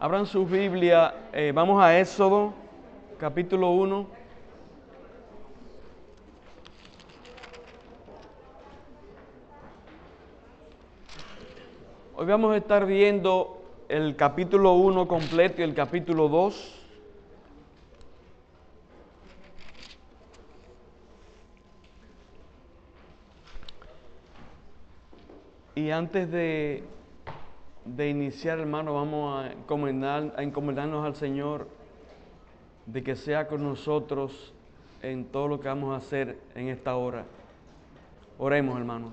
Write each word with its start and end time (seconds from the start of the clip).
Abran 0.00 0.26
su 0.26 0.44
Biblia, 0.44 1.14
eh, 1.32 1.52
vamos 1.54 1.82
a 1.82 1.98
Éxodo, 1.98 2.52
capítulo 3.16 3.70
1. 3.70 4.06
Hoy 12.16 12.26
vamos 12.26 12.52
a 12.52 12.56
estar 12.56 12.84
viendo 12.84 13.62
el 13.88 14.16
capítulo 14.16 14.72
1 14.74 15.06
completo 15.06 15.60
y 15.60 15.64
el 15.64 15.74
capítulo 15.74 16.28
2. 16.28 16.80
Y 25.76 25.90
antes 25.90 26.30
de, 26.32 26.82
de 27.84 28.08
iniciar, 28.08 28.58
hermano, 28.58 28.94
vamos 28.94 29.44
a, 29.44 29.52
encomendar, 29.52 30.34
a 30.36 30.42
encomendarnos 30.42 31.04
al 31.04 31.14
Señor 31.14 31.68
de 32.86 33.02
que 33.02 33.16
sea 33.16 33.46
con 33.46 33.62
nosotros 33.62 34.54
en 35.02 35.26
todo 35.26 35.48
lo 35.48 35.60
que 35.60 35.68
vamos 35.68 35.92
a 35.92 35.96
hacer 35.96 36.38
en 36.54 36.68
esta 36.68 36.96
hora. 36.96 37.24
Oremos, 38.38 38.78
hermanos. 38.78 39.12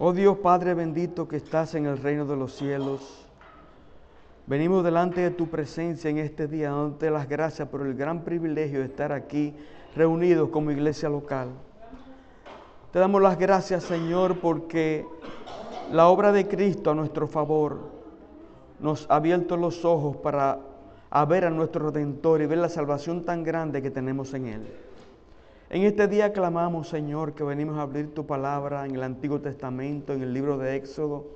Oh 0.00 0.12
Dios 0.12 0.38
Padre 0.38 0.74
bendito 0.74 1.26
que 1.26 1.36
estás 1.36 1.74
en 1.74 1.86
el 1.86 1.98
reino 1.98 2.24
de 2.24 2.36
los 2.36 2.52
cielos, 2.52 3.26
venimos 4.46 4.84
delante 4.84 5.22
de 5.22 5.32
tu 5.32 5.48
presencia 5.48 6.08
en 6.08 6.18
este 6.18 6.46
día, 6.46 6.70
dándote 6.70 7.10
las 7.10 7.28
gracias 7.28 7.68
por 7.68 7.84
el 7.84 7.94
gran 7.94 8.22
privilegio 8.22 8.78
de 8.78 8.84
estar 8.84 9.10
aquí 9.10 9.54
reunidos 9.96 10.50
como 10.50 10.70
iglesia 10.70 11.08
local. 11.08 11.48
Te 12.92 12.98
damos 12.98 13.20
las 13.20 13.38
gracias, 13.38 13.84
Señor, 13.84 14.40
porque 14.40 15.06
la 15.92 16.08
obra 16.08 16.32
de 16.32 16.48
Cristo 16.48 16.90
a 16.90 16.94
nuestro 16.94 17.28
favor 17.28 17.80
nos 18.80 19.06
ha 19.10 19.16
abierto 19.16 19.58
los 19.58 19.84
ojos 19.84 20.16
para 20.16 20.58
ver 21.28 21.44
a 21.44 21.50
nuestro 21.50 21.90
Redentor 21.90 22.40
y 22.40 22.46
ver 22.46 22.56
la 22.56 22.70
salvación 22.70 23.26
tan 23.26 23.44
grande 23.44 23.82
que 23.82 23.90
tenemos 23.90 24.32
en 24.32 24.46
Él. 24.46 24.66
En 25.68 25.82
este 25.82 26.08
día 26.08 26.32
clamamos, 26.32 26.88
Señor, 26.88 27.34
que 27.34 27.44
venimos 27.44 27.76
a 27.76 27.82
abrir 27.82 28.14
tu 28.14 28.24
palabra 28.24 28.86
en 28.86 28.94
el 28.94 29.02
Antiguo 29.02 29.38
Testamento, 29.38 30.14
en 30.14 30.22
el 30.22 30.32
libro 30.32 30.56
de 30.56 30.76
Éxodo, 30.76 31.26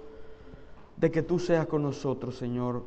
de 0.97 1.11
que 1.11 1.20
tú 1.20 1.39
seas 1.39 1.66
con 1.66 1.83
nosotros, 1.83 2.34
Señor. 2.34 2.84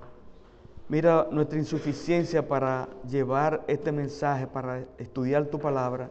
Mira 0.90 1.28
nuestra 1.30 1.60
insuficiencia 1.60 2.48
para 2.48 2.90
llevar 3.08 3.64
este 3.68 3.92
mensaje, 3.92 4.48
para 4.48 4.86
estudiar 4.98 5.46
tu 5.46 5.60
palabra. 5.60 6.10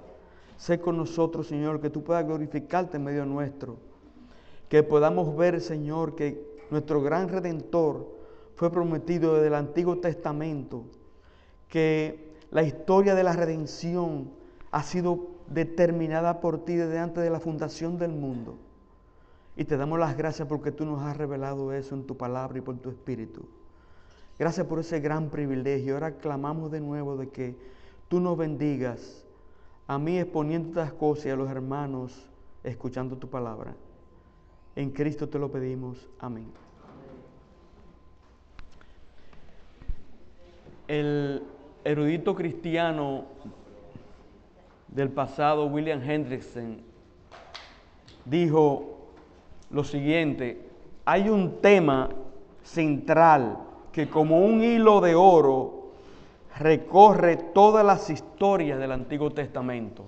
Sé 0.57 0.81
con 0.81 0.97
nosotros, 0.97 1.47
Señor, 1.47 1.81
que 1.81 1.91
tú 1.91 2.03
puedas 2.03 2.25
glorificarte 2.25 2.97
en 2.97 3.05
medio 3.05 3.27
nuestro. 3.27 3.77
Que 4.69 4.83
podamos 4.83 5.37
ver, 5.37 5.61
Señor, 5.61 6.15
que 6.15 6.59
nuestro 6.71 7.03
gran 7.03 7.29
redentor 7.29 8.09
fue 8.55 8.71
prometido 8.71 9.35
desde 9.35 9.49
el 9.49 9.55
Antiguo 9.55 9.99
Testamento. 9.99 10.85
Que 11.69 12.35
la 12.51 12.63
historia 12.63 13.15
de 13.15 13.25
la 13.25 13.33
redención 13.33 14.31
ha 14.71 14.83
sido 14.83 15.29
determinada 15.49 16.41
por 16.41 16.65
ti 16.65 16.77
desde 16.77 16.99
antes 16.99 17.23
de 17.23 17.31
la 17.31 17.41
fundación 17.41 17.99
del 17.99 18.13
mundo. 18.13 18.57
Y 19.57 19.65
te 19.65 19.77
damos 19.77 19.99
las 19.99 20.17
gracias 20.17 20.49
porque 20.49 20.73
tú 20.73 20.85
nos 20.85 21.03
has 21.03 21.17
revelado 21.17 21.73
eso 21.73 21.95
en 21.95 22.07
tu 22.07 22.17
palabra 22.17 22.59
y 22.59 22.61
por 22.61 22.77
tu 22.79 22.91
espíritu. 22.91 23.47
Gracias 24.39 24.67
por 24.67 24.81
ese 24.81 24.99
gran 25.01 25.31
privilegio. 25.31 25.95
Ahora 25.95 26.17
clamamos 26.17 26.73
de 26.73 26.81
nuevo 26.81 27.17
de 27.17 27.29
que 27.29 27.57
tú 28.09 28.19
nos 28.19 28.37
bendigas 28.37 29.24
a 29.87 29.99
mí 29.99 30.19
exponiendo 30.19 30.69
estas 30.69 30.93
cosas 30.93 31.27
y 31.27 31.31
a 31.31 31.37
los 31.37 31.51
hermanos 31.51 32.31
escuchando 32.63 33.17
tu 33.17 33.29
palabra. 33.29 33.75
En 34.77 34.91
Cristo 34.91 35.29
te 35.29 35.39
lo 35.39 35.51
pedimos. 35.51 36.09
Amén. 36.19 36.51
El 40.89 41.43
erudito 41.85 42.35
cristiano 42.35 43.25
del 44.89 45.11
pasado, 45.11 45.67
William 45.67 46.03
Hendrickson, 46.03 46.79
dijo 48.25 48.95
lo 49.71 49.85
siguiente, 49.85 50.61
hay 51.05 51.29
un 51.29 51.61
tema 51.61 52.11
central 52.63 53.59
que 53.93 54.09
como 54.09 54.41
un 54.41 54.63
hilo 54.63 55.01
de 55.01 55.15
oro 55.15 55.84
recorre 56.59 57.37
todas 57.37 57.85
las 57.85 58.11
historias 58.11 58.79
del 58.79 58.93
Antiguo 58.93 59.31
Testamento. 59.31 60.05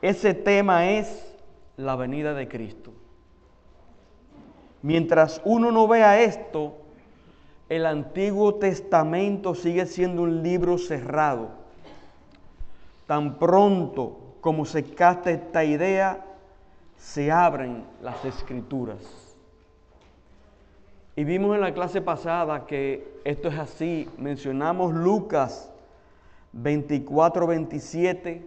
Ese 0.00 0.34
tema 0.34 0.90
es 0.90 1.34
la 1.76 1.96
venida 1.96 2.34
de 2.34 2.48
Cristo. 2.48 2.92
Mientras 4.82 5.40
uno 5.44 5.70
no 5.70 5.86
vea 5.86 6.20
esto, 6.20 6.78
el 7.68 7.86
Antiguo 7.86 8.56
Testamento 8.56 9.54
sigue 9.54 9.86
siendo 9.86 10.22
un 10.22 10.42
libro 10.42 10.76
cerrado 10.76 11.62
Tan 13.06 13.38
pronto 13.38 14.36
como 14.40 14.64
se 14.64 14.84
casta 14.84 15.30
esta 15.30 15.64
idea, 15.64 16.24
se 16.96 17.30
abren 17.30 17.84
las 18.00 18.24
escrituras. 18.24 19.21
Y 21.14 21.24
vimos 21.24 21.54
en 21.54 21.60
la 21.60 21.74
clase 21.74 22.00
pasada 22.00 22.66
que 22.66 23.20
esto 23.24 23.48
es 23.48 23.58
así. 23.58 24.08
Mencionamos 24.16 24.94
Lucas 24.94 25.70
24, 26.52 27.46
27, 27.46 28.46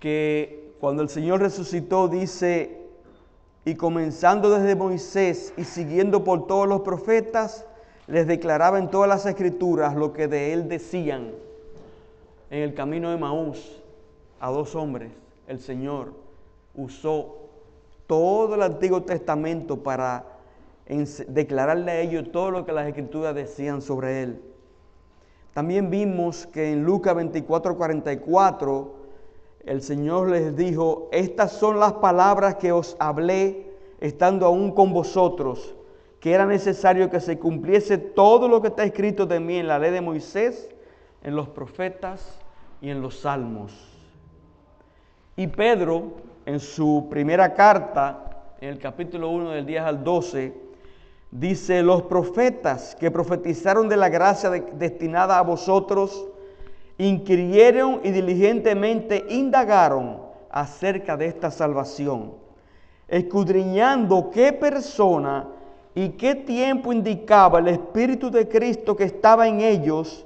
que 0.00 0.74
cuando 0.80 1.02
el 1.02 1.08
Señor 1.08 1.40
resucitó 1.40 2.08
dice, 2.08 2.78
y 3.64 3.74
comenzando 3.74 4.50
desde 4.50 4.76
Moisés 4.76 5.54
y 5.56 5.64
siguiendo 5.64 6.24
por 6.24 6.46
todos 6.46 6.68
los 6.68 6.82
profetas, 6.82 7.66
les 8.06 8.26
declaraba 8.26 8.78
en 8.78 8.90
todas 8.90 9.08
las 9.08 9.24
escrituras 9.24 9.94
lo 9.94 10.12
que 10.12 10.28
de 10.28 10.52
él 10.52 10.68
decían 10.68 11.32
en 12.50 12.62
el 12.62 12.74
camino 12.74 13.10
de 13.10 13.16
Maús 13.16 13.80
a 14.38 14.50
dos 14.50 14.74
hombres, 14.74 15.10
el 15.48 15.58
Señor 15.58 16.12
usó 16.74 17.36
todo 18.06 18.54
el 18.54 18.62
Antiguo 18.62 19.02
Testamento 19.02 19.82
para 19.82 20.33
declararle 20.86 21.90
a 21.90 22.00
ellos 22.00 22.30
todo 22.30 22.50
lo 22.50 22.64
que 22.64 22.72
las 22.72 22.86
Escrituras 22.86 23.34
decían 23.34 23.80
sobre 23.80 24.22
Él. 24.22 24.42
También 25.54 25.88
vimos 25.88 26.46
que 26.46 26.72
en 26.72 26.84
Lucas 26.84 27.14
24, 27.14 27.76
44, 27.76 28.94
el 29.64 29.82
Señor 29.82 30.28
les 30.28 30.56
dijo, 30.56 31.08
estas 31.12 31.52
son 31.52 31.78
las 31.78 31.94
palabras 31.94 32.56
que 32.56 32.72
os 32.72 32.96
hablé 32.98 33.72
estando 34.00 34.46
aún 34.46 34.72
con 34.72 34.92
vosotros, 34.92 35.74
que 36.20 36.32
era 36.32 36.44
necesario 36.44 37.08
que 37.08 37.20
se 37.20 37.38
cumpliese 37.38 37.96
todo 37.96 38.48
lo 38.48 38.60
que 38.60 38.68
está 38.68 38.84
escrito 38.84 39.26
de 39.26 39.40
mí 39.40 39.56
en 39.56 39.68
la 39.68 39.78
ley 39.78 39.92
de 39.92 40.00
Moisés, 40.00 40.68
en 41.22 41.36
los 41.36 41.48
profetas 41.48 42.38
y 42.82 42.90
en 42.90 43.00
los 43.00 43.20
salmos. 43.20 43.72
Y 45.36 45.46
Pedro, 45.46 46.12
en 46.46 46.60
su 46.60 47.06
primera 47.08 47.54
carta, 47.54 48.54
en 48.60 48.70
el 48.70 48.78
capítulo 48.78 49.30
1 49.30 49.50
del 49.50 49.66
10 49.66 49.82
al 49.82 50.04
12, 50.04 50.63
dice, 51.34 51.82
los 51.82 52.02
profetas 52.02 52.94
que 52.94 53.10
profetizaron 53.10 53.88
de 53.88 53.96
la 53.96 54.08
gracia 54.08 54.50
destinada 54.50 55.38
a 55.38 55.42
vosotros, 55.42 56.28
inquirieron 56.96 58.00
y 58.04 58.12
diligentemente 58.12 59.26
indagaron 59.28 60.18
acerca 60.48 61.16
de 61.16 61.26
esta 61.26 61.50
salvación, 61.50 62.34
escudriñando 63.08 64.30
qué 64.30 64.52
persona 64.52 65.48
y 65.92 66.10
qué 66.10 66.36
tiempo 66.36 66.92
indicaba 66.92 67.58
el 67.58 67.66
Espíritu 67.66 68.30
de 68.30 68.48
Cristo 68.48 68.94
que 68.94 69.04
estaba 69.04 69.48
en 69.48 69.60
ellos, 69.60 70.24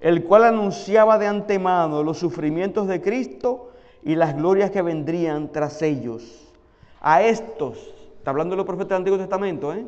el 0.00 0.24
cual 0.24 0.42
anunciaba 0.42 1.18
de 1.18 1.28
antemano 1.28 2.02
los 2.02 2.18
sufrimientos 2.18 2.88
de 2.88 3.00
Cristo 3.00 3.70
y 4.02 4.16
las 4.16 4.36
glorias 4.36 4.72
que 4.72 4.82
vendrían 4.82 5.52
tras 5.52 5.82
ellos. 5.82 6.52
A 7.00 7.22
estos, 7.22 7.78
está 8.16 8.30
hablando 8.30 8.54
de 8.54 8.56
los 8.56 8.66
profetas 8.66 8.88
del 8.88 8.96
Antiguo 8.98 9.18
Testamento, 9.18 9.72
¿eh? 9.72 9.86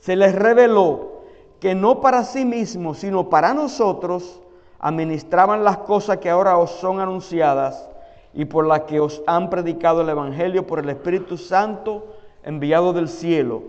Se 0.00 0.16
les 0.16 0.34
reveló 0.34 1.20
que 1.60 1.74
no 1.74 2.00
para 2.00 2.24
sí 2.24 2.44
mismos, 2.44 2.98
sino 2.98 3.28
para 3.28 3.54
nosotros, 3.54 4.40
administraban 4.78 5.62
las 5.62 5.78
cosas 5.78 6.16
que 6.16 6.30
ahora 6.30 6.56
os 6.56 6.70
son 6.70 7.00
anunciadas 7.00 7.88
y 8.32 8.46
por 8.46 8.66
las 8.66 8.82
que 8.82 8.98
os 8.98 9.22
han 9.26 9.50
predicado 9.50 10.00
el 10.00 10.08
Evangelio 10.08 10.66
por 10.66 10.78
el 10.78 10.88
Espíritu 10.88 11.36
Santo 11.36 12.16
enviado 12.42 12.94
del 12.94 13.08
cielo, 13.08 13.62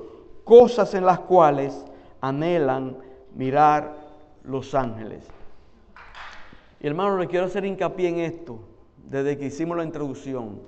cosas 0.45 0.93
en 0.93 1.05
las 1.05 1.19
cuales 1.19 1.85
anhelan 2.21 2.97
mirar 3.35 3.93
los 4.43 4.73
ángeles. 4.73 5.27
Y 6.79 6.87
hermano, 6.87 7.17
le 7.17 7.27
quiero 7.27 7.47
hacer 7.47 7.65
hincapié 7.65 8.09
en 8.09 8.19
esto, 8.19 8.59
desde 8.97 9.37
que 9.37 9.47
hicimos 9.47 9.75
la 9.75 9.83
introducción. 9.83 10.61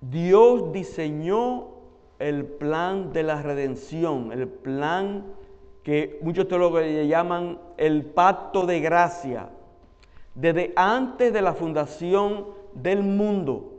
Dios 0.00 0.72
diseñó 0.72 1.73
el 2.24 2.46
plan 2.46 3.12
de 3.12 3.22
la 3.22 3.42
redención, 3.42 4.32
el 4.32 4.48
plan 4.48 5.26
que 5.82 6.18
muchos 6.22 6.48
teólogos 6.48 6.80
le 6.80 7.06
llaman 7.06 7.58
el 7.76 8.06
pacto 8.06 8.64
de 8.64 8.80
gracia, 8.80 9.50
desde 10.34 10.72
antes 10.74 11.34
de 11.34 11.42
la 11.42 11.52
fundación 11.52 12.46
del 12.72 13.02
mundo. 13.02 13.74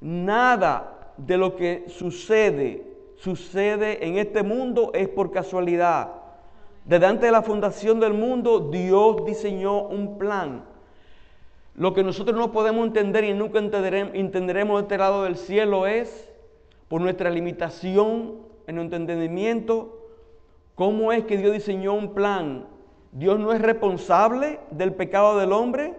Nada 0.00 1.12
de 1.16 1.38
lo 1.38 1.54
que 1.54 1.84
sucede, 1.86 2.84
sucede 3.14 4.04
en 4.04 4.18
este 4.18 4.42
mundo 4.42 4.90
es 4.92 5.08
por 5.08 5.30
casualidad. 5.30 6.10
Desde 6.84 7.06
antes 7.06 7.22
de 7.22 7.32
la 7.32 7.42
fundación 7.42 8.00
del 8.00 8.14
mundo, 8.14 8.68
Dios 8.72 9.24
diseñó 9.24 9.82
un 9.86 10.18
plan. 10.18 10.64
Lo 11.76 11.94
que 11.94 12.02
nosotros 12.02 12.36
no 12.36 12.50
podemos 12.50 12.84
entender 12.84 13.22
y 13.22 13.32
nunca 13.32 13.60
entenderemos, 13.60 14.80
de 14.80 14.82
este 14.82 14.98
lado 14.98 15.22
del 15.22 15.36
cielo 15.36 15.86
es, 15.86 16.27
por 16.88 17.00
nuestra 17.00 17.30
limitación 17.30 18.36
en 18.66 18.76
nuestro 18.76 18.96
entendimiento, 18.96 19.98
cómo 20.74 21.12
es 21.12 21.24
que 21.24 21.36
Dios 21.36 21.52
diseñó 21.52 21.94
un 21.94 22.14
plan. 22.14 22.66
Dios 23.12 23.38
no 23.38 23.52
es 23.52 23.62
responsable 23.62 24.60
del 24.70 24.94
pecado 24.94 25.38
del 25.38 25.52
hombre, 25.52 25.94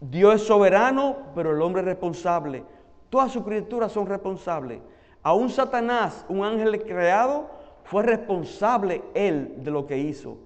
Dios 0.00 0.36
es 0.36 0.42
soberano, 0.42 1.16
pero 1.34 1.52
el 1.52 1.62
hombre 1.62 1.82
es 1.82 1.86
responsable. 1.86 2.64
Todas 3.10 3.32
sus 3.32 3.44
criaturas 3.44 3.92
son 3.92 4.06
responsables. 4.06 4.80
Aún 5.22 5.50
Satanás, 5.50 6.24
un 6.28 6.44
ángel 6.44 6.82
creado, 6.82 7.50
fue 7.84 8.02
responsable 8.02 9.02
él 9.14 9.54
de 9.58 9.70
lo 9.70 9.86
que 9.86 9.98
hizo. 9.98 10.36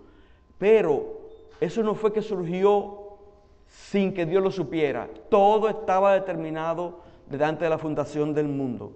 Pero 0.58 1.20
eso 1.60 1.82
no 1.82 1.94
fue 1.94 2.12
que 2.12 2.22
surgió 2.22 3.19
sin 3.66 4.14
que 4.14 4.26
Dios 4.26 4.43
lo 4.43 4.50
supiera. 4.50 5.08
Todo 5.28 5.69
estaba 5.69 6.14
determinado 6.14 7.00
delante 7.28 7.64
de 7.64 7.70
la 7.70 7.78
fundación 7.78 8.34
del 8.34 8.48
mundo. 8.48 8.93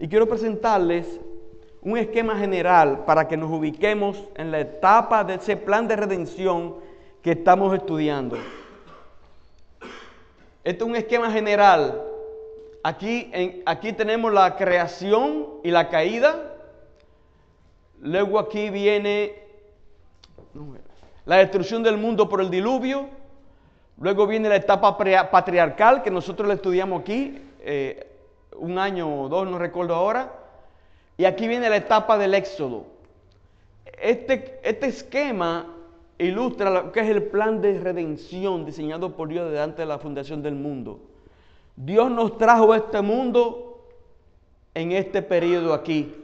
Y 0.00 0.08
quiero 0.08 0.26
presentarles 0.26 1.20
un 1.82 1.98
esquema 1.98 2.34
general 2.38 3.04
para 3.04 3.28
que 3.28 3.36
nos 3.36 3.50
ubiquemos 3.50 4.24
en 4.34 4.50
la 4.50 4.60
etapa 4.60 5.24
de 5.24 5.34
ese 5.34 5.58
plan 5.58 5.86
de 5.86 5.94
redención 5.94 6.76
que 7.22 7.32
estamos 7.32 7.74
estudiando. 7.74 8.38
Este 10.64 10.84
es 10.84 10.88
un 10.88 10.96
esquema 10.96 11.30
general. 11.30 12.02
Aquí, 12.82 13.30
aquí 13.66 13.92
tenemos 13.92 14.32
la 14.32 14.56
creación 14.56 15.48
y 15.62 15.70
la 15.70 15.90
caída. 15.90 16.54
Luego 18.00 18.38
aquí 18.38 18.70
viene 18.70 19.34
la 21.26 21.36
destrucción 21.36 21.82
del 21.82 21.98
mundo 21.98 22.26
por 22.26 22.40
el 22.40 22.48
diluvio. 22.48 23.06
Luego 23.98 24.26
viene 24.26 24.48
la 24.48 24.56
etapa 24.56 24.96
patriarcal 25.30 26.02
que 26.02 26.10
nosotros 26.10 26.48
la 26.48 26.54
estudiamos 26.54 27.02
aquí, 27.02 27.38
eh, 27.60 28.09
un 28.56 28.78
año 28.78 29.22
o 29.22 29.28
dos, 29.28 29.48
no 29.48 29.58
recuerdo 29.58 29.94
ahora. 29.94 30.32
Y 31.16 31.24
aquí 31.24 31.48
viene 31.48 31.68
la 31.68 31.76
etapa 31.76 32.16
del 32.18 32.34
éxodo. 32.34 32.86
Este, 34.00 34.58
este 34.62 34.86
esquema 34.86 35.66
ilustra 36.18 36.70
lo 36.70 36.92
que 36.92 37.00
es 37.00 37.08
el 37.08 37.24
plan 37.24 37.60
de 37.60 37.78
redención 37.78 38.64
diseñado 38.64 39.16
por 39.16 39.28
Dios 39.28 39.46
desde 39.50 39.62
antes 39.62 39.78
de 39.78 39.86
la 39.86 39.98
fundación 39.98 40.42
del 40.42 40.54
mundo. 40.54 41.00
Dios 41.76 42.10
nos 42.10 42.36
trajo 42.38 42.72
a 42.72 42.76
este 42.76 43.00
mundo 43.00 43.86
en 44.74 44.92
este 44.92 45.22
periodo 45.22 45.74
aquí. 45.74 46.14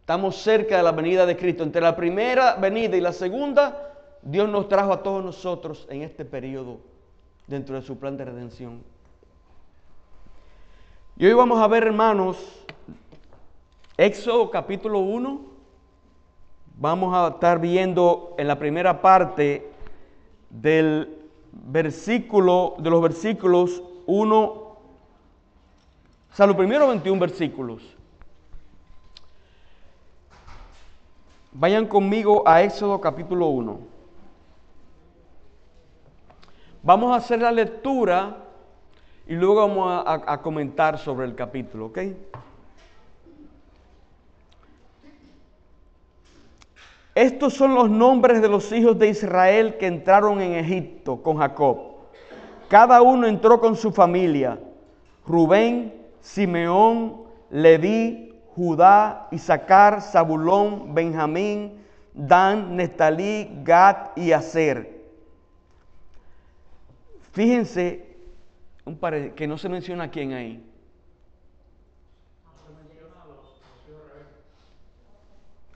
Estamos 0.00 0.36
cerca 0.36 0.76
de 0.76 0.82
la 0.82 0.92
venida 0.92 1.26
de 1.26 1.36
Cristo. 1.36 1.62
Entre 1.62 1.80
la 1.80 1.94
primera 1.94 2.56
venida 2.56 2.96
y 2.96 3.00
la 3.00 3.12
segunda, 3.12 3.94
Dios 4.22 4.48
nos 4.48 4.68
trajo 4.68 4.92
a 4.92 5.02
todos 5.02 5.24
nosotros 5.24 5.86
en 5.90 6.02
este 6.02 6.24
periodo 6.24 6.80
dentro 7.46 7.74
de 7.74 7.82
su 7.82 7.98
plan 7.98 8.16
de 8.16 8.24
redención. 8.24 8.91
Y 11.22 11.26
hoy 11.26 11.34
vamos 11.34 11.60
a 11.60 11.68
ver, 11.68 11.84
hermanos, 11.84 12.36
Éxodo 13.96 14.50
capítulo 14.50 14.98
1 14.98 15.40
vamos 16.80 17.14
a 17.14 17.28
estar 17.28 17.60
viendo 17.60 18.34
en 18.38 18.48
la 18.48 18.58
primera 18.58 19.00
parte 19.00 19.70
del 20.50 21.16
versículo, 21.52 22.74
de 22.78 22.90
los 22.90 23.00
versículos 23.00 23.84
1, 24.06 24.36
o 24.42 24.78
sea, 26.32 26.44
los 26.44 26.56
primeros 26.56 26.88
21 26.88 27.20
versículos. 27.20 27.84
Vayan 31.52 31.86
conmigo 31.86 32.42
a 32.44 32.62
Éxodo 32.62 33.00
capítulo 33.00 33.46
1. 33.46 33.78
Vamos 36.82 37.12
a 37.12 37.18
hacer 37.18 37.40
la 37.40 37.52
lectura 37.52 38.41
y 39.26 39.34
luego 39.34 39.56
vamos 39.56 40.04
a, 40.06 40.38
comentar 40.42 40.98
sobre 40.98 41.26
el 41.26 41.34
capítulo, 41.34 41.86
¿ok? 41.86 41.98
Estos 47.14 47.54
son 47.54 47.74
los 47.74 47.90
nombres 47.90 48.40
de 48.40 48.48
los 48.48 48.72
hijos 48.72 48.98
de 48.98 49.08
Israel 49.08 49.76
que 49.78 49.86
entraron 49.86 50.40
en 50.40 50.54
Egipto 50.54 51.22
con 51.22 51.36
Jacob. 51.36 51.78
Cada 52.68 53.02
uno 53.02 53.26
entró 53.26 53.60
con 53.60 53.76
su 53.76 53.92
familia. 53.92 54.58
Rubén, 55.26 55.94
Simeón, 56.20 57.22
Leví, 57.50 58.34
Judá, 58.56 59.28
Isaacar, 59.30 60.00
Zabulón, 60.00 60.94
Benjamín, 60.94 61.84
Dan, 62.14 62.76
Nestalí, 62.76 63.60
Gad 63.62 64.16
y 64.16 64.32
Aser. 64.32 65.02
Fíjense 67.32 68.11
un 68.84 68.98
que 69.34 69.46
no 69.46 69.58
se 69.58 69.68
menciona 69.68 70.10
quién 70.10 70.32
ahí. 70.32 70.64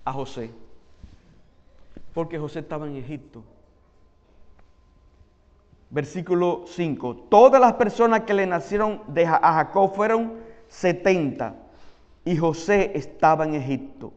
A 0.05 0.13
José 0.13 0.51
porque 2.17 2.39
José 2.39 2.61
estaba 2.61 2.87
en 2.87 2.97
Egipto. 2.97 3.43
Versículo 5.91 6.65
5. 6.67 7.27
Todas 7.29 7.61
las 7.61 7.75
personas 7.75 8.23
que 8.23 8.33
le 8.33 8.47
nacieron 8.47 9.03
de 9.09 9.27
a 9.27 9.39
Jacob 9.39 9.95
fueron 9.95 10.33
70 10.69 11.55
y 12.25 12.39
José 12.39 12.93
estaba 12.95 13.45
en 13.45 13.57
Egipto. 13.57 14.15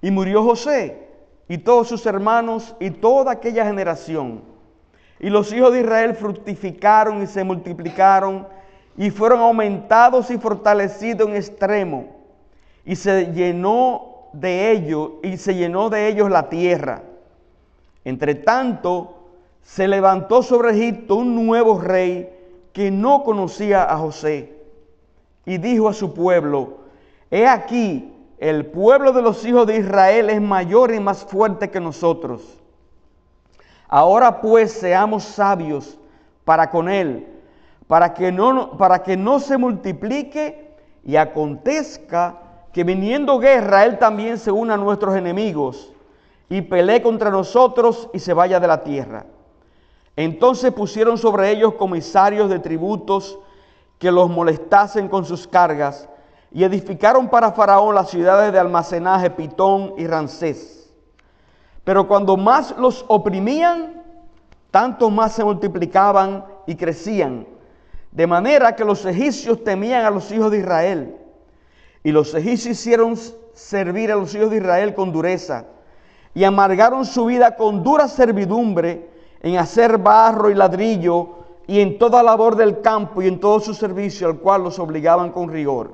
Y 0.00 0.10
murió 0.10 0.42
José 0.42 1.10
y 1.46 1.58
todos 1.58 1.88
sus 1.88 2.06
hermanos 2.06 2.74
y 2.80 2.90
toda 2.90 3.32
aquella 3.32 3.66
generación. 3.66 4.40
Y 5.18 5.30
los 5.30 5.52
hijos 5.52 5.72
de 5.72 5.80
Israel 5.80 6.14
fructificaron 6.14 7.22
y 7.22 7.26
se 7.26 7.44
multiplicaron 7.44 8.46
y 8.96 9.10
fueron 9.10 9.40
aumentados 9.40 10.30
y 10.30 10.38
fortalecidos 10.38 11.28
en 11.28 11.36
extremo. 11.36 12.08
Y 12.84 12.96
se 12.96 13.32
llenó 13.32 14.28
de 14.32 14.72
ellos 14.72 15.12
y 15.22 15.36
se 15.36 15.54
llenó 15.54 15.88
de 15.90 16.08
ellos 16.08 16.30
la 16.30 16.48
tierra. 16.48 17.02
Entre 18.04 18.34
tanto, 18.34 19.14
se 19.62 19.88
levantó 19.88 20.42
sobre 20.42 20.70
Egipto 20.70 21.16
un 21.16 21.46
nuevo 21.46 21.80
rey 21.80 22.30
que 22.72 22.90
no 22.90 23.24
conocía 23.24 23.84
a 23.84 23.96
José 23.96 24.52
y 25.44 25.58
dijo 25.58 25.88
a 25.88 25.94
su 25.94 26.12
pueblo, 26.12 26.78
he 27.30 27.46
aquí, 27.46 28.12
el 28.38 28.66
pueblo 28.66 29.12
de 29.12 29.22
los 29.22 29.44
hijos 29.46 29.66
de 29.66 29.78
Israel 29.78 30.28
es 30.28 30.40
mayor 30.42 30.92
y 30.92 31.00
más 31.00 31.24
fuerte 31.24 31.70
que 31.70 31.80
nosotros. 31.80 32.42
Ahora 33.88 34.40
pues 34.40 34.72
seamos 34.72 35.24
sabios 35.24 35.98
para 36.44 36.70
con 36.70 36.88
él, 36.88 37.26
para 37.86 38.14
que 38.14 38.32
no, 38.32 38.76
para 38.76 39.02
que 39.02 39.16
no 39.16 39.38
se 39.38 39.56
multiplique 39.56 40.74
y 41.04 41.16
acontezca 41.16 42.36
que 42.72 42.84
viniendo 42.84 43.38
guerra 43.38 43.84
él 43.84 43.98
también 43.98 44.38
se 44.38 44.50
una 44.50 44.74
a 44.74 44.76
nuestros 44.76 45.16
enemigos 45.16 45.92
y 46.48 46.62
pelee 46.62 47.00
contra 47.00 47.30
nosotros 47.30 48.08
y 48.12 48.18
se 48.18 48.32
vaya 48.32 48.60
de 48.60 48.66
la 48.66 48.82
tierra. 48.82 49.24
Entonces 50.16 50.72
pusieron 50.72 51.18
sobre 51.18 51.50
ellos 51.50 51.74
comisarios 51.74 52.50
de 52.50 52.58
tributos 52.58 53.38
que 53.98 54.10
los 54.10 54.28
molestasen 54.28 55.08
con 55.08 55.24
sus 55.24 55.46
cargas 55.46 56.08
y 56.52 56.64
edificaron 56.64 57.28
para 57.28 57.52
Faraón 57.52 57.94
las 57.94 58.10
ciudades 58.10 58.52
de 58.52 58.58
almacenaje 58.58 59.30
Pitón 59.30 59.94
y 59.96 60.06
Rancés. 60.06 60.75
Pero 61.86 62.08
cuando 62.08 62.36
más 62.36 62.74
los 62.78 63.04
oprimían, 63.06 64.02
tanto 64.72 65.08
más 65.08 65.34
se 65.34 65.44
multiplicaban 65.44 66.44
y 66.66 66.74
crecían, 66.74 67.46
de 68.10 68.26
manera 68.26 68.74
que 68.74 68.84
los 68.84 69.06
egipcios 69.06 69.62
temían 69.62 70.04
a 70.04 70.10
los 70.10 70.32
hijos 70.32 70.50
de 70.50 70.58
Israel. 70.58 71.16
Y 72.02 72.10
los 72.10 72.34
egipcios 72.34 72.76
hicieron 72.76 73.14
servir 73.54 74.10
a 74.10 74.16
los 74.16 74.34
hijos 74.34 74.50
de 74.50 74.56
Israel 74.56 74.94
con 74.94 75.12
dureza 75.12 75.66
y 76.34 76.42
amargaron 76.42 77.04
su 77.04 77.26
vida 77.26 77.54
con 77.54 77.84
dura 77.84 78.08
servidumbre 78.08 79.08
en 79.40 79.56
hacer 79.56 79.96
barro 79.96 80.50
y 80.50 80.54
ladrillo 80.54 81.36
y 81.68 81.80
en 81.80 82.00
toda 82.00 82.24
labor 82.24 82.56
del 82.56 82.80
campo 82.80 83.22
y 83.22 83.28
en 83.28 83.38
todo 83.38 83.60
su 83.60 83.74
servicio 83.74 84.26
al 84.26 84.38
cual 84.38 84.64
los 84.64 84.80
obligaban 84.80 85.30
con 85.30 85.52
rigor. 85.52 85.92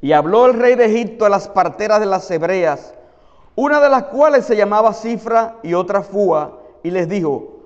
Y 0.00 0.12
habló 0.12 0.46
el 0.46 0.54
rey 0.54 0.76
de 0.76 0.86
Egipto 0.86 1.26
a 1.26 1.28
las 1.28 1.46
parteras 1.46 2.00
de 2.00 2.06
las 2.06 2.30
hebreas, 2.30 2.94
una 3.56 3.80
de 3.80 3.88
las 3.88 4.04
cuales 4.04 4.44
se 4.44 4.56
llamaba 4.56 4.92
Cifra 4.92 5.56
y 5.62 5.74
otra 5.74 6.02
Fua, 6.02 6.60
y 6.82 6.90
les 6.90 7.08
dijo, 7.08 7.60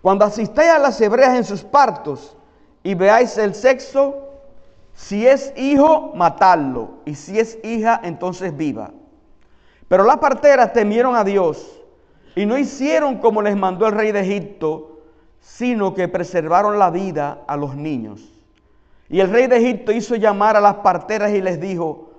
cuando 0.00 0.24
asistáis 0.24 0.70
a 0.70 0.78
las 0.78 1.00
hebreas 1.00 1.36
en 1.36 1.44
sus 1.44 1.62
partos 1.62 2.36
y 2.82 2.94
veáis 2.94 3.36
el 3.38 3.54
sexo, 3.54 4.28
si 4.94 5.26
es 5.26 5.52
hijo, 5.56 6.12
matadlo, 6.14 6.90
y 7.04 7.14
si 7.14 7.38
es 7.38 7.58
hija, 7.64 8.00
entonces 8.04 8.56
viva. 8.56 8.90
Pero 9.88 10.04
las 10.04 10.18
parteras 10.18 10.72
temieron 10.72 11.16
a 11.16 11.24
Dios 11.24 11.80
y 12.36 12.46
no 12.46 12.56
hicieron 12.56 13.18
como 13.18 13.42
les 13.42 13.56
mandó 13.56 13.86
el 13.86 13.92
rey 13.92 14.12
de 14.12 14.20
Egipto, 14.20 15.00
sino 15.40 15.94
que 15.94 16.08
preservaron 16.08 16.78
la 16.78 16.90
vida 16.90 17.42
a 17.46 17.56
los 17.56 17.76
niños. 17.76 18.32
Y 19.08 19.20
el 19.20 19.30
rey 19.30 19.46
de 19.46 19.58
Egipto 19.58 19.92
hizo 19.92 20.16
llamar 20.16 20.56
a 20.56 20.60
las 20.60 20.76
parteras 20.76 21.32
y 21.32 21.40
les 21.40 21.60
dijo, 21.60 22.10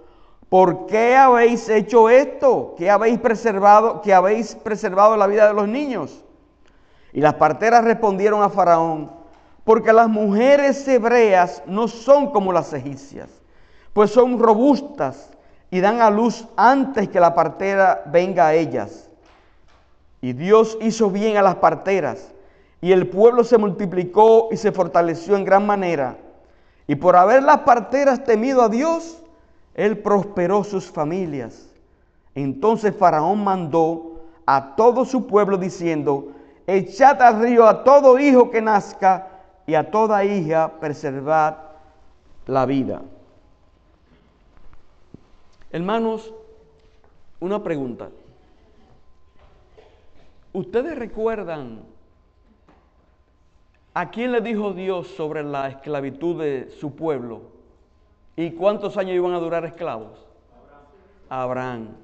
¿por 0.49 0.85
qué 0.85 1.15
habéis 1.15 1.67
hecho 1.69 2.09
esto? 2.09 2.75
¿Qué 2.77 2.89
habéis 2.89 3.19
preservado, 3.19 4.01
que 4.01 4.13
habéis 4.13 4.55
preservado 4.55 5.17
la 5.17 5.27
vida 5.27 5.47
de 5.47 5.53
los 5.53 5.67
niños? 5.67 6.23
Y 7.13 7.21
las 7.21 7.35
parteras 7.35 7.83
respondieron 7.83 8.43
a 8.43 8.49
Faraón, 8.49 9.11
porque 9.63 9.93
las 9.93 10.09
mujeres 10.09 10.87
hebreas 10.87 11.63
no 11.65 11.87
son 11.87 12.31
como 12.31 12.51
las 12.51 12.73
egipcias, 12.73 13.29
pues 13.93 14.11
son 14.11 14.37
robustas 14.37 15.29
y 15.71 15.79
dan 15.79 16.01
a 16.01 16.09
luz 16.09 16.47
antes 16.55 17.09
que 17.09 17.19
la 17.19 17.33
partera 17.33 18.03
venga 18.05 18.47
a 18.47 18.53
ellas. 18.53 19.09
Y 20.21 20.33
Dios 20.33 20.77
hizo 20.81 21.09
bien 21.09 21.37
a 21.37 21.41
las 21.41 21.55
parteras, 21.55 22.31
y 22.81 22.91
el 22.91 23.07
pueblo 23.09 23.43
se 23.43 23.57
multiplicó 23.57 24.49
y 24.51 24.57
se 24.57 24.71
fortaleció 24.71 25.35
en 25.35 25.45
gran 25.45 25.65
manera. 25.65 26.17
Y 26.87 26.95
por 26.95 27.15
haber 27.15 27.43
las 27.43 27.59
parteras 27.59 28.23
temido 28.23 28.61
a 28.61 28.69
Dios, 28.69 29.21
Él 29.75 29.99
prosperó 29.99 30.63
sus 30.63 30.89
familias. 30.89 31.69
Entonces 32.33 32.95
Faraón 32.95 33.43
mandó 33.43 34.23
a 34.45 34.75
todo 34.75 35.05
su 35.05 35.27
pueblo 35.27 35.57
diciendo, 35.57 36.31
echad 36.65 37.21
al 37.21 37.41
río 37.41 37.67
a 37.67 37.83
todo 37.83 38.17
hijo 38.17 38.49
que 38.49 38.61
nazca 38.61 39.27
y 39.67 39.75
a 39.75 39.91
toda 39.91 40.23
hija 40.23 40.79
preservad 40.79 41.57
la 42.47 42.65
vida. 42.65 43.01
Hermanos, 45.71 46.33
una 47.39 47.61
pregunta. 47.61 48.09
¿Ustedes 50.53 50.97
recuerdan 50.97 51.81
a 53.93 54.09
quién 54.09 54.31
le 54.31 54.39
dijo 54.39 54.71
Dios 54.71 55.07
sobre 55.07 55.43
la 55.43 55.67
esclavitud 55.67 56.39
de 56.41 56.71
su 56.79 56.95
pueblo? 56.95 57.54
¿Y 58.35 58.51
cuántos 58.51 58.97
años 58.97 59.15
iban 59.15 59.33
a 59.33 59.39
durar 59.39 59.65
esclavos? 59.65 60.25
Abraham. 61.29 61.95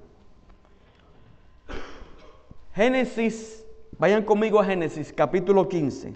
Génesis, 2.73 3.65
vayan 3.97 4.23
conmigo 4.23 4.59
a 4.59 4.65
Génesis 4.65 5.11
capítulo 5.11 5.67
15. 5.67 6.13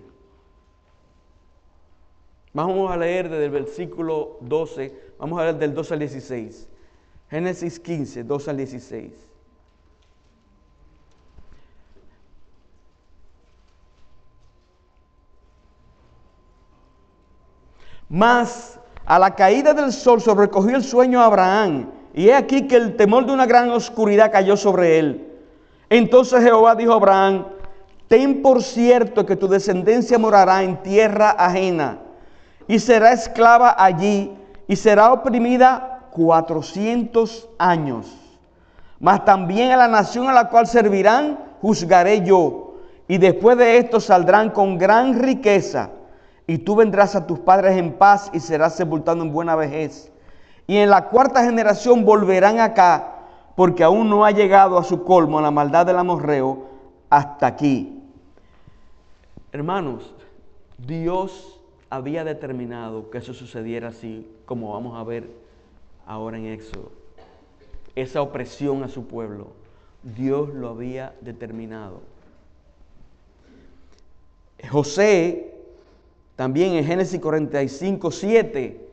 Vamos 2.53 2.89
a 2.89 2.95
leer 2.95 3.29
desde 3.29 3.45
el 3.45 3.51
versículo 3.51 4.38
12, 4.39 5.13
vamos 5.19 5.38
a 5.39 5.43
leer 5.43 5.57
del 5.57 5.74
12 5.74 5.93
al 5.93 6.00
16. 6.00 6.69
Génesis 7.29 7.79
15, 7.81 8.24
2 8.24 8.48
al 8.48 8.57
16. 8.57 9.12
Mas 18.07 18.79
a 19.05 19.19
la 19.19 19.35
caída 19.35 19.74
del 19.74 19.91
sol 19.91 20.21
sobrecogió 20.21 20.75
el 20.75 20.83
sueño 20.83 21.21
a 21.21 21.25
Abraham, 21.25 21.89
y 22.13 22.29
he 22.29 22.33
aquí 22.33 22.67
que 22.67 22.75
el 22.75 22.95
temor 22.95 23.25
de 23.25 23.33
una 23.33 23.45
gran 23.45 23.69
oscuridad 23.69 24.31
cayó 24.31 24.57
sobre 24.57 25.00
él. 25.00 25.27
Entonces 25.89 26.43
Jehová 26.43 26.75
dijo 26.75 26.93
a 26.93 26.95
Abraham, 26.95 27.45
ten 28.07 28.41
por 28.41 28.63
cierto 28.63 29.25
que 29.25 29.35
tu 29.35 29.47
descendencia 29.47 30.17
morará 30.17 30.63
en 30.63 30.81
tierra 30.81 31.31
ajena, 31.31 32.00
y 32.67 32.79
será 32.79 33.12
esclava 33.12 33.75
allí, 33.77 34.35
y 34.67 34.75
será 34.75 35.13
oprimida 35.13 36.07
400 36.12 37.50
años. 37.59 38.07
Mas 39.00 39.25
también 39.25 39.71
a 39.71 39.77
la 39.77 39.88
nación 39.88 40.27
a 40.29 40.33
la 40.33 40.50
cual 40.50 40.65
servirán, 40.65 41.38
juzgaré 41.62 42.25
yo. 42.25 42.75
Y 43.07 43.17
después 43.19 43.57
de 43.57 43.77
esto 43.77 44.00
saldrán 44.00 44.50
con 44.50 44.77
gran 44.77 45.19
riqueza. 45.19 45.89
Y 46.48 46.60
tú 46.60 46.75
vendrás 46.75 47.16
a 47.16 47.25
tus 47.25 47.40
padres 47.40 47.78
en 47.78 47.94
paz 47.94 48.30
y 48.34 48.40
serás 48.40 48.75
sepultado 48.75 49.22
en 49.22 49.32
buena 49.32 49.56
vejez. 49.56 50.12
Y 50.68 50.78
en 50.78 50.90
la 50.90 51.10
cuarta 51.10 51.44
generación 51.44 52.06
volverán 52.06 52.60
acá, 52.60 53.16
porque 53.56 53.84
aún 53.84 54.10
no 54.10 54.25
ha 54.25 54.32
llegado 54.32 54.78
a 54.78 54.84
su 54.84 55.04
colmo 55.04 55.42
la 55.42 55.52
maldad 55.52 55.86
del 55.86 55.98
amorreo 55.98 56.68
hasta 57.10 57.48
aquí. 57.48 58.02
Hermanos, 59.52 60.14
Dios 60.78 61.62
había 61.90 62.24
determinado 62.24 63.10
que 63.10 63.20
eso 63.20 63.34
sucediera 63.34 63.90
así, 63.90 64.28
como 64.46 64.74
vamos 64.74 64.98
a 64.98 65.04
ver 65.04 65.30
ahora 66.06 66.38
en 66.38 66.48
Éxodo. 66.48 66.92
Esa 67.96 68.22
opresión 68.22 68.84
a 68.84 68.90
su 68.90 69.08
pueblo, 69.08 69.48
Dios 70.04 70.50
lo 70.54 70.70
había 70.70 71.16
determinado. 71.22 72.02
José, 74.70 75.54
también 76.36 76.74
en 76.74 76.86
Génesis 76.86 77.20
45, 77.20 78.12
7, 78.12 78.89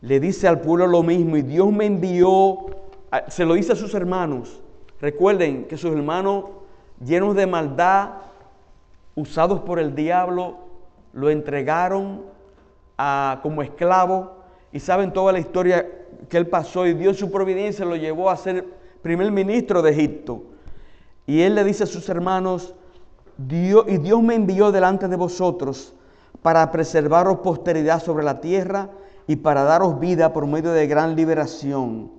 le 0.00 0.20
dice 0.20 0.46
al 0.46 0.60
pueblo 0.60 0.86
lo 0.86 1.02
mismo 1.02 1.36
y 1.36 1.42
Dios 1.42 1.72
me 1.72 1.86
envió, 1.86 2.66
se 3.28 3.44
lo 3.44 3.54
dice 3.54 3.72
a 3.72 3.76
sus 3.76 3.94
hermanos. 3.94 4.60
Recuerden 5.00 5.64
que 5.64 5.76
sus 5.76 5.92
hermanos 5.92 6.44
llenos 7.02 7.34
de 7.34 7.46
maldad, 7.46 8.10
usados 9.14 9.60
por 9.60 9.78
el 9.78 9.94
diablo, 9.94 10.58
lo 11.12 11.30
entregaron 11.30 12.22
como 13.42 13.62
esclavo 13.62 14.32
y 14.72 14.80
saben 14.80 15.12
toda 15.12 15.32
la 15.32 15.38
historia 15.38 15.86
que 16.28 16.36
él 16.36 16.46
pasó 16.46 16.86
y 16.86 16.94
Dios 16.94 17.16
su 17.16 17.30
providencia 17.30 17.84
lo 17.84 17.96
llevó 17.96 18.28
a 18.28 18.36
ser 18.36 18.66
primer 19.02 19.30
ministro 19.32 19.80
de 19.80 19.92
Egipto. 19.92 20.42
Y 21.26 21.40
él 21.40 21.54
le 21.54 21.64
dice 21.64 21.84
a 21.84 21.86
sus 21.86 22.08
hermanos, 22.08 22.74
Dios, 23.36 23.84
y 23.88 23.98
Dios 23.98 24.22
me 24.22 24.34
envió 24.34 24.72
delante 24.72 25.08
de 25.08 25.16
vosotros 25.16 25.94
para 26.42 26.70
preservaros 26.70 27.38
posteridad 27.38 28.02
sobre 28.02 28.24
la 28.24 28.40
tierra 28.40 28.90
y 29.26 29.36
para 29.36 29.64
daros 29.64 30.00
vida 30.00 30.32
por 30.32 30.46
medio 30.46 30.72
de 30.72 30.86
gran 30.86 31.16
liberación. 31.16 32.10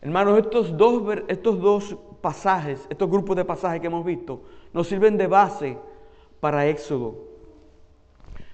Hermanos, 0.00 0.38
estos 0.38 0.76
dos, 0.76 1.02
estos 1.28 1.60
dos 1.60 1.96
pasajes, 2.20 2.86
estos 2.90 3.10
grupos 3.10 3.36
de 3.36 3.44
pasajes 3.44 3.80
que 3.80 3.86
hemos 3.86 4.04
visto, 4.04 4.42
nos 4.72 4.86
sirven 4.86 5.16
de 5.16 5.26
base 5.26 5.78
para 6.40 6.66
Éxodo. 6.66 7.16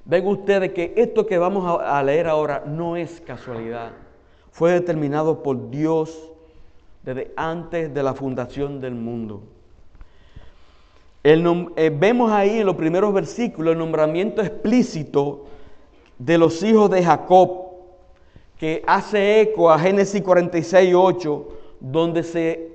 Ven 0.04 0.26
ustedes 0.26 0.72
que 0.72 0.94
esto 0.96 1.26
que 1.26 1.38
vamos 1.38 1.80
a 1.80 2.02
leer 2.02 2.28
ahora 2.28 2.64
no 2.66 2.96
es 2.96 3.20
casualidad. 3.20 3.92
Fue 4.50 4.72
determinado 4.72 5.42
por 5.42 5.70
Dios 5.70 6.30
desde 7.02 7.32
antes 7.36 7.92
de 7.92 8.02
la 8.02 8.14
fundación 8.14 8.80
del 8.80 8.94
mundo. 8.94 9.42
Eh, 11.22 11.92
vemos 11.94 12.32
ahí 12.32 12.60
en 12.60 12.66
los 12.66 12.76
primeros 12.76 13.12
versículos 13.12 13.72
el 13.72 13.78
nombramiento 13.78 14.40
explícito 14.40 15.44
de 16.18 16.38
los 16.38 16.62
hijos 16.62 16.90
de 16.90 17.02
Jacob, 17.02 17.66
que 18.58 18.82
hace 18.86 19.42
eco 19.42 19.70
a 19.70 19.78
Génesis 19.78 20.22
46, 20.22 20.94
8, 20.94 21.48
donde 21.80 22.22
se, 22.22 22.72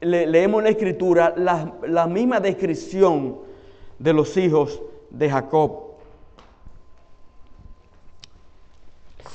leemos 0.00 0.58
en 0.58 0.64
la 0.64 0.70
escritura 0.70 1.34
la, 1.36 1.72
la 1.86 2.06
misma 2.08 2.40
descripción 2.40 3.38
de 3.98 4.12
los 4.12 4.36
hijos 4.36 4.82
de 5.10 5.30
Jacob. 5.30 5.84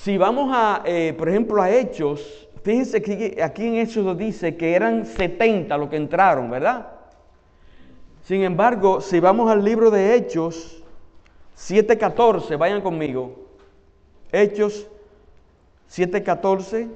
Si 0.02 0.18
vamos 0.18 0.50
a, 0.54 0.82
eh, 0.86 1.14
por 1.18 1.30
ejemplo, 1.30 1.62
a 1.62 1.70
Hechos, 1.70 2.50
fíjense 2.64 3.02
que 3.02 3.42
aquí 3.42 3.68
en 3.68 3.76
Hechos 3.76 4.18
dice 4.18 4.58
que 4.58 4.74
eran 4.74 5.06
70 5.06 5.78
los 5.78 5.90
que 5.90 5.96
entraron, 5.96 6.50
¿verdad? 6.50 6.99
Sin 8.24 8.44
embargo, 8.44 9.02
si 9.02 9.20
vamos 9.20 9.50
al 9.50 9.64
libro 9.64 9.90
de 9.90 10.16
Hechos 10.16 10.84
7.14, 11.58 12.58
vayan 12.58 12.82
conmigo. 12.82 13.36
Hechos 14.32 14.88
7.14. 15.92 16.90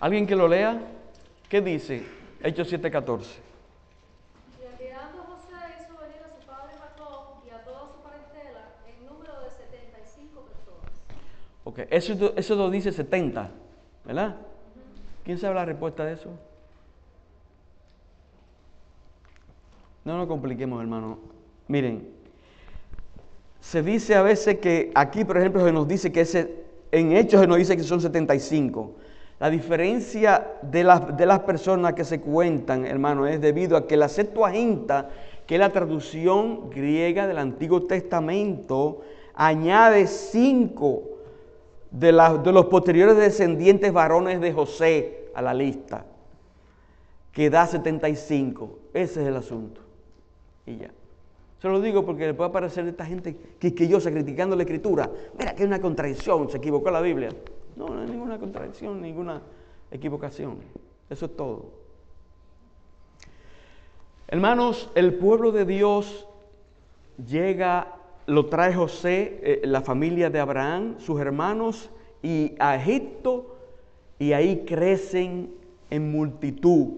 ¿Alguien 0.00 0.26
que 0.26 0.36
lo 0.36 0.46
lea? 0.46 0.80
¿Qué 1.48 1.60
dice? 1.60 2.04
Hechos 2.42 2.72
7.14. 2.72 3.45
Ok, 11.66 11.80
eso, 11.90 12.32
eso 12.36 12.70
dice 12.70 12.92
70, 12.92 13.50
¿verdad? 14.04 14.36
¿Quién 15.24 15.36
sabe 15.36 15.56
la 15.56 15.64
respuesta 15.64 16.04
de 16.04 16.12
eso? 16.12 16.30
No 20.04 20.16
nos 20.16 20.28
compliquemos, 20.28 20.80
hermano. 20.80 21.18
Miren, 21.66 22.08
se 23.58 23.82
dice 23.82 24.14
a 24.14 24.22
veces 24.22 24.58
que 24.58 24.92
aquí, 24.94 25.24
por 25.24 25.38
ejemplo, 25.38 25.64
se 25.64 25.72
nos 25.72 25.88
dice 25.88 26.12
que 26.12 26.20
ese, 26.20 26.54
en 26.92 27.10
hechos 27.10 27.40
se 27.40 27.48
nos 27.48 27.56
dice 27.56 27.76
que 27.76 27.82
son 27.82 28.00
75. 28.00 28.92
La 29.40 29.50
diferencia 29.50 30.46
de 30.62 30.84
las, 30.84 31.16
de 31.16 31.26
las 31.26 31.40
personas 31.40 31.94
que 31.94 32.04
se 32.04 32.20
cuentan, 32.20 32.86
hermano, 32.86 33.26
es 33.26 33.40
debido 33.40 33.76
a 33.76 33.88
que 33.88 33.96
la 33.96 34.08
Septuaginta, 34.08 35.10
que 35.48 35.56
es 35.56 35.60
la 35.60 35.72
traducción 35.72 36.70
griega 36.70 37.26
del 37.26 37.38
Antiguo 37.38 37.82
Testamento, 37.88 39.00
añade 39.34 40.06
cinco 40.06 41.15
de, 41.90 42.12
los 42.12 42.66
posteriores 42.66 43.16
descendientes 43.16 43.92
varones 43.92 44.40
de 44.40 44.52
José 44.52 45.30
a 45.34 45.42
la 45.42 45.54
lista. 45.54 46.04
que 47.32 47.50
da 47.50 47.66
75. 47.66 48.78
Ese 48.94 49.20
es 49.20 49.28
el 49.28 49.36
asunto. 49.36 49.82
Y 50.64 50.76
ya. 50.78 50.90
Se 51.60 51.68
lo 51.68 51.80
digo 51.80 52.04
porque 52.04 52.26
le 52.26 52.34
puede 52.34 52.50
aparecer 52.50 52.86
esta 52.86 53.04
gente 53.04 53.36
quisquillosa 53.58 54.10
criticando 54.10 54.56
la 54.56 54.62
escritura. 54.62 55.10
Mira 55.38 55.54
que 55.54 55.62
hay 55.62 55.66
una 55.66 55.80
contradicción, 55.80 56.50
se 56.50 56.58
equivocó 56.58 56.90
la 56.90 57.00
Biblia. 57.00 57.30
No, 57.76 57.88
no 57.88 58.00
hay 58.00 58.08
ninguna 58.08 58.38
contradicción, 58.38 59.02
ninguna 59.02 59.42
equivocación. 59.90 60.58
Eso 61.10 61.26
es 61.26 61.36
todo. 61.36 61.86
Hermanos, 64.28 64.90
el 64.94 65.14
pueblo 65.14 65.52
de 65.52 65.64
Dios 65.64 66.26
llega, 67.24 67.94
lo 68.26 68.46
trae 68.46 68.74
José, 68.74 69.40
eh, 69.42 69.60
la 69.64 69.80
familia 69.80 70.30
de 70.30 70.40
Abraham, 70.40 70.96
sus 70.98 71.20
hermanos, 71.20 71.90
y 72.22 72.54
a 72.58 72.76
Egipto, 72.76 73.56
y 74.18 74.32
ahí 74.32 74.64
crecen 74.66 75.54
en 75.90 76.10
multitud. 76.10 76.88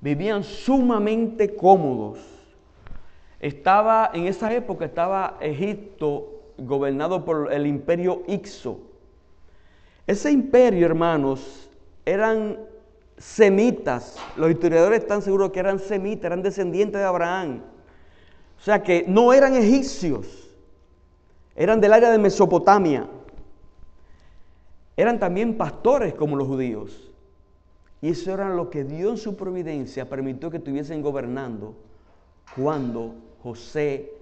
Vivían 0.00 0.42
sumamente 0.42 1.54
cómodos. 1.54 2.18
Estaba, 3.40 4.10
en 4.14 4.26
esa 4.26 4.52
época 4.54 4.86
estaba 4.86 5.36
Egipto 5.40 6.30
gobernado 6.56 7.24
por 7.24 7.52
el 7.52 7.66
imperio 7.66 8.22
Ixo. 8.26 8.80
Ese 10.06 10.30
imperio, 10.30 10.86
hermanos, 10.86 11.68
eran 12.06 12.58
semitas. 13.18 14.18
Los 14.36 14.50
historiadores 14.50 15.00
están 15.00 15.22
seguros 15.22 15.50
que 15.50 15.60
eran 15.60 15.78
semitas, 15.78 16.26
eran 16.26 16.42
descendientes 16.42 17.00
de 17.00 17.06
Abraham. 17.06 17.62
O 18.58 18.62
sea 18.62 18.82
que 18.82 19.04
no 19.06 19.32
eran 19.32 19.54
egipcios, 19.54 20.43
eran 21.56 21.80
del 21.80 21.92
área 21.92 22.10
de 22.10 22.18
Mesopotamia. 22.18 23.06
Eran 24.96 25.18
también 25.18 25.56
pastores 25.56 26.14
como 26.14 26.36
los 26.36 26.46
judíos. 26.46 27.10
Y 28.00 28.10
eso 28.10 28.32
era 28.32 28.54
lo 28.54 28.70
que 28.70 28.84
Dios 28.84 29.12
en 29.12 29.18
su 29.18 29.36
providencia 29.36 30.08
permitió 30.08 30.50
que 30.50 30.58
estuviesen 30.58 31.00
gobernando 31.00 31.74
cuando 32.54 33.14
José 33.42 34.12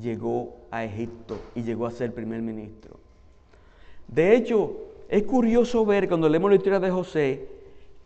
llegó 0.00 0.54
a 0.70 0.84
Egipto 0.84 1.38
y 1.54 1.62
llegó 1.62 1.86
a 1.86 1.90
ser 1.90 2.14
primer 2.14 2.42
ministro. 2.42 2.96
De 4.06 4.36
hecho, 4.36 4.76
es 5.08 5.22
curioso 5.24 5.84
ver 5.84 6.08
cuando 6.08 6.28
leemos 6.28 6.50
la 6.50 6.56
historia 6.56 6.80
de 6.80 6.90
José 6.90 7.48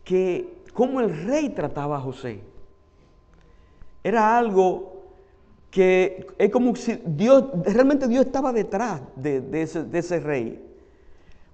que 0.03 0.61
cómo 0.73 0.99
el 1.01 1.25
rey 1.25 1.49
trataba 1.49 1.97
a 1.97 2.01
José. 2.01 2.39
Era 4.03 4.37
algo 4.37 4.98
que 5.71 6.27
es 6.37 6.49
como 6.49 6.75
si 6.75 6.99
Dios, 7.05 7.45
realmente 7.63 8.07
Dios 8.07 8.25
estaba 8.25 8.51
detrás 8.51 9.01
de, 9.15 9.61
ese, 9.61 10.19
rey. 10.19 10.61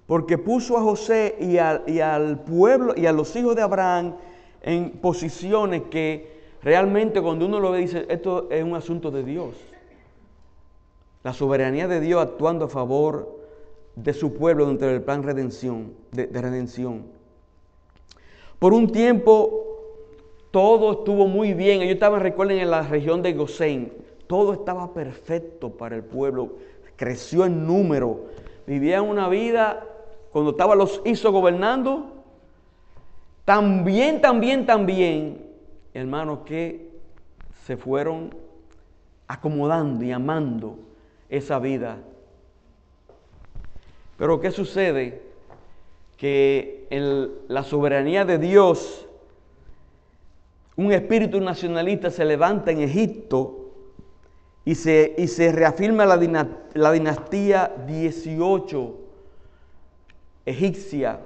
Porque 0.06 0.38
puso 0.38 0.78
a 0.78 0.82
José 0.82 1.36
y, 1.40 1.58
al 1.58 2.40
pueblo 2.40 2.94
y 2.96 3.06
a 3.06 3.12
los 3.12 3.34
hijos 3.36 3.56
de 3.56 3.62
Abraham 3.62 4.14
en 4.62 4.92
posiciones 4.92 5.82
que 5.90 6.36
realmente 6.62 7.20
cuando 7.20 7.46
uno 7.46 7.60
lo 7.60 7.72
ve 7.72 7.80
dice, 7.80 8.06
esto 8.08 8.48
es 8.50 8.64
un 8.64 8.74
asunto 8.74 9.10
de 9.10 9.22
Dios. 9.22 9.54
La 11.22 11.32
soberanía 11.32 11.88
de 11.88 12.00
Dios 12.00 12.22
actuando 12.22 12.66
a 12.66 12.68
favor 12.68 13.36
de 13.96 14.12
su 14.12 14.34
pueblo 14.34 14.66
dentro 14.66 14.88
del 14.88 15.02
plan 15.02 15.22
redención, 15.22 15.92
de, 16.12 16.26
redención. 16.26 17.04
Por 18.58 18.72
un 18.72 18.92
tiempo 18.92 19.66
todo 20.50 20.92
estuvo 20.92 21.26
muy 21.26 21.52
bien. 21.52 21.82
Ellos 21.82 21.94
estaban, 21.94 22.20
recuerden, 22.20 22.58
en 22.58 22.70
la 22.70 22.82
región 22.82 23.22
de 23.22 23.34
Gosén. 23.34 24.05
Todo 24.26 24.52
estaba 24.52 24.92
perfecto 24.92 25.70
para 25.70 25.96
el 25.96 26.02
pueblo. 26.02 26.54
Creció 26.96 27.44
en 27.44 27.66
número. 27.66 28.26
Vivían 28.66 29.04
una 29.04 29.28
vida, 29.28 29.84
cuando 30.32 30.52
estaban 30.52 30.78
los 30.78 31.00
hizo 31.04 31.30
gobernando, 31.32 32.12
también, 33.44 34.20
también, 34.20 34.66
también, 34.66 35.46
hermanos, 35.94 36.40
que 36.44 36.90
se 37.64 37.76
fueron 37.76 38.34
acomodando 39.28 40.04
y 40.04 40.12
amando 40.12 40.78
esa 41.28 41.58
vida 41.58 41.98
pero 44.16 44.40
¿qué 44.40 44.50
sucede? 44.50 45.22
Que 46.16 46.86
en 46.90 47.30
la 47.48 47.62
soberanía 47.62 48.24
de 48.24 48.38
Dios, 48.38 49.06
un 50.76 50.92
espíritu 50.92 51.40
nacionalista 51.40 52.10
se 52.10 52.24
levanta 52.24 52.70
en 52.70 52.80
Egipto 52.80 53.65
y 54.66 54.74
se, 54.74 55.14
y 55.16 55.28
se 55.28 55.52
reafirma 55.52 56.04
la, 56.04 56.48
la 56.74 56.92
dinastía 56.92 57.72
18 57.86 58.98
egipcia 60.44 61.20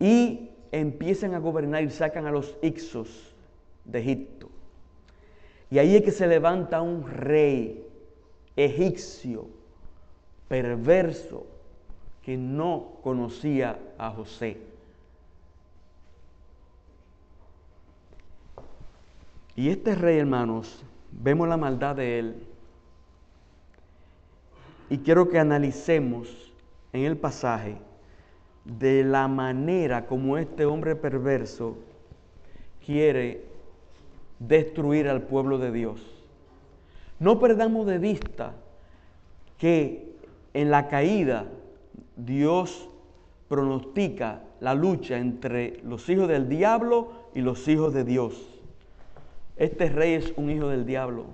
y 0.00 0.50
empiezan 0.72 1.34
a 1.34 1.38
gobernar 1.38 1.84
y 1.84 1.90
sacan 1.90 2.26
a 2.26 2.32
los 2.32 2.56
Ixos 2.62 3.32
de 3.84 4.00
Egipto. 4.00 4.50
Y 5.70 5.78
ahí 5.78 5.94
es 5.94 6.02
que 6.02 6.10
se 6.10 6.26
levanta 6.26 6.82
un 6.82 7.08
rey 7.08 7.86
egipcio, 8.56 9.46
perverso, 10.48 11.46
que 12.24 12.36
no 12.36 12.98
conocía 13.04 13.78
a 13.98 14.10
José. 14.10 14.56
Y 19.54 19.68
este 19.68 19.94
rey, 19.94 20.18
hermanos, 20.18 20.82
vemos 21.12 21.48
la 21.48 21.56
maldad 21.56 21.96
de 21.96 22.18
él. 22.18 22.46
Y 24.88 24.98
quiero 24.98 25.28
que 25.28 25.38
analicemos 25.38 26.52
en 26.92 27.04
el 27.04 27.16
pasaje 27.16 27.76
de 28.64 29.04
la 29.04 29.28
manera 29.28 30.06
como 30.06 30.36
este 30.36 30.64
hombre 30.64 30.96
perverso 30.96 31.76
quiere 32.84 33.44
destruir 34.38 35.08
al 35.08 35.22
pueblo 35.22 35.58
de 35.58 35.70
Dios. 35.72 36.00
No 37.18 37.38
perdamos 37.38 37.86
de 37.86 37.98
vista 37.98 38.54
que 39.58 40.16
en 40.54 40.70
la 40.70 40.88
caída 40.88 41.46
Dios 42.16 42.88
pronostica 43.48 44.42
la 44.60 44.74
lucha 44.74 45.18
entre 45.18 45.80
los 45.84 46.08
hijos 46.08 46.28
del 46.28 46.48
diablo 46.48 47.12
y 47.34 47.40
los 47.40 47.66
hijos 47.68 47.92
de 47.92 48.04
Dios. 48.04 48.59
Este 49.60 49.90
rey 49.90 50.14
es 50.14 50.32
un 50.38 50.48
hijo 50.48 50.68
del 50.68 50.86
diablo 50.86 51.26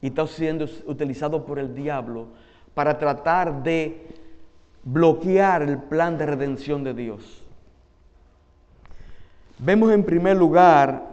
y 0.00 0.06
está 0.06 0.24
siendo 0.28 0.66
utilizado 0.86 1.44
por 1.44 1.58
el 1.58 1.74
diablo 1.74 2.28
para 2.74 2.96
tratar 2.96 3.64
de 3.64 4.06
bloquear 4.84 5.62
el 5.62 5.78
plan 5.78 6.16
de 6.16 6.26
redención 6.26 6.84
de 6.84 6.94
Dios. 6.94 7.42
Vemos 9.58 9.90
en 9.90 10.04
primer 10.04 10.36
lugar, 10.36 11.08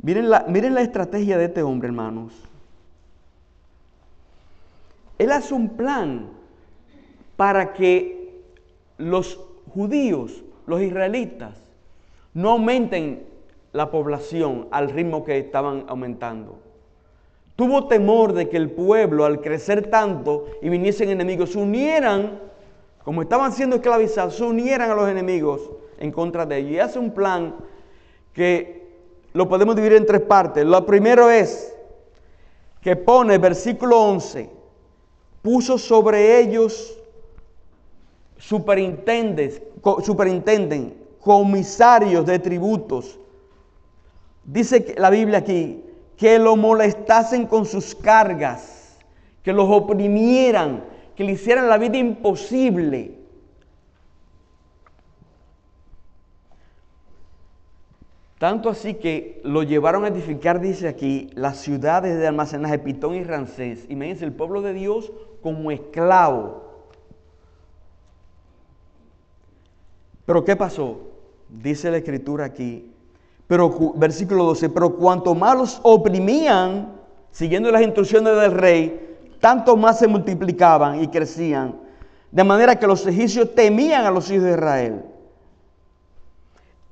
miren 0.00 0.30
la, 0.30 0.46
miren 0.48 0.72
la 0.72 0.80
estrategia 0.80 1.36
de 1.36 1.44
este 1.44 1.62
hombre, 1.62 1.88
hermanos. 1.88 2.32
Él 5.18 5.30
hace 5.30 5.52
un 5.52 5.68
plan 5.68 6.30
para 7.36 7.74
que 7.74 8.46
los 8.96 9.38
judíos, 9.74 10.42
los 10.66 10.80
israelitas, 10.80 11.54
no 12.32 12.52
aumenten 12.52 13.33
la 13.74 13.90
población 13.90 14.68
al 14.70 14.88
ritmo 14.88 15.24
que 15.24 15.36
estaban 15.36 15.84
aumentando. 15.88 16.58
Tuvo 17.56 17.88
temor 17.88 18.32
de 18.32 18.48
que 18.48 18.56
el 18.56 18.70
pueblo, 18.70 19.24
al 19.24 19.40
crecer 19.40 19.90
tanto 19.90 20.46
y 20.62 20.68
viniesen 20.68 21.10
enemigos, 21.10 21.50
se 21.50 21.58
unieran, 21.58 22.40
como 23.02 23.20
estaban 23.20 23.52
siendo 23.52 23.76
esclavizados, 23.76 24.36
se 24.36 24.44
unieran 24.44 24.92
a 24.92 24.94
los 24.94 25.08
enemigos 25.08 25.70
en 25.98 26.12
contra 26.12 26.46
de 26.46 26.58
ellos. 26.58 26.70
Y 26.70 26.78
hace 26.78 26.98
un 27.00 27.10
plan 27.10 27.56
que 28.32 28.92
lo 29.32 29.48
podemos 29.48 29.74
dividir 29.74 29.96
en 29.96 30.06
tres 30.06 30.22
partes. 30.22 30.64
Lo 30.64 30.86
primero 30.86 31.28
es 31.28 31.76
que 32.80 32.94
pone, 32.94 33.38
versículo 33.38 34.00
11, 34.00 34.50
puso 35.42 35.78
sobre 35.78 36.38
ellos 36.38 36.96
superintendentes, 38.38 39.62
superintenden, 40.04 40.96
comisarios 41.18 42.24
de 42.24 42.38
tributos. 42.38 43.18
Dice 44.44 44.94
la 44.98 45.10
Biblia 45.10 45.38
aquí 45.38 45.82
que 46.16 46.38
lo 46.38 46.56
molestasen 46.56 47.46
con 47.46 47.66
sus 47.66 47.94
cargas, 47.94 48.98
que 49.42 49.52
los 49.52 49.68
oprimieran, 49.68 50.84
que 51.16 51.24
le 51.24 51.32
hicieran 51.32 51.68
la 51.68 51.78
vida 51.78 51.96
imposible. 51.96 53.18
Tanto 58.38 58.68
así 58.68 58.94
que 58.94 59.40
lo 59.42 59.62
llevaron 59.62 60.04
a 60.04 60.08
edificar, 60.08 60.60
dice 60.60 60.86
aquí, 60.86 61.30
las 61.34 61.58
ciudades 61.58 62.18
de 62.18 62.26
almacenaje 62.26 62.78
Pitón 62.78 63.14
y 63.14 63.24
Rancés. 63.24 63.86
Imagínense 63.88 64.24
el 64.24 64.32
pueblo 64.32 64.60
de 64.60 64.74
Dios 64.74 65.12
como 65.40 65.70
esclavo. 65.70 66.62
Pero 70.26 70.44
¿qué 70.44 70.56
pasó? 70.56 71.00
Dice 71.48 71.90
la 71.90 71.98
escritura 71.98 72.46
aquí, 72.46 72.93
pero 73.54 73.92
versículo 73.94 74.46
12, 74.46 74.68
pero 74.70 74.96
cuanto 74.96 75.32
más 75.32 75.56
los 75.56 75.80
oprimían, 75.84 76.88
siguiendo 77.30 77.70
las 77.70 77.82
instrucciones 77.82 78.34
del 78.34 78.50
rey, 78.50 79.16
tanto 79.38 79.76
más 79.76 80.00
se 80.00 80.08
multiplicaban 80.08 81.00
y 81.00 81.06
crecían, 81.06 81.76
de 82.32 82.42
manera 82.42 82.76
que 82.76 82.88
los 82.88 83.06
egipcios 83.06 83.54
temían 83.54 84.06
a 84.06 84.10
los 84.10 84.28
hijos 84.28 84.42
de 84.42 84.50
Israel. 84.54 85.04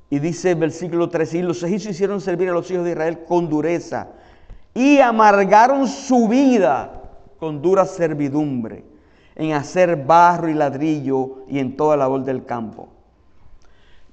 Y 0.08 0.20
dice 0.20 0.52
el 0.52 0.58
versículo 0.60 1.08
3, 1.08 1.34
y 1.34 1.42
los 1.42 1.64
egipcios 1.64 1.96
hicieron 1.96 2.20
servir 2.20 2.48
a 2.50 2.52
los 2.52 2.70
hijos 2.70 2.84
de 2.84 2.92
Israel 2.92 3.24
con 3.26 3.48
dureza 3.48 4.10
y 4.72 5.00
amargaron 5.00 5.88
su 5.88 6.28
vida 6.28 6.92
con 7.40 7.60
dura 7.60 7.86
servidumbre 7.86 8.84
en 9.34 9.54
hacer 9.54 9.96
barro 9.96 10.48
y 10.48 10.54
ladrillo 10.54 11.38
y 11.48 11.58
en 11.58 11.76
toda 11.76 11.96
la 11.96 12.04
labor 12.04 12.22
del 12.22 12.44
campo. 12.44 12.88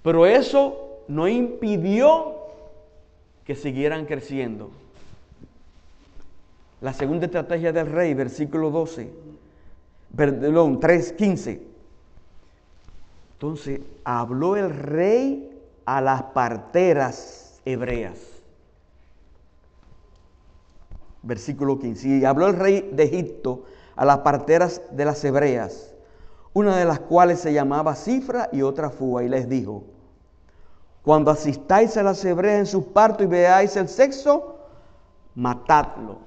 Pero 0.02 0.26
eso 0.26 1.04
no 1.08 1.28
impidió 1.28 2.39
que 3.50 3.56
siguieran 3.56 4.06
creciendo. 4.06 4.70
La 6.82 6.94
segunda 6.94 7.26
estrategia 7.26 7.74
del 7.74 7.88
rey, 7.88 8.14
versículo 8.14 8.70
12, 8.70 9.12
perdón, 10.16 10.80
3, 10.80 11.14
15. 11.14 11.64
Entonces, 13.34 13.82
habló 14.04 14.56
el 14.56 14.70
rey 14.70 15.50
a 15.86 16.00
las 16.00 16.22
parteras 16.26 17.60
hebreas. 17.66 18.20
Versículo 21.24 21.80
15. 21.80 22.08
Y 22.08 22.26
habló 22.26 22.50
el 22.50 22.56
rey 22.56 22.88
de 22.94 23.02
Egipto 23.02 23.66
a 23.96 24.06
las 24.06 24.20
parteras 24.20 24.80
de 24.92 25.06
las 25.06 25.26
hebreas, 25.26 25.96
una 26.54 26.78
de 26.78 26.86
las 26.86 27.00
cuales 27.00 27.40
se 27.40 27.52
llamaba 27.52 27.96
Cifra 27.96 28.48
y 28.52 28.62
otra 28.62 28.92
Fua, 28.92 29.24
y 29.24 29.28
les 29.28 29.50
dijo, 29.50 29.86
cuando 31.04 31.32
asistáis 31.32 31.96
a 31.98 32.04
las 32.04 32.24
hebreas 32.26 32.60
en 32.60 32.66
su 32.66 32.92
parto 32.92 33.24
y 33.24 33.28
veáis 33.28 33.76
el 33.76 33.88
sexo, 33.88 34.60
matadlo. 35.36 36.20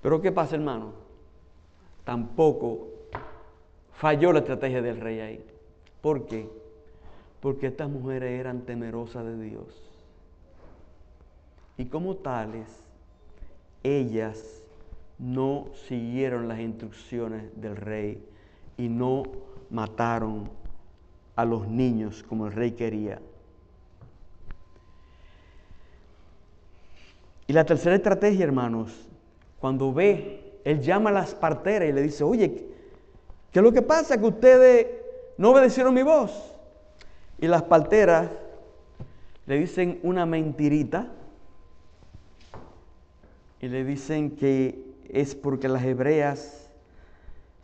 Pero 0.00 0.20
¿qué 0.20 0.30
pasa, 0.30 0.54
hermano? 0.54 0.92
Tampoco 2.04 2.88
falló 3.92 4.32
la 4.32 4.38
estrategia 4.38 4.80
del 4.80 5.00
rey 5.00 5.20
ahí. 5.20 5.44
¿Por 6.00 6.26
qué? 6.26 6.48
Porque 7.40 7.66
estas 7.66 7.88
mujeres 7.90 8.38
eran 8.38 8.62
temerosas 8.62 9.24
de 9.24 9.38
Dios. 9.38 9.82
Y 11.76 11.86
como 11.86 12.16
tales, 12.16 12.68
ellas 13.82 14.62
no 15.18 15.66
siguieron 15.88 16.48
las 16.48 16.60
instrucciones 16.60 17.60
del 17.60 17.76
rey 17.76 18.24
y 18.76 18.88
no 18.88 19.24
mataron 19.70 20.48
a 21.38 21.44
los 21.44 21.68
niños 21.68 22.24
como 22.28 22.48
el 22.48 22.52
rey 22.52 22.72
quería. 22.72 23.20
Y 27.46 27.52
la 27.52 27.64
tercera 27.64 27.94
estrategia, 27.94 28.44
hermanos, 28.44 29.08
cuando 29.60 29.94
ve, 29.94 30.60
él 30.64 30.80
llama 30.80 31.10
a 31.10 31.12
las 31.12 31.36
parteras 31.36 31.88
y 31.88 31.92
le 31.92 32.02
dice, 32.02 32.24
oye, 32.24 32.66
¿qué 33.52 33.60
es 33.60 33.62
lo 33.62 33.70
que 33.70 33.82
pasa? 33.82 34.18
Que 34.18 34.26
ustedes 34.26 34.86
no 35.36 35.52
obedecieron 35.52 35.94
mi 35.94 36.02
voz. 36.02 36.32
Y 37.38 37.46
las 37.46 37.62
parteras 37.62 38.30
le 39.46 39.60
dicen 39.60 40.00
una 40.02 40.26
mentirita 40.26 41.06
y 43.60 43.68
le 43.68 43.84
dicen 43.84 44.32
que 44.32 44.76
es 45.08 45.36
porque 45.36 45.68
las 45.68 45.84
hebreas 45.84 46.67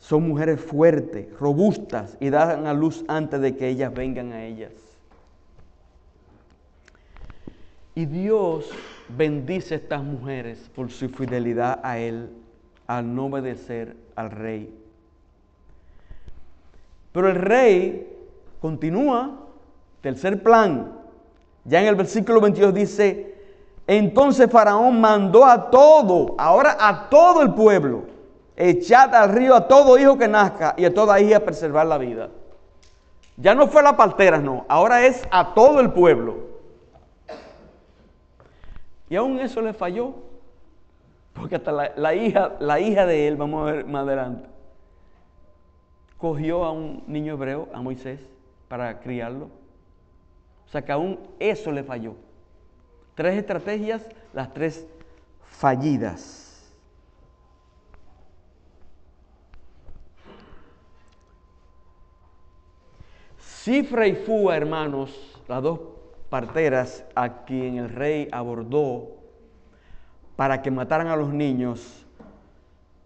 son 0.05 0.29
mujeres 0.29 0.61
fuertes, 0.61 1.27
robustas 1.41 2.19
y 2.21 2.29
dan 2.29 2.67
a 2.67 2.75
luz 2.75 3.07
antes 3.09 3.41
de 3.41 3.57
que 3.57 3.69
ellas 3.69 3.93
vengan 3.95 4.33
a 4.33 4.45
ellas. 4.45 4.73
Y 7.95 8.05
Dios 8.05 8.69
bendice 9.09 9.73
a 9.73 9.77
estas 9.79 10.03
mujeres 10.03 10.71
por 10.75 10.91
su 10.91 11.09
fidelidad 11.09 11.81
a 11.83 11.97
Él, 11.97 12.29
al 12.87 13.15
no 13.15 13.27
obedecer 13.27 13.97
al 14.15 14.31
rey. 14.31 14.79
Pero 17.13 17.31
el 17.31 17.37
rey 17.37 18.07
continúa, 18.61 19.41
tercer 20.03 20.43
plan. 20.43 20.93
Ya 21.65 21.81
en 21.81 21.87
el 21.87 21.95
versículo 21.95 22.43
22 22.43 22.75
dice, 22.75 23.37
entonces 23.87 24.51
Faraón 24.51 25.01
mandó 25.01 25.47
a 25.47 25.71
todo, 25.71 26.35
ahora 26.37 26.77
a 26.79 27.09
todo 27.09 27.41
el 27.41 27.55
pueblo, 27.55 28.14
echad 28.57 29.15
al 29.15 29.31
río 29.31 29.55
a 29.55 29.67
todo 29.67 29.99
hijo 29.99 30.17
que 30.17 30.29
nazca 30.29 30.75
y 30.77 30.85
a 30.85 30.95
toda 30.95 31.21
hija 31.21 31.41
preservar 31.41 31.87
la 31.87 31.99
vida. 31.99 32.31
Ya 33.37 33.55
no 33.55 33.67
fue 33.67 33.81
a 33.81 33.85
las 33.85 33.95
parteras, 33.95 34.43
no, 34.43 34.65
ahora 34.69 35.05
es 35.07 35.27
a 35.31 35.55
todo 35.55 35.81
el 35.81 35.93
pueblo. 35.93 36.55
Y 39.09 39.17
aún 39.17 39.41
eso 39.41 39.61
le 39.61 39.73
falló, 39.73 40.15
porque 41.33 41.57
hasta 41.57 41.73
la, 41.73 42.15
hija, 42.15 42.53
la 42.61 42.81
hija 42.81 43.07
de 43.07 43.29
él, 43.29 43.37
vamos 43.37 43.69
a 43.69 43.73
ver 43.73 43.85
más 43.87 44.07
adelante, 44.07 44.49
cogió 46.17 46.65
a 46.65 46.71
un 46.71 47.03
niño 47.07 47.35
hebreo, 47.35 47.69
a 47.75 47.83
Moisés, 47.83 48.21
para 48.69 49.01
criarlo. 49.01 49.51
O 50.67 50.69
sea 50.71 50.83
que 50.83 50.93
aún 50.93 51.19
eso 51.39 51.71
le 51.71 51.83
falló. 51.83 52.15
Tres 53.15 53.37
estrategias, 53.37 54.09
las 54.33 54.53
tres 54.55 54.87
fallidas. 55.47 56.44
Cifra 63.65 64.07
y 64.07 64.15
Fua, 64.15 64.59
hermanos, 64.59 65.41
las 65.49 65.63
dos 65.63 65.81
parteras 66.29 67.03
a 67.15 67.47
quien 67.47 67.79
el 67.79 67.89
rey 67.89 68.29
abordó 68.31 69.17
para 70.37 70.61
que 70.61 70.71
mataran 70.71 71.07
a 71.07 71.17
los 71.17 71.33
niños, 71.33 72.05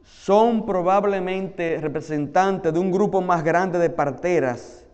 son 0.03 0.67
probablemente 0.67 1.79
representantes 1.81 2.73
de 2.73 2.81
un 2.81 2.91
grupo 2.91 3.21
más 3.21 3.45
grande 3.45 3.79
de 3.79 3.89
parteras, 3.89 4.85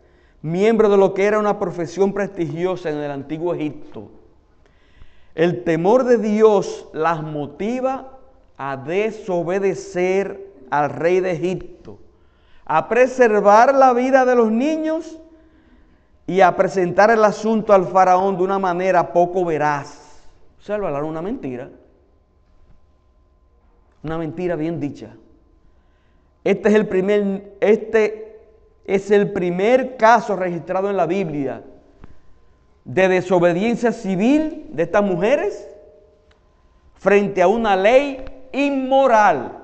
miembros 0.43 0.91
de 0.91 0.99
lo 0.99 1.15
que 1.15 1.25
era 1.25 1.39
una 1.39 1.59
profesión 1.59 2.13
prestigiosa 2.13 2.91
en 2.91 2.99
el 2.99 3.11
antiguo 3.11 3.55
Egipto. 3.55 4.11
El 5.35 5.65
temor 5.65 6.05
de 6.05 6.19
Dios 6.19 6.91
las 6.93 7.23
motiva 7.23 8.19
a 8.59 8.77
desobedecer 8.77 10.47
al 10.69 10.91
rey 10.91 11.21
de 11.21 11.31
Egipto, 11.31 12.01
a 12.67 12.87
preservar 12.87 13.75
la 13.75 13.95
vida 13.95 14.27
de 14.27 14.35
los 14.35 14.53
niños 14.53 15.21
y 16.27 16.41
a 16.41 16.57
presentar 16.57 17.11
el 17.11 17.25
asunto 17.25 17.73
al 17.73 17.87
faraón 17.87 18.37
de 18.37 18.43
una 18.43 18.59
manera 18.59 19.13
poco 19.13 19.45
veraz. 19.45 20.23
O 20.59 20.63
sea, 20.63 20.79
lo 20.79 20.87
hablaron 20.87 21.11
una 21.11 21.23
mentira. 21.23 21.69
Una 24.03 24.19
mentira 24.19 24.57
bien 24.57 24.81
dicha. 24.81 25.15
Este 26.43 26.69
es 26.69 26.75
el 26.75 26.89
primer, 26.89 27.57
este 27.61 28.41
es 28.85 29.11
el 29.11 29.33
primer 29.33 29.97
caso 29.97 30.37
registrado 30.37 30.91
en 30.91 30.97
la 30.97 31.07
Biblia 31.07 31.63
de 32.85 33.09
desobediencia 33.09 33.93
civil 33.93 34.67
de 34.71 34.83
estas 34.83 35.03
mujeres 35.03 35.69
frente 36.97 37.43
a 37.43 37.49
una 37.49 37.77
ley 37.77 38.25
inmoral. 38.53 39.59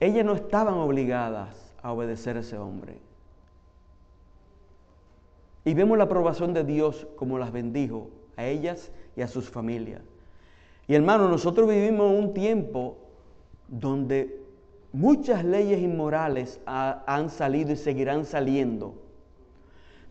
Ellas 0.00 0.24
no 0.24 0.34
estaban 0.34 0.74
obligadas 0.74 1.74
a 1.82 1.92
obedecer 1.92 2.36
a 2.36 2.40
ese 2.40 2.58
hombre. 2.58 2.98
Y 5.64 5.74
vemos 5.74 5.96
la 5.96 6.04
aprobación 6.04 6.52
de 6.52 6.64
Dios 6.64 7.06
como 7.16 7.38
las 7.38 7.52
bendijo 7.52 8.10
a 8.36 8.44
ellas 8.46 8.90
y 9.16 9.22
a 9.22 9.28
sus 9.28 9.48
familias. 9.48 10.02
Y 10.86 10.94
hermano, 10.94 11.28
nosotros 11.28 11.68
vivimos 11.68 12.12
un 12.12 12.34
tiempo 12.34 12.98
donde 13.68 14.40
muchas 14.92 15.44
leyes 15.44 15.80
inmorales 15.80 16.60
han 16.66 17.30
salido 17.30 17.72
y 17.72 17.76
seguirán 17.76 18.26
saliendo 18.26 19.04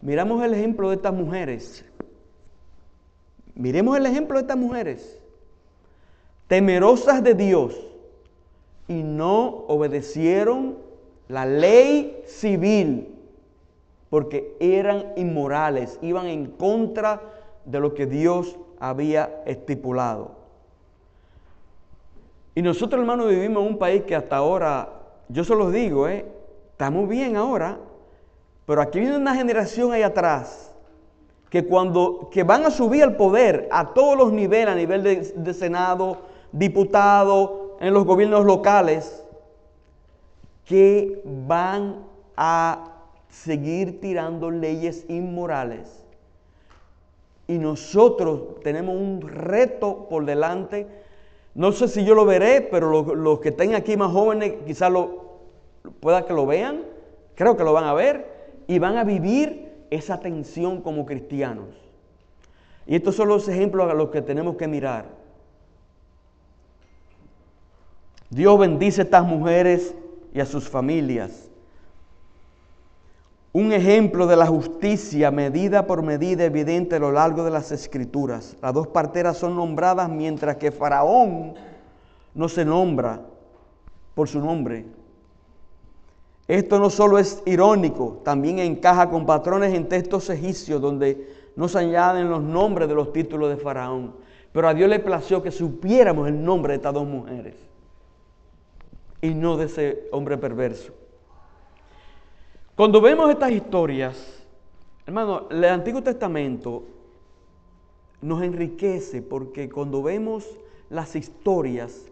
Miramos 0.04 0.44
el 0.44 0.54
ejemplo 0.54 0.90
de 0.90 0.98
estas 0.98 1.14
mujeres. 1.14 1.86
Miremos 3.56 3.96
el 3.96 4.06
ejemplo 4.06 4.36
de 4.38 4.42
estas 4.42 4.58
mujeres. 4.58 5.22
Temerosas 6.50 7.24
de 7.24 7.34
Dios 7.34 7.74
y 8.90 9.02
no 9.02 9.64
obedecieron 9.70 10.78
la 11.30 11.46
ley 11.46 12.22
civil 12.26 13.13
porque 14.14 14.56
eran 14.60 15.12
inmorales, 15.16 15.98
iban 16.04 16.28
en 16.28 16.52
contra 16.52 17.20
de 17.66 17.80
lo 17.80 17.96
que 17.96 18.06
Dios 18.06 18.60
había 18.80 19.42
estipulado. 19.48 20.36
Y 22.54 22.62
nosotros, 22.62 23.00
hermanos, 23.00 23.28
vivimos 23.30 23.64
en 23.64 23.70
un 23.70 23.80
país 23.80 24.04
que 24.04 24.16
hasta 24.16 24.38
ahora, 24.38 24.88
yo 25.30 25.44
se 25.44 25.56
los 25.56 25.74
digo, 25.74 26.08
¿eh? 26.08 26.28
estamos 26.70 27.10
bien 27.10 27.36
ahora, 27.38 27.80
pero 28.68 28.84
aquí 28.84 29.00
viene 29.00 29.18
una 29.18 29.34
generación 29.34 29.92
ahí 29.92 30.04
atrás 30.04 30.72
que 31.50 31.66
cuando 31.66 32.30
que 32.32 32.44
van 32.44 32.68
a 32.68 32.70
subir 32.70 33.02
al 33.02 33.16
poder 33.16 33.68
a 33.72 33.96
todos 33.96 34.16
los 34.16 34.32
niveles, 34.32 34.68
a 34.68 34.76
nivel 34.76 35.02
de, 35.02 35.54
Senado, 35.56 36.18
diputado, 36.52 37.78
en 37.80 37.92
los 37.92 38.06
gobiernos 38.06 38.46
locales, 38.46 39.26
que 40.66 41.20
van 41.26 42.06
a 42.38 42.93
seguir 43.34 44.00
tirando 44.00 44.52
leyes 44.52 45.06
inmorales. 45.10 46.06
Y 47.48 47.58
nosotros 47.58 48.62
tenemos 48.64 48.96
un 48.96 49.22
reto 49.22 50.08
por 50.08 50.26
delante. 50.26 50.88
No 51.56 51.72
sé 51.72 51.88
si 51.88 52.06
yo 52.06 52.16
lo 52.16 52.26
veré, 52.26 52.62
pero 52.62 53.16
los, 53.16 53.40
que 53.40 53.50
estén 53.50 53.76
aquí 53.76 53.98
más 53.98 54.12
jóvenes 54.12 54.54
quizás 54.66 54.92
lo, 54.92 55.40
pueda 56.00 56.26
que 56.26 56.34
lo 56.34 56.46
vean. 56.46 56.84
Creo 57.36 57.58
que 57.58 57.64
lo 57.64 57.74
van 57.74 57.86
a 57.86 57.94
ver. 57.94 58.32
y 58.66 58.80
van 58.80 58.96
a 58.96 59.04
vivir 59.04 59.74
esa 59.90 60.22
tensión 60.22 60.82
como 60.82 61.06
cristianos. 61.06 61.68
Y 62.88 62.96
estos 62.96 63.16
son 63.16 63.28
los 63.28 63.50
ejemplos 63.50 63.92
a 63.92 63.94
los 63.94 64.10
que 64.10 64.22
tenemos 64.22 64.56
que 64.56 64.68
mirar. 64.68 65.06
Dios 68.30 68.58
bendice 68.58 69.02
a 69.02 69.04
estas 69.04 69.26
mujeres 69.26 69.94
y 70.34 70.40
a 70.40 70.46
sus 70.46 70.70
familias. 70.70 71.53
Un 73.54 73.72
ejemplo 73.72 74.26
de 74.26 74.36
la 74.36 74.48
justicia 74.48 75.30
medida 75.30 75.86
por 75.86 76.02
medida 76.02 76.44
evidente 76.44 76.96
a 76.96 77.00
lo 77.00 77.12
largo 77.12 77.44
de 77.44 77.52
las 77.52 77.72
escrituras. 77.72 78.58
Las 78.64 78.74
dos 78.74 78.88
parteras 78.88 79.38
son 79.38 79.56
nombradas 79.56 80.10
mientras 80.10 80.58
que 80.58 80.72
Faraón 80.72 81.54
no 82.34 82.50
se 82.50 82.66
nombra 82.66 83.22
por 84.16 84.28
su 84.28 84.40
nombre. 84.40 84.88
Esto 86.48 86.80
no 86.80 86.90
solo 86.90 87.20
es 87.20 87.44
irónico, 87.46 88.22
también 88.26 88.58
encaja 88.58 89.08
con 89.12 89.28
patrones 89.28 89.72
en 89.76 89.88
textos 89.88 90.32
egipcios 90.32 90.82
donde 90.82 91.52
no 91.56 91.68
se 91.68 91.78
añaden 91.78 92.32
los 92.32 92.42
nombres 92.42 92.90
de 92.90 92.96
los 92.96 93.14
títulos 93.14 93.50
de 93.50 93.58
Faraón. 93.58 94.16
Pero 94.52 94.68
a 94.68 94.74
Dios 94.74 94.90
le 94.90 95.00
plació 95.00 95.44
que 95.44 95.52
supiéramos 95.52 96.28
el 96.28 96.44
nombre 96.44 96.74
de 96.74 96.78
estas 96.78 96.94
dos 96.96 97.06
mujeres 97.06 97.56
y 99.22 99.36
no 99.36 99.58
de 99.58 99.66
ese 99.66 100.08
hombre 100.12 100.40
perverso. 100.40 101.03
Cuando 102.76 103.02
vemos 103.02 103.30
estas 103.30 103.52
historias, 103.52 104.44
hermano, 105.06 105.48
el 105.52 105.64
Antiguo 105.66 106.02
Testamento 106.02 106.84
nos 108.20 108.42
enriquece 108.42 109.22
porque 109.22 109.70
cuando 109.70 110.02
vemos 110.02 110.44
las 110.90 111.16
historias 111.16 112.08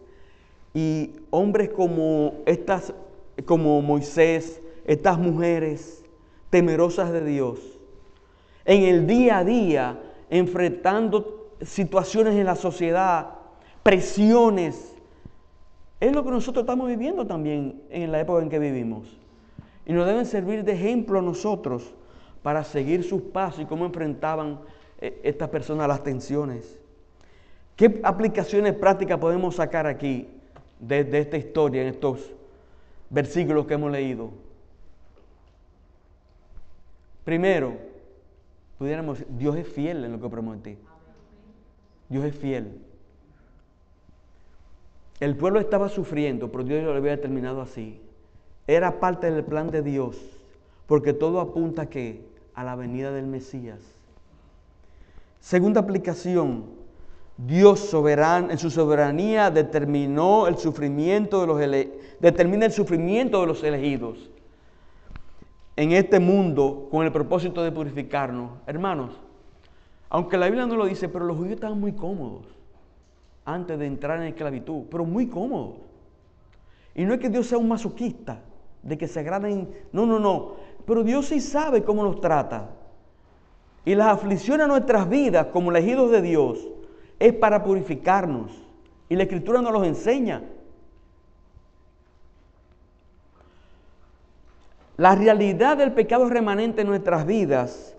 y 0.72 1.16
hombres 1.30 1.70
como 1.70 2.34
estas 2.46 2.94
como 3.44 3.82
Moisés, 3.82 4.62
estas 4.84 5.18
mujeres 5.18 6.04
temerosas 6.48 7.10
de 7.10 7.24
Dios, 7.24 7.58
en 8.64 8.84
el 8.84 9.08
día 9.08 9.38
a 9.38 9.44
día, 9.44 10.00
enfrentando 10.30 11.48
situaciones 11.60 12.36
en 12.36 12.44
la 12.44 12.54
sociedad, 12.54 13.30
presiones. 13.82 14.94
Es 15.98 16.14
lo 16.14 16.22
que 16.22 16.30
nosotros 16.30 16.62
estamos 16.62 16.86
viviendo 16.86 17.26
también 17.26 17.82
en 17.90 18.12
la 18.12 18.20
época 18.20 18.42
en 18.42 18.48
que 18.48 18.60
vivimos. 18.60 19.21
Y 19.86 19.92
nos 19.92 20.06
deben 20.06 20.26
servir 20.26 20.64
de 20.64 20.72
ejemplo 20.72 21.18
a 21.18 21.22
nosotros 21.22 21.94
para 22.42 22.64
seguir 22.64 23.04
sus 23.04 23.22
pasos 23.22 23.60
y 23.60 23.66
cómo 23.66 23.84
enfrentaban 23.84 24.60
eh, 25.00 25.20
estas 25.22 25.48
personas 25.48 25.88
las 25.88 26.02
tensiones. 26.02 26.78
¿Qué 27.76 28.00
aplicaciones 28.02 28.74
prácticas 28.74 29.18
podemos 29.18 29.56
sacar 29.56 29.86
aquí 29.86 30.28
de, 30.78 31.04
de 31.04 31.18
esta 31.18 31.36
historia 31.36 31.82
en 31.82 31.88
estos 31.88 32.32
versículos 33.12 33.66
que 33.66 33.74
hemos 33.74 33.92
leído. 33.92 34.30
Primero, 37.24 37.76
pudiéramos, 38.78 39.22
Dios 39.28 39.56
es 39.56 39.68
fiel 39.68 40.04
en 40.04 40.12
lo 40.12 40.20
que 40.20 40.28
prometí. 40.28 40.76
Dios 42.08 42.24
es 42.24 42.34
fiel. 42.34 42.80
El 45.20 45.36
pueblo 45.36 45.60
estaba 45.60 45.88
sufriendo, 45.88 46.50
pero 46.50 46.64
Dios 46.64 46.82
lo 46.82 46.94
había 46.94 47.12
determinado 47.12 47.60
así. 47.60 48.00
Era 48.66 49.00
parte 49.00 49.30
del 49.30 49.44
plan 49.44 49.70
de 49.70 49.82
Dios, 49.82 50.16
porque 50.86 51.12
todo 51.12 51.40
apunta 51.40 51.86
que 51.86 52.24
a 52.54 52.64
la 52.64 52.76
venida 52.76 53.10
del 53.12 53.26
Mesías. 53.26 53.80
Segunda 55.40 55.80
aplicación, 55.80 56.66
Dios 57.36 57.80
soberano, 57.80 58.50
en 58.50 58.58
su 58.58 58.70
soberanía 58.70 59.50
determinó 59.50 60.46
el 60.46 60.58
sufrimiento 60.58 61.40
de 61.40 61.46
los 61.46 61.58
determina 62.20 62.66
el 62.66 62.72
sufrimiento 62.72 63.40
de 63.40 63.46
los 63.48 63.64
elegidos 63.64 64.30
en 65.74 65.92
este 65.92 66.20
mundo 66.20 66.88
con 66.90 67.04
el 67.04 67.12
propósito 67.12 67.62
de 67.62 67.72
purificarnos. 67.72 68.52
Hermanos, 68.66 69.18
aunque 70.10 70.36
la 70.36 70.46
Biblia 70.46 70.66
no 70.66 70.76
lo 70.76 70.84
dice, 70.86 71.08
pero 71.08 71.24
los 71.24 71.36
judíos 71.36 71.54
estaban 71.54 71.80
muy 71.80 71.92
cómodos 71.92 72.46
antes 73.44 73.78
de 73.78 73.86
entrar 73.86 74.20
en 74.20 74.28
esclavitud, 74.28 74.84
pero 74.90 75.04
muy 75.04 75.26
cómodos. 75.26 75.78
Y 76.94 77.04
no 77.04 77.14
es 77.14 77.20
que 77.20 77.30
Dios 77.30 77.46
sea 77.46 77.58
un 77.58 77.68
masoquista, 77.68 78.40
de 78.82 78.98
que 78.98 79.08
se 79.08 79.20
agraden, 79.20 79.68
no, 79.92 80.06
no, 80.06 80.18
no, 80.18 80.56
pero 80.86 81.04
Dios 81.04 81.26
sí 81.26 81.40
sabe 81.40 81.84
cómo 81.84 82.02
nos 82.02 82.20
trata. 82.20 82.70
Y 83.84 83.94
las 83.94 84.08
aflicciones 84.08 84.64
a 84.64 84.68
nuestras 84.68 85.08
vidas 85.08 85.46
como 85.52 85.70
elegidos 85.70 86.10
de 86.10 86.22
Dios 86.22 86.58
es 87.18 87.32
para 87.32 87.64
purificarnos. 87.64 88.52
Y 89.08 89.16
la 89.16 89.24
escritura 89.24 89.60
nos 89.60 89.72
los 89.72 89.86
enseña. 89.86 90.42
La 94.96 95.14
realidad 95.14 95.76
del 95.76 95.92
pecado 95.92 96.28
remanente 96.28 96.82
en 96.82 96.88
nuestras 96.88 97.26
vidas 97.26 97.96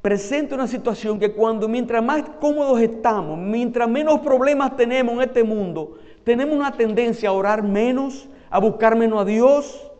presenta 0.00 0.54
una 0.54 0.68
situación 0.68 1.18
que 1.18 1.32
cuando 1.32 1.66
mientras 1.66 2.04
más 2.04 2.22
cómodos 2.40 2.80
estamos, 2.80 3.36
mientras 3.36 3.88
menos 3.88 4.20
problemas 4.20 4.76
tenemos 4.76 5.14
en 5.14 5.22
este 5.22 5.42
mundo, 5.42 5.98
tenemos 6.22 6.54
una 6.54 6.70
tendencia 6.70 7.30
a 7.30 7.32
orar 7.32 7.64
menos, 7.64 8.28
a 8.50 8.58
buscar 8.60 8.96
menos 8.96 9.20
a 9.20 9.24
Dios. 9.24 9.90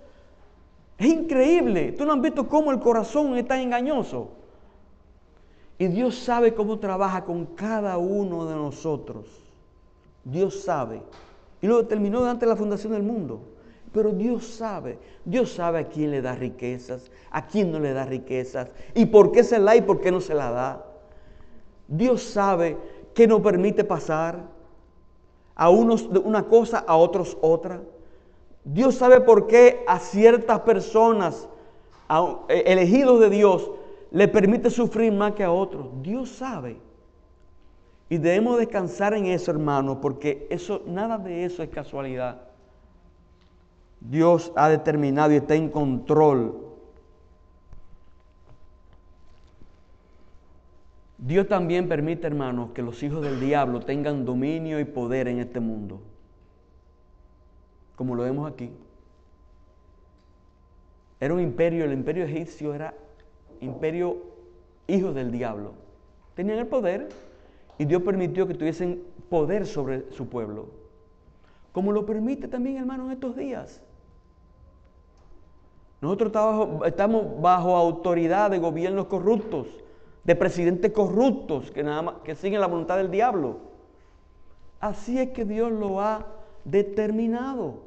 Es 0.98 1.06
increíble. 1.06 1.92
¿Tú 1.92 2.06
no 2.06 2.14
has 2.14 2.20
visto 2.20 2.48
cómo 2.48 2.70
el 2.70 2.80
corazón 2.80 3.36
es 3.36 3.46
tan 3.46 3.60
engañoso? 3.60 4.30
Y 5.78 5.88
Dios 5.88 6.16
sabe 6.16 6.54
cómo 6.54 6.78
trabaja 6.78 7.24
con 7.24 7.46
cada 7.46 7.98
uno 7.98 8.46
de 8.46 8.54
nosotros. 8.54 9.26
Dios 10.24 10.62
sabe. 10.62 11.02
Y 11.60 11.66
lo 11.66 11.82
determinó 11.82 12.34
de 12.34 12.46
la 12.46 12.56
fundación 12.56 12.92
del 12.92 13.02
mundo. 13.02 13.40
Pero 13.92 14.10
Dios 14.10 14.46
sabe. 14.46 14.98
Dios 15.24 15.52
sabe 15.52 15.78
a 15.80 15.88
quién 15.88 16.10
le 16.10 16.22
da 16.22 16.34
riquezas, 16.34 17.10
a 17.30 17.46
quién 17.46 17.72
no 17.72 17.80
le 17.80 17.92
da 17.92 18.04
riquezas. 18.04 18.70
Y 18.94 19.06
por 19.06 19.32
qué 19.32 19.42
se 19.42 19.58
la 19.58 19.72
da 19.72 19.76
y 19.76 19.82
por 19.82 20.00
qué 20.00 20.10
no 20.10 20.20
se 20.20 20.34
la 20.34 20.50
da. 20.50 20.86
Dios 21.88 22.22
sabe 22.22 22.76
que 23.14 23.26
nos 23.26 23.40
permite 23.40 23.84
pasar 23.84 24.44
a 25.54 25.70
unos 25.70 26.02
una 26.02 26.42
cosa, 26.44 26.84
a 26.86 26.96
otros 26.96 27.36
otra. 27.40 27.80
Dios 28.66 28.96
sabe 28.96 29.20
por 29.20 29.46
qué 29.46 29.84
a 29.86 30.00
ciertas 30.00 30.60
personas, 30.60 31.48
eh, 32.48 32.64
elegidos 32.66 33.20
de 33.20 33.30
Dios, 33.30 33.70
le 34.10 34.26
permite 34.26 34.70
sufrir 34.70 35.12
más 35.12 35.34
que 35.34 35.44
a 35.44 35.52
otros. 35.52 35.86
Dios 36.02 36.30
sabe. 36.30 36.76
Y 38.08 38.18
debemos 38.18 38.58
descansar 38.58 39.14
en 39.14 39.26
eso, 39.26 39.52
hermano, 39.52 40.00
porque 40.00 40.48
eso, 40.50 40.82
nada 40.84 41.16
de 41.16 41.44
eso 41.44 41.62
es 41.62 41.70
casualidad. 41.70 42.42
Dios 44.00 44.52
ha 44.56 44.68
determinado 44.68 45.32
y 45.32 45.36
está 45.36 45.54
en 45.54 45.70
control. 45.70 46.66
Dios 51.18 51.46
también 51.46 51.88
permite, 51.88 52.26
hermanos, 52.26 52.70
que 52.72 52.82
los 52.82 53.00
hijos 53.04 53.22
del 53.22 53.38
diablo 53.38 53.80
tengan 53.80 54.24
dominio 54.24 54.80
y 54.80 54.84
poder 54.84 55.28
en 55.28 55.38
este 55.38 55.60
mundo, 55.60 56.00
como 57.96 58.14
lo 58.14 58.22
vemos 58.22 58.50
aquí. 58.50 58.70
Era 61.18 61.34
un 61.34 61.40
imperio, 61.40 61.84
el 61.84 61.92
imperio 61.92 62.24
egipcio 62.24 62.74
era 62.74 62.94
imperio 63.60 64.18
hijos 64.86 65.14
del 65.14 65.32
diablo. 65.32 65.72
Tenían 66.34 66.58
el 66.58 66.66
poder 66.66 67.08
y 67.78 67.86
Dios 67.86 68.02
permitió 68.02 68.46
que 68.46 68.54
tuviesen 68.54 69.02
poder 69.28 69.66
sobre 69.66 70.12
su 70.12 70.28
pueblo. 70.28 70.66
Como 71.72 71.92
lo 71.92 72.06
permite 72.06 72.48
también, 72.48 72.76
hermano, 72.76 73.06
en 73.06 73.12
estos 73.12 73.36
días. 73.36 73.80
Nosotros 76.00 76.30
estamos 76.84 77.40
bajo 77.40 77.74
autoridad 77.74 78.50
de 78.50 78.58
gobiernos 78.58 79.06
corruptos, 79.06 79.68
de 80.24 80.36
presidentes 80.36 80.92
corruptos 80.92 81.70
que, 81.70 81.84
que 82.24 82.34
siguen 82.34 82.60
la 82.60 82.66
voluntad 82.66 82.98
del 82.98 83.10
diablo. 83.10 83.58
Así 84.80 85.18
es 85.18 85.30
que 85.30 85.46
Dios 85.46 85.72
lo 85.72 86.00
ha 86.00 86.26
determinado. 86.64 87.85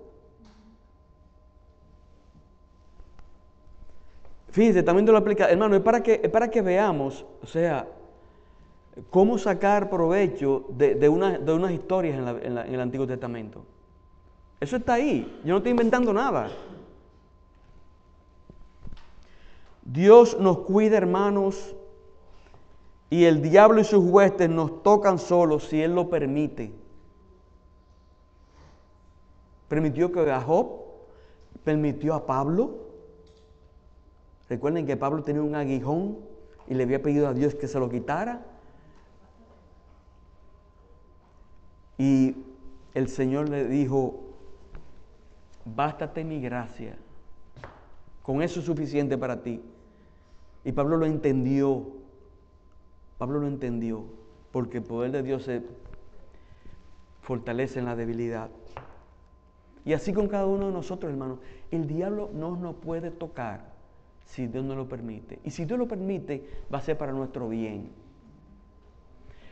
Fíjense, 4.52 4.84
también 4.84 5.06
lo 5.06 5.18
aplica, 5.18 5.50
hermano, 5.50 5.76
es 5.76 5.82
para 5.82 6.02
que, 6.02 6.18
para 6.30 6.50
que 6.50 6.62
veamos, 6.62 7.26
o 7.44 7.46
sea, 7.46 7.88
cómo 9.10 9.38
sacar 9.38 9.90
provecho 9.90 10.66
de, 10.70 11.08
unas 11.08 11.72
historias 11.72 12.18
en, 12.18 12.58
en 12.58 12.74
el 12.74 12.80
Antiguo 12.80 13.06
Testamento. 13.06 13.64
Eso 14.60 14.78
está 14.78 14.94
ahí, 14.94 15.40
yo 15.44 15.52
no 15.52 15.58
estoy 15.58 15.72
inventando 15.72 16.12
nada. 16.14 16.50
Dios 19.84 20.38
nos 20.40 20.60
cuida, 20.60 20.98
hermanos, 20.98 21.76
y 23.10 23.26
el 23.26 23.42
diablo 23.42 23.82
y 23.82 23.84
sus 23.84 24.04
huestes 24.04 24.50
nos 24.50 24.84
tocan 24.84 25.18
solos 25.18 25.66
si 25.66 25.82
Él 25.82 25.96
lo 25.96 26.10
permite. 26.10 26.74
Permitió 29.68 30.12
que 30.12 30.32
a 30.32 30.42
Job, 30.42 30.68
permitió 31.64 32.14
a 32.14 32.26
Pablo, 32.26 32.89
Recuerden 34.50 34.88
que 34.88 34.98
Pablo 34.98 35.24
tenía 35.24 35.44
un 35.44 35.56
aguijón 35.56 36.18
y 36.68 36.74
le 36.74 36.84
había 36.84 37.02
pedido 37.02 37.28
a 37.28 37.34
Dios 37.34 37.54
que 37.54 37.68
se 37.68 37.80
lo 37.80 37.90
quitara. 37.90 38.46
Y 42.00 42.36
el 42.96 43.10
Señor 43.10 43.50
le 43.50 43.68
dijo, 43.68 44.22
bástate 45.66 46.24
mi 46.24 46.42
gracia, 46.42 46.98
Con 48.24 48.42
eso 48.42 48.60
es 48.60 48.66
suficiente 48.66 49.18
para 49.18 49.44
ti. 49.44 49.62
Y 50.64 50.72
Pablo 50.72 50.98
lo 50.98 51.06
entendió. 51.06 51.88
Pablo 53.18 53.40
lo 53.40 53.48
entendió. 53.48 54.06
Porque 54.52 54.78
el 54.78 54.84
poder 54.84 55.12
de 55.12 55.24
Dios 55.24 55.44
se 55.44 55.64
fortalece 57.22 57.80
en 57.80 57.86
la 57.86 57.96
debilidad. 57.96 58.50
Y 59.86 59.94
así 59.94 60.14
con 60.14 60.28
cada 60.28 60.46
uno 60.46 60.68
de 60.68 60.74
nosotros, 60.74 61.12
hermanos. 61.12 61.40
El 61.72 61.88
diablo 61.88 62.30
no 62.34 62.56
nos 62.56 62.76
puede 62.76 63.12
tocar 63.12 63.69
si 64.30 64.46
Dios 64.46 64.64
no 64.64 64.76
lo 64.76 64.88
permite. 64.88 65.40
Y 65.44 65.50
si 65.50 65.66
Dios 65.66 65.80
lo 65.80 65.88
permite, 65.88 66.44
va 66.72 66.78
a 66.78 66.82
ser 66.82 66.98
para 66.98 67.12
nuestro 67.12 67.50
bien. 67.50 67.90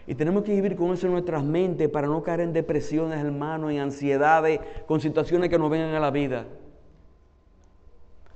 Y 0.06 0.14
tenemos 0.14 0.44
que 0.44 0.54
vivir 0.54 0.76
con 0.76 0.94
eso 0.94 1.08
en 1.08 1.14
nuestras 1.14 1.44
mentes 1.44 1.90
para 1.90 2.08
no 2.08 2.22
caer 2.22 2.42
en 2.42 2.54
depresiones, 2.54 3.20
hermanos, 3.20 3.72
en 3.72 3.80
ansiedades, 3.80 4.60
con 4.86 5.02
situaciones 5.02 5.50
que 5.50 5.58
nos 5.58 5.72
vengan 5.72 5.96
a 5.96 6.00
la 6.00 6.12
vida. 6.12 6.46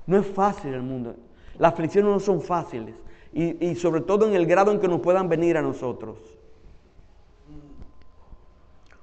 No 0.04 0.18
es 0.18 0.26
fácil 0.26 0.74
el 0.74 0.82
mundo. 0.82 1.14
Las 1.58 1.74
aflicciones 1.74 2.10
no 2.10 2.18
son 2.18 2.42
fáciles. 2.42 2.96
Y, 3.32 3.64
y 3.64 3.76
sobre 3.76 4.00
todo 4.00 4.26
en 4.26 4.34
el 4.34 4.44
grado 4.44 4.72
en 4.72 4.80
que 4.80 4.88
nos 4.88 5.00
puedan 5.00 5.28
venir 5.28 5.56
a 5.56 5.62
nosotros. 5.62 6.18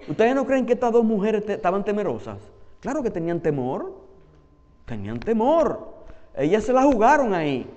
¿Ustedes 0.09 0.35
no 0.35 0.45
creen 0.45 0.65
que 0.65 0.73
estas 0.73 0.91
dos 0.91 1.05
mujeres 1.05 1.47
estaban 1.47 1.85
temerosas? 1.85 2.37
Claro 2.81 3.01
que 3.01 3.09
tenían 3.09 3.39
temor. 3.39 3.93
Tenían 4.85 5.21
temor. 5.21 5.98
Ellas 6.39 6.63
se 6.63 6.71
la 6.71 6.83
jugaron 6.83 7.33
ahí, 7.33 7.69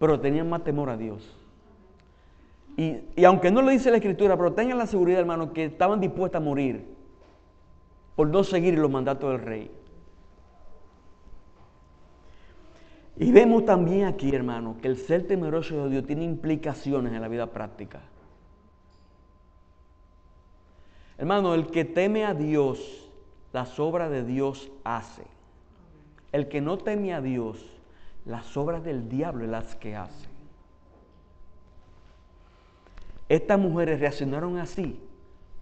pero 0.00 0.18
tenían 0.18 0.48
más 0.48 0.64
temor 0.64 0.90
a 0.90 0.96
Dios. 0.96 1.36
Y, 2.76 2.96
y, 3.14 3.24
aunque 3.24 3.50
no 3.50 3.62
lo 3.62 3.70
dice 3.70 3.92
la 3.92 3.98
escritura, 3.98 4.36
pero 4.36 4.54
tengan 4.54 4.76
la 4.76 4.86
seguridad, 4.86 5.20
hermano, 5.20 5.52
que 5.52 5.66
estaban 5.66 6.00
dispuestas 6.00 6.40
a 6.40 6.44
morir 6.44 6.84
por 8.16 8.28
no 8.28 8.42
seguir 8.42 8.76
los 8.76 8.90
mandatos 8.90 9.30
del 9.30 9.40
rey. 9.40 9.70
Y 13.18 13.30
vemos 13.30 13.64
también 13.64 14.06
aquí, 14.06 14.34
hermano, 14.34 14.76
que 14.82 14.88
el 14.88 14.96
ser 14.96 15.28
temeroso 15.28 15.84
de 15.84 15.90
Dios 15.90 16.06
tiene 16.06 16.24
implicaciones 16.24 17.12
en 17.12 17.20
la 17.20 17.28
vida 17.28 17.46
práctica. 17.52 18.00
Hermano, 21.18 21.54
el 21.54 21.68
que 21.68 21.84
teme 21.84 22.24
a 22.24 22.34
Dios, 22.34 23.08
las 23.52 23.78
obras 23.78 24.10
de 24.10 24.24
Dios 24.24 24.70
hace. 24.82 25.22
El 26.32 26.48
que 26.48 26.60
no 26.60 26.78
teme 26.78 27.14
a 27.14 27.20
Dios, 27.20 27.77
las 28.28 28.56
obras 28.56 28.84
del 28.84 29.08
diablo 29.08 29.44
es 29.44 29.50
las 29.50 29.74
que 29.74 29.96
hace. 29.96 30.28
Estas 33.28 33.58
mujeres 33.58 33.98
reaccionaron 33.98 34.58
así 34.58 35.00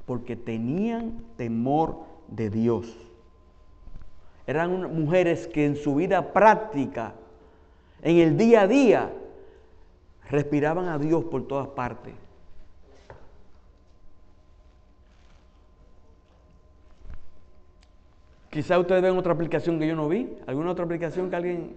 porque 0.05 0.37
tenían 0.37 1.24
temor 1.37 2.00
de 2.29 2.50
Dios. 2.50 2.94
Eran 4.46 4.94
mujeres 4.94 5.48
que 5.48 5.64
en 5.64 5.76
su 5.76 5.94
vida 5.96 6.33
práctica 6.33 7.14
en 8.02 8.18
el 8.18 8.37
día 8.37 8.62
a 8.62 8.66
día, 8.68 9.12
respiraban 10.31 10.88
a 10.88 10.98
Dios 10.98 11.24
por 11.24 11.46
todas 11.46 11.68
partes. 11.68 12.14
Quizá 18.50 18.79
ustedes 18.79 19.02
ven 19.02 19.18
otra 19.18 19.33
aplicación 19.33 19.79
que 19.79 19.87
yo 19.87 19.94
no 19.94 20.09
vi. 20.09 20.38
¿Alguna 20.46 20.70
otra 20.70 20.85
aplicación 20.85 21.29
que 21.29 21.37
alguien 21.37 21.76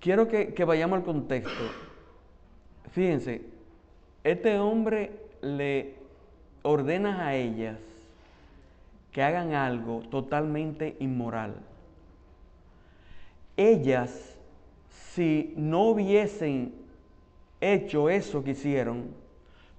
quiero 0.00 0.28
que, 0.28 0.54
que 0.54 0.64
vayamos 0.64 0.98
al 0.98 1.04
contexto. 1.04 1.62
Fíjense, 2.90 3.42
este 4.24 4.58
hombre 4.58 5.12
le 5.40 5.94
ordena 6.62 7.26
a 7.26 7.34
ellas 7.34 7.78
que 9.12 9.22
hagan 9.22 9.54
algo 9.54 10.00
totalmente 10.10 10.96
inmoral. 11.00 11.54
Ellas, 13.56 14.36
si 14.88 15.52
no 15.56 15.88
hubiesen 15.88 16.74
hecho 17.60 18.08
eso 18.08 18.42
que 18.42 18.52
hicieron, 18.52 19.10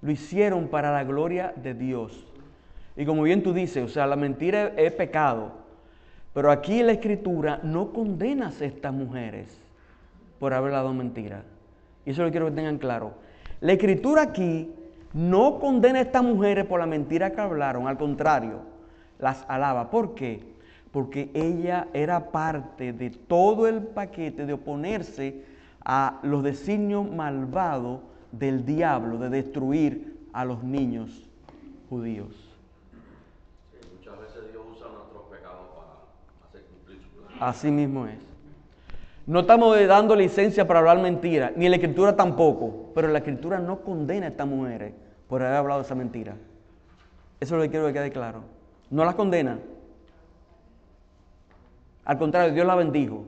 lo 0.00 0.10
hicieron 0.10 0.68
para 0.68 0.92
la 0.92 1.04
gloria 1.04 1.52
de 1.56 1.74
Dios. 1.74 2.26
Y 2.96 3.04
como 3.04 3.22
bien 3.22 3.42
tú 3.42 3.52
dices, 3.52 3.82
o 3.84 3.88
sea, 3.88 4.06
la 4.06 4.16
mentira 4.16 4.72
es 4.76 4.92
pecado. 4.92 5.63
Pero 6.34 6.50
aquí 6.50 6.82
la 6.82 6.92
escritura 6.92 7.60
no 7.62 7.92
condenas 7.92 8.60
a 8.60 8.64
estas 8.64 8.92
mujeres 8.92 9.56
por 10.38 10.52
haber 10.52 10.72
dado 10.72 10.92
mentira. 10.92 11.44
Y 12.04 12.10
eso 12.10 12.24
lo 12.24 12.30
quiero 12.30 12.46
que 12.46 12.56
tengan 12.56 12.78
claro. 12.78 13.14
La 13.60 13.72
escritura 13.72 14.22
aquí 14.22 14.70
no 15.14 15.60
condena 15.60 16.00
a 16.00 16.02
estas 16.02 16.24
mujeres 16.24 16.66
por 16.66 16.80
la 16.80 16.86
mentira 16.86 17.30
que 17.30 17.40
hablaron, 17.40 17.86
al 17.86 17.96
contrario, 17.96 18.62
las 19.20 19.44
alaba. 19.48 19.90
¿Por 19.90 20.16
qué? 20.16 20.42
Porque 20.90 21.30
ella 21.34 21.86
era 21.92 22.32
parte 22.32 22.92
de 22.92 23.10
todo 23.10 23.68
el 23.68 23.82
paquete 23.82 24.44
de 24.44 24.52
oponerse 24.54 25.44
a 25.84 26.18
los 26.22 26.42
designios 26.42 27.08
malvados 27.08 28.00
del 28.32 28.66
diablo 28.66 29.18
de 29.18 29.28
destruir 29.30 30.18
a 30.32 30.44
los 30.44 30.64
niños 30.64 31.28
judíos. 31.88 32.43
Así 37.40 37.70
mismo 37.70 38.06
es. 38.06 38.16
No 39.26 39.40
estamos 39.40 39.76
dando 39.86 40.14
licencia 40.14 40.66
para 40.66 40.80
hablar 40.80 41.00
mentira, 41.00 41.52
ni 41.56 41.68
la 41.68 41.76
escritura 41.76 42.14
tampoco, 42.14 42.90
pero 42.94 43.08
la 43.08 43.18
escritura 43.18 43.58
no 43.58 43.80
condena 43.80 44.26
a 44.26 44.28
estas 44.30 44.46
mujeres 44.46 44.92
por 45.28 45.42
haber 45.42 45.56
hablado 45.56 45.80
esa 45.80 45.94
mentira. 45.94 46.36
Eso 47.40 47.54
es 47.54 47.58
lo 47.58 47.62
que 47.62 47.70
quiero 47.70 47.86
que 47.86 47.94
quede 47.94 48.10
claro. 48.10 48.42
No 48.90 49.04
las 49.04 49.14
condena. 49.14 49.58
Al 52.04 52.18
contrario, 52.18 52.52
Dios 52.52 52.66
la 52.66 52.74
bendijo. 52.74 53.24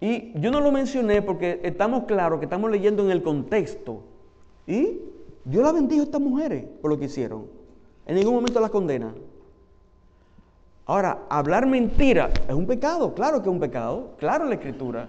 Y 0.00 0.38
yo 0.38 0.50
no 0.50 0.60
lo 0.60 0.70
mencioné 0.70 1.22
porque 1.22 1.60
estamos 1.62 2.04
claros 2.04 2.38
que 2.38 2.44
estamos 2.44 2.70
leyendo 2.70 3.02
en 3.02 3.10
el 3.10 3.22
contexto. 3.22 4.02
Y 4.66 5.00
Dios 5.44 5.64
la 5.64 5.72
bendijo 5.72 6.02
a 6.02 6.04
estas 6.04 6.20
mujeres 6.20 6.66
por 6.82 6.90
lo 6.90 6.98
que 6.98 7.06
hicieron. 7.06 7.46
En 8.04 8.16
ningún 8.16 8.34
momento 8.34 8.60
las 8.60 8.70
condena. 8.70 9.14
Ahora, 10.88 11.18
hablar 11.28 11.66
mentira 11.66 12.30
es 12.48 12.54
un 12.54 12.64
pecado, 12.64 13.12
claro 13.12 13.42
que 13.42 13.48
es 13.48 13.52
un 13.52 13.58
pecado, 13.58 14.14
claro 14.18 14.44
la 14.44 14.54
escritura. 14.54 15.08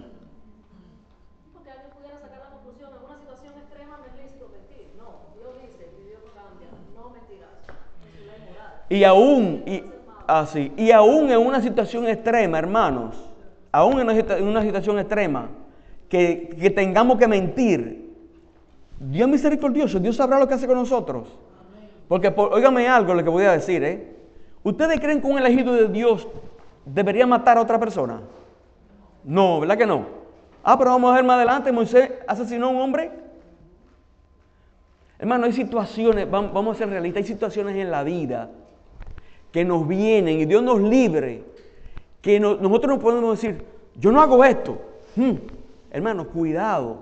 Porque 1.54 1.70
alguien 1.70 1.90
pudiera 1.96 2.18
sacar 2.18 2.40
la 2.40 2.50
conclusión, 2.50 2.90
en 2.98 3.06
una 3.06 3.18
situación 3.20 3.54
extrema 3.56 3.96
no 3.96 4.04
es 4.06 4.24
lícito 4.24 4.48
mentir. 4.50 4.90
No, 4.98 5.04
Dios 5.36 5.54
dice, 5.62 5.88
y 6.00 6.08
Dios 6.08 6.20
no 6.26 6.32
cambia, 6.34 6.66
no 6.96 7.10
mentirás. 7.10 7.48
Y 8.90 9.04
aún, 9.04 9.62
y, 9.66 9.84
así, 10.26 10.72
y 10.76 10.90
aún 10.90 11.30
en 11.30 11.38
una 11.38 11.60
situación 11.60 12.08
extrema, 12.08 12.58
hermanos, 12.58 13.14
aún 13.70 14.00
en 14.00 14.48
una, 14.48 14.62
situación 14.62 14.98
extrema, 14.98 15.48
que, 16.08 16.56
que 16.60 16.70
tengamos 16.70 17.18
que 17.18 17.28
mentir, 17.28 18.16
Dios 18.98 19.28
misericordioso, 19.28 20.00
Dios 20.00 20.16
sabrá 20.16 20.40
lo 20.40 20.48
que 20.48 20.54
hace 20.54 20.66
con 20.66 20.76
nosotros. 20.76 21.28
Porque, 22.08 22.32
por, 22.32 22.52
óigame 22.52 22.88
algo 22.88 23.14
lo 23.14 23.22
que 23.22 23.30
voy 23.30 23.44
a 23.44 23.52
decir, 23.52 23.84
¿eh? 23.84 24.17
¿Ustedes 24.62 25.00
creen 25.00 25.20
que 25.20 25.26
un 25.26 25.38
elegido 25.38 25.72
de 25.74 25.88
Dios 25.88 26.26
debería 26.84 27.26
matar 27.26 27.58
a 27.58 27.62
otra 27.62 27.78
persona? 27.78 28.20
No, 29.24 29.60
¿verdad 29.60 29.78
que 29.78 29.86
no? 29.86 30.06
Ah, 30.62 30.76
pero 30.78 30.90
vamos 30.90 31.12
a 31.12 31.14
ver 31.14 31.24
más 31.24 31.36
adelante, 31.36 31.72
Moisés 31.72 32.10
asesinó 32.26 32.66
a 32.66 32.70
un 32.70 32.80
hombre. 32.80 33.10
Hermano, 35.18 35.46
hay 35.46 35.52
situaciones, 35.52 36.30
vamos 36.30 36.76
a 36.76 36.78
ser 36.78 36.90
realistas, 36.90 37.22
hay 37.22 37.28
situaciones 37.28 37.76
en 37.76 37.90
la 37.90 38.04
vida 38.04 38.50
que 39.52 39.64
nos 39.64 39.86
vienen 39.88 40.40
y 40.40 40.44
Dios 40.44 40.62
nos 40.62 40.80
libre, 40.80 41.42
que 42.20 42.38
nosotros 42.38 42.96
no 42.96 42.98
podemos 42.98 43.40
decir, 43.40 43.64
yo 43.96 44.12
no 44.12 44.20
hago 44.20 44.44
esto. 44.44 44.78
Hmm, 45.16 45.34
hermano, 45.90 46.28
cuidado, 46.28 46.98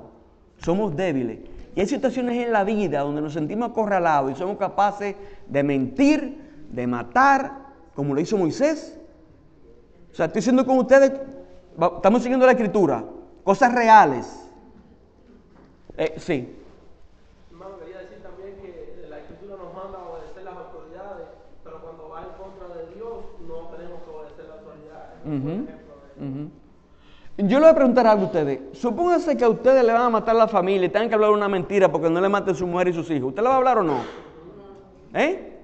somos 0.59 0.97
débiles. 0.97 1.39
Y 1.75 1.81
hay 1.81 1.87
situaciones 1.87 2.43
en 2.43 2.53
la 2.53 2.65
vida 2.65 3.01
donde 3.01 3.21
nos 3.21 3.35
sentimos 3.35 3.71
acorralados 3.71 4.33
y 4.33 4.35
somos 4.35 4.57
capaces 4.57 5.15
de 5.47 5.63
mentir, 5.63 6.46
de 6.77 6.87
matar, 6.87 7.73
como 7.95 8.15
lo 8.15 8.21
hizo 8.21 8.37
Moisés. 8.37 9.01
O 10.13 10.15
sea, 10.15 10.27
estoy 10.27 10.41
diciendo 10.41 10.65
con 10.67 10.79
ustedes, 10.79 11.11
estamos 11.97 12.23
siguiendo 12.23 12.45
la 12.45 12.53
escritura, 12.53 13.03
cosas 13.43 13.75
reales. 13.75 14.47
Eh, 15.97 16.15
sí. 16.19 16.55
Hermano, 17.51 17.79
quería 17.81 18.01
decir 18.01 18.19
también 18.23 18.57
que 18.61 19.07
la 19.09 19.19
escritura 19.21 19.57
nos 19.57 19.75
manda 19.75 19.99
a 19.99 20.11
obedecer 20.11 20.45
las 20.45 20.55
autoridades, 20.55 21.29
pero 21.65 21.81
cuando 21.81 22.11
va 22.11 22.21
en 22.21 22.33
contra 22.37 22.69
de 22.77 22.95
Dios 22.95 23.25
no 23.49 23.69
tenemos 23.75 24.03
que 24.03 24.11
obedecer 24.11 24.45
las 24.45 24.59
autoridades. 24.59 26.53
Yo 27.39 27.59
le 27.59 27.65
voy 27.65 27.71
a 27.71 27.75
preguntar 27.75 28.07
algo 28.07 28.25
a 28.25 28.27
ustedes. 28.27 28.79
Supónganse 28.79 29.37
que 29.37 29.45
a 29.45 29.49
ustedes 29.49 29.83
le 29.85 29.93
van 29.93 30.03
a 30.03 30.11
matar 30.11 30.37
a 30.37 30.41
la 30.41 30.49
familia 30.49 30.87
y 30.87 30.91
tengan 30.91 31.09
que 31.09 31.15
hablar 31.15 31.31
una 31.31 31.49
mentira 31.49 31.91
porque 31.91 32.11
no 32.11 32.21
le 32.21 32.29
maten 32.29 32.55
su 32.55 32.67
mujer 32.67 32.89
y 32.89 32.93
sus 32.93 33.11
hijos. 33.11 33.29
¿Usted 33.31 33.43
le 33.43 33.49
va 33.49 33.55
a 33.55 33.59
hablar 33.59 33.79
o 33.79 33.83
no? 33.83 33.99
¿Eh? 35.15 35.56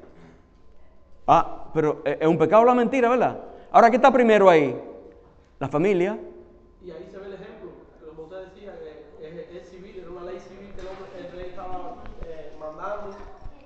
Ah, 1.27 1.70
pero 1.73 2.03
es 2.05 2.27
un 2.27 2.39
pecado 2.39 2.64
la 2.64 2.75
mentira, 2.75 3.09
¿verdad? 3.09 3.39
Ahora, 3.70 3.91
¿qué 3.91 3.97
está 3.97 4.12
primero 4.12 4.51
ahí? 4.51 4.77
La 5.59 5.68
familia. 5.68 6.18
Y 6.85 6.91
ahí 6.91 7.07
se 7.11 7.18
ve 7.18 7.27
el 7.27 7.35
ejemplo, 7.35 7.70
como 8.09 8.25
usted 8.25 8.47
decía, 8.53 8.75
que 9.20 9.57
es, 9.59 9.68
civil, 9.68 9.99
era 10.01 10.11
una 10.11 10.25
ley 10.25 10.41
civil 10.41 10.73
que 10.75 10.81
el, 10.81 10.89
hombre, 10.89 11.07
el 11.18 11.33
rey 11.33 11.51
estaba 11.51 11.95
eh, 12.27 12.53
mandando 12.59 13.16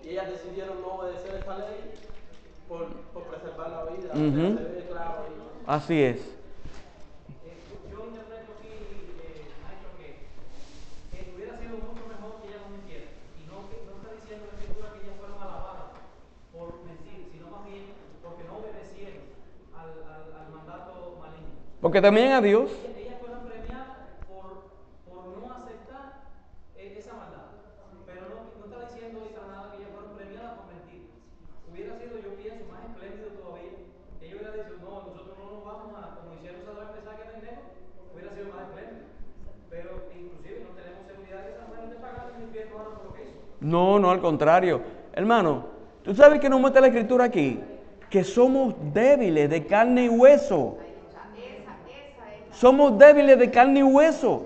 y 0.05 0.09
ellas 0.11 0.29
decidieron 0.29 0.83
no 0.83 0.89
obedecer 0.95 1.35
esta 1.37 1.57
ley 1.59 1.95
por, 2.69 2.89
por 3.15 3.23
preservar 3.25 3.71
la 3.71 3.85
vida. 3.85 4.13
Ujú. 4.13 4.59
Se 4.59 4.65
ve 4.65 4.87
claro 4.89 5.25
ahí. 5.25 5.63
Así 5.67 6.03
es. 6.03 6.19
Yo 7.91 8.05
interpreto 8.07 8.53
aquí, 8.61 8.69
eh, 8.69 9.49
Nacho, 9.65 9.89
que, 9.99 10.29
que 11.11 11.35
hubiera 11.35 11.57
sido 11.59 11.79
mucho 11.81 12.05
mejor 12.07 12.39
que 12.43 12.49
ella 12.53 12.61
no 12.63 12.77
mintiera. 12.77 13.09
Y 13.41 13.49
no, 13.49 13.67
que, 13.73 13.83
no 13.89 13.97
está 13.97 14.13
diciendo 14.15 14.47
la 14.47 14.61
escritura 14.61 14.93
que 14.93 15.01
ellas 15.09 15.17
fueron 15.19 15.41
alabadas 15.41 15.97
por 16.53 16.85
mentir, 16.85 17.33
sino 17.33 17.49
más 17.51 17.65
bien 17.65 17.97
porque 18.23 18.45
no 18.45 18.61
obedecieron 18.61 19.25
al, 19.75 19.91
al, 20.05 20.25
al 20.37 20.49
mandato 20.53 21.17
maligno. 21.19 21.57
Porque 21.87 22.03
también 22.03 22.33
a 22.33 22.41
Dios. 22.41 22.67
Ellas- 22.83 22.99
Ellas 22.99 23.15
fueron 23.23 23.47
premiadas 23.47 23.95
por, 24.27 24.75
por 25.07 25.39
no 25.39 25.55
aceptar 25.55 26.19
esa 26.75 27.15
maldad. 27.15 27.47
Pero 28.11 28.23
no, 28.27 28.39
no 28.59 28.65
está 28.67 28.91
diciendo 28.91 29.23
ahí 29.23 29.31
para 29.31 29.47
nada 29.55 29.71
que 29.71 29.77
ellas 29.87 29.95
fueron 29.95 30.19
premiadas 30.19 30.53
por 30.59 30.67
mentir. 30.67 31.07
Hubiera 31.71 31.95
sido, 31.95 32.19
yo 32.19 32.35
pienso, 32.35 32.67
más 32.67 32.83
espléndido 32.91 33.39
todavía. 33.39 33.79
Ellos 34.19 34.35
hubieran 34.35 34.55
dicho, 34.67 34.75
no, 34.83 35.15
nosotros 35.15 35.39
no 35.39 35.47
nos 35.47 35.63
vamos 35.63 35.89
a, 35.95 36.03
como 36.19 36.35
hicieron 36.35 36.59
esa 36.67 36.75
vez 36.75 36.89
pensar 36.91 37.15
que 37.23 37.27
tenemos, 37.39 37.65
hubiera 38.11 38.31
sido 38.35 38.47
más 38.51 38.63
espléndido. 38.67 39.07
Pero 39.71 39.89
inclusive 40.11 40.57
no 40.67 40.71
tenemos 40.75 41.01
seguridad 41.07 41.39
de 41.39 41.45
que 41.47 41.55
esa 41.55 41.65
mujer 41.71 41.81
no 41.87 41.91
te 41.95 41.99
pagaron 42.03 42.35
en 42.35 42.37
el 42.43 42.47
infierno 42.51 42.73
ahora 42.83 42.91
por 42.99 43.05
lo 43.07 43.13
que 43.15 43.23
hizo. 43.31 43.39
No, 43.63 44.03
no, 44.03 44.11
al 44.11 44.19
contrario. 44.19 44.75
Hermano, 45.15 45.71
¿tú 46.03 46.19
sabes 46.19 46.43
que 46.43 46.51
nos 46.51 46.59
muestra 46.59 46.83
la 46.83 46.91
escritura 46.91 47.31
aquí? 47.31 47.63
Que 48.11 48.27
somos 48.27 48.75
débiles 48.91 49.47
de 49.55 49.71
carne 49.71 50.07
y 50.07 50.09
hueso. 50.11 50.83
Somos 52.59 52.99
débiles 52.99 53.39
de 53.39 53.51
carne 53.51 53.81
y 53.81 53.83
hueso. 53.83 54.43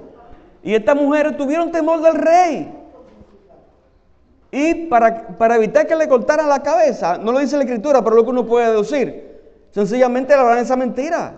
Y 0.62 0.74
estas 0.74 0.96
mujeres 0.96 1.36
tuvieron 1.36 1.70
temor 1.70 2.02
del 2.02 2.14
rey. 2.14 2.74
Y 4.50 4.86
para, 4.86 5.28
para 5.38 5.56
evitar 5.56 5.86
que 5.86 5.94
le 5.94 6.08
cortaran 6.08 6.48
la 6.48 6.60
cabeza, 6.60 7.18
no 7.18 7.30
lo 7.30 7.38
dice 7.38 7.56
la 7.56 7.62
escritura, 7.62 8.02
pero 8.02 8.16
lo 8.16 8.24
que 8.24 8.30
uno 8.30 8.44
puede 8.44 8.66
deducir, 8.66 9.40
sencillamente 9.70 10.36
le 10.36 10.60
esa 10.60 10.76
mentira. 10.76 11.34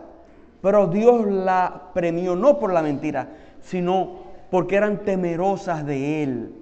Pero 0.63 0.87
Dios 0.87 1.27
la 1.27 1.91
premió 1.93 2.35
no 2.37 2.59
por 2.59 2.73
la 2.73 2.81
mentira, 2.81 3.29
sino 3.61 4.23
porque 4.51 4.77
eran 4.77 5.05
temerosas 5.05 5.85
de 5.85 6.23
Él. 6.23 6.55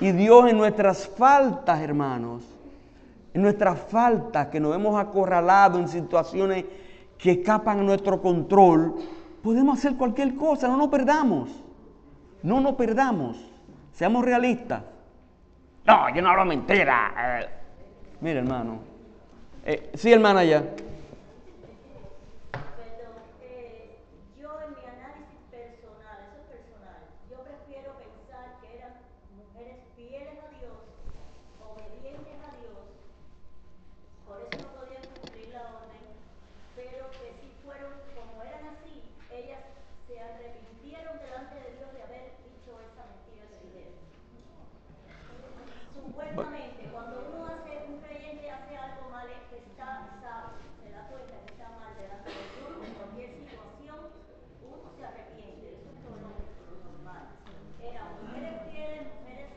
Y 0.00 0.12
Dios 0.12 0.48
en 0.48 0.56
nuestras 0.56 1.08
faltas, 1.08 1.80
hermanos, 1.80 2.44
en 3.34 3.42
nuestras 3.42 3.80
faltas 3.80 4.48
que 4.48 4.60
nos 4.60 4.76
hemos 4.76 5.00
acorralado 5.00 5.80
en 5.80 5.88
situaciones 5.88 6.64
que 7.18 7.32
escapan 7.32 7.80
a 7.80 7.82
nuestro 7.82 8.20
control, 8.20 8.96
podemos 9.42 9.78
hacer 9.78 9.96
cualquier 9.96 10.34
cosa, 10.36 10.68
no 10.68 10.76
nos 10.76 10.88
perdamos. 10.88 11.50
No 12.42 12.60
nos 12.60 12.74
perdamos. 12.74 13.36
Seamos 13.92 14.24
realistas. 14.24 14.82
No, 15.84 16.14
yo 16.14 16.22
no 16.22 16.30
hablo 16.30 16.44
mentira. 16.44 17.12
Eh, 17.16 17.48
mira, 18.20 18.40
hermano. 18.40 18.78
Eh, 19.64 19.90
sí, 19.94 20.12
hermana, 20.12 20.42
ya. 20.44 20.60
Perdón, 20.60 20.78
eh, 23.42 23.98
yo 24.40 24.48
en 24.60 24.70
mi 24.74 24.82
análisis 24.90 25.38
personal, 25.50 26.18
eso 26.26 26.38
es 26.42 26.46
personal, 26.50 26.98
yo 27.30 27.38
prefiero 27.46 27.94
pensar 27.94 28.58
que 28.60 28.78
eran 28.78 28.94
mujeres 29.38 29.78
fieles 29.94 30.34
a 30.42 30.50
Dios, 30.58 30.82
obedientes 31.62 32.38
a 32.42 32.50
Dios, 32.58 32.82
por 34.26 34.42
eso 34.42 34.58
no 34.66 34.70
podían 34.82 35.06
cumplir 35.14 35.54
la 35.54 35.62
orden, 35.62 36.02
pero 36.74 37.06
que 37.14 37.38
si 37.38 37.54
fueron, 37.62 37.94
como 38.18 38.42
eran 38.42 38.66
así, 38.74 39.06
ellas 39.30 39.62
se 40.10 40.18
arrepintieron 40.18 41.22
delante 41.22 41.54
de 41.54 41.70
Dios 41.78 41.86
de 41.94 42.02
haber 42.02 42.34
dicho 42.50 42.82
esa 42.82 43.06
mentira 43.06 43.46
que 43.46 43.62
dijeron. 43.62 43.94
Supuestamente, 45.94 46.90
cuando 46.90 47.30
uno 47.30 47.46
hace, 47.46 47.86
un 47.88 48.00
creyente 48.02 48.50
hace 48.50 48.76
algo 48.76 49.08
mal, 49.10 49.28
es 49.30 49.44
que 49.48 49.58
está, 49.64 50.18
sabe, 50.20 50.60
se 50.82 50.90
da 50.90 51.06
cuenta 51.08 51.32
que 51.46 51.52
está 51.52 51.68
mal 51.78 51.94
delante 51.94 52.28
de 52.28 52.42
Dios, 52.52 52.74
en 52.82 52.94
cualquier 52.96 53.30
situación, 53.38 54.00
uno 54.66 54.88
se 54.96 55.02
arrepiente, 55.04 55.78
eso 55.78 55.88
es 55.92 56.00
lo 56.02 56.16
lógico, 56.20 56.60
lo 56.68 56.76
normal. 56.90 57.24
Eran 57.80 58.08
mujeres 58.18 58.56
fieles, 58.68 59.04
mujeres... 59.20 59.48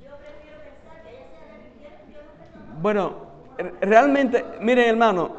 Yo 0.00 0.10
prefiero 0.18 0.56
pensar 0.64 0.96
que 1.04 1.08
ellas 1.12 1.28
se 1.32 1.38
arrepintieron, 1.38 2.02
Dios 2.08 2.22
no 2.24 2.32
perdonó. 2.36 2.77
Bueno, 2.88 3.12
re- 3.58 3.74
realmente, 3.82 4.42
miren, 4.62 4.88
hermano, 4.88 5.30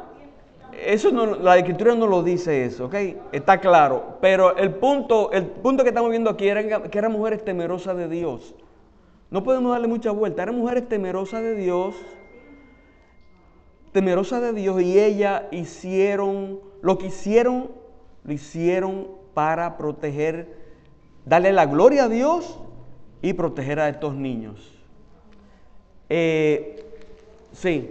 eso 0.86 1.10
la 1.10 1.58
escritura 1.58 1.96
no 1.96 2.06
lo 2.06 2.22
dice 2.22 2.64
eso, 2.64 2.86
¿ok? 2.86 2.94
Está 3.32 3.60
claro. 3.60 4.20
Pero 4.22 4.56
el 4.56 4.76
punto, 4.76 5.32
el 5.32 5.48
punto 5.48 5.82
que 5.82 5.90
estamos 5.90 6.12
viendo 6.12 6.30
aquí 6.30 6.48
era 6.48 6.64
que 6.84 6.96
eran 7.00 7.12
mujeres 7.12 7.44
temerosas 7.44 7.98
de 7.98 8.08
Dios. 8.08 8.54
No 9.32 9.42
podemos 9.42 9.72
darle 9.72 9.88
mucha 9.88 10.12
vuelta. 10.12 10.44
Eran 10.44 10.60
mujeres 10.60 10.88
temerosas 10.88 11.42
de 11.42 11.56
Dios. 11.56 11.96
Temerosas 13.94 14.44
de 14.44 14.54
Dios. 14.54 14.80
Y 14.84 15.00
ellas 15.00 15.46
hicieron, 15.50 16.60
lo 16.84 17.00
que 17.00 17.08
hicieron, 17.08 17.72
lo 18.26 18.32
hicieron 18.32 19.08
para 19.34 19.76
proteger, 19.76 20.56
darle 21.26 21.52
la 21.52 21.66
gloria 21.66 22.04
a 22.04 22.10
Dios 22.10 22.60
y 23.24 23.34
proteger 23.34 23.80
a 23.80 23.90
estos 23.90 24.14
niños. 24.14 24.76
Eh, 26.10 26.86
sí. 27.54 27.90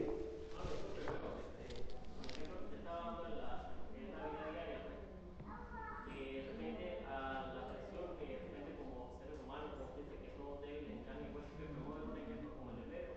que 6.15 6.25
de 6.35 6.43
repente 6.49 7.05
a 7.07 7.53
la 7.55 7.63
presión 7.69 8.17
que 8.19 8.27
de 8.27 8.39
repente 8.49 8.71
como 8.79 9.13
seres 9.21 9.39
humanos, 9.45 9.71
como 9.77 9.93
gente 9.97 10.15
que 10.19 10.31
somos 10.37 10.61
débiles 10.63 10.91
en 10.91 11.03
carne 11.05 11.29
y 11.29 11.35
hueso, 11.35 11.53
que 11.59 11.67
podemos 11.69 11.95
ver 11.99 12.09
un 12.09 12.19
ejemplo 12.19 12.49
como 12.57 12.71
el 12.73 12.79
de 12.83 12.87
Pedro, 12.93 13.15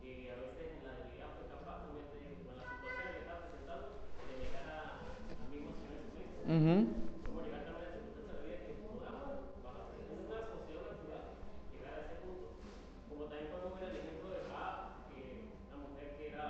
que 0.00 0.10
a 0.30 0.36
veces 0.38 0.66
en 0.78 0.82
la 0.86 0.92
debilidad 0.98 1.30
fue 1.36 1.46
capaz 1.50 1.76
también 1.86 2.06
de, 2.14 2.40
con 2.44 2.56
la 2.58 2.64
situación 2.64 3.12
que 3.14 3.20
está 3.22 3.34
presentando, 3.44 3.86
de 4.24 4.32
llegar 4.40 4.66
a, 4.70 5.04
al 5.04 5.48
mismo 5.52 5.70
Señor 5.76 5.94
Jesucristo. 6.02 6.40
Ujú. 6.44 6.74
Como 7.24 7.38
llegar 7.44 7.62
también 7.68 7.84
a 7.84 7.90
ese 7.92 8.00
punto 8.04 8.18
de 8.20 8.24
esa 8.24 8.38
vida 8.44 8.58
que 8.64 8.72
podamos, 8.80 9.44
bajo 9.64 9.78
la 9.78 9.86
presión 9.92 10.14
de 10.14 10.24
nuestra 10.24 10.48
posición 10.50 10.82
natural, 10.88 11.24
llegar 11.72 11.94
a 11.94 12.00
ese 12.04 12.16
punto. 12.22 12.46
Como 13.08 13.22
también 13.28 13.48
podemos 13.50 13.74
ver 13.80 13.90
el 13.94 14.00
ejemplo 14.04 14.28
de 14.34 14.40
Raab, 14.50 15.08
que 15.10 15.20
una 15.72 15.78
mujer 15.88 16.08
que 16.18 16.24
era, 16.34 16.48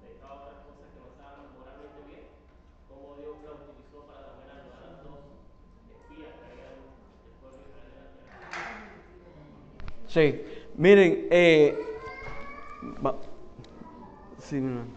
se 0.00 0.10
dedicaba 0.10 0.32
a 0.32 0.38
otras 0.42 0.58
cosas 0.66 0.86
que 0.90 0.98
no 0.98 1.08
estaban 1.14 1.54
moralmente 1.54 2.00
bien, 2.10 2.24
cómo 2.90 3.14
Dios 3.20 3.34
la 3.46 3.52
utilizó 3.62 3.98
para 4.10 4.20
también 4.26 4.50
ayudar 4.52 4.82
a 4.82 4.90
las 4.90 5.00
dos 5.06 5.22
espías 5.86 6.32
que 6.34 6.44
habían 6.50 6.82
del 6.82 7.34
pueblo 7.38 7.56
de 7.62 7.66
Israel 7.70 7.94
en 7.94 8.02
la 8.02 8.10
tierra. 8.10 8.42
Sí. 10.10 10.26
Miren, 10.92 11.26
eh, 11.30 11.72
va- 13.02 13.16
sí, 14.44 14.56
mi 14.56 14.68
hermano. 14.68 14.92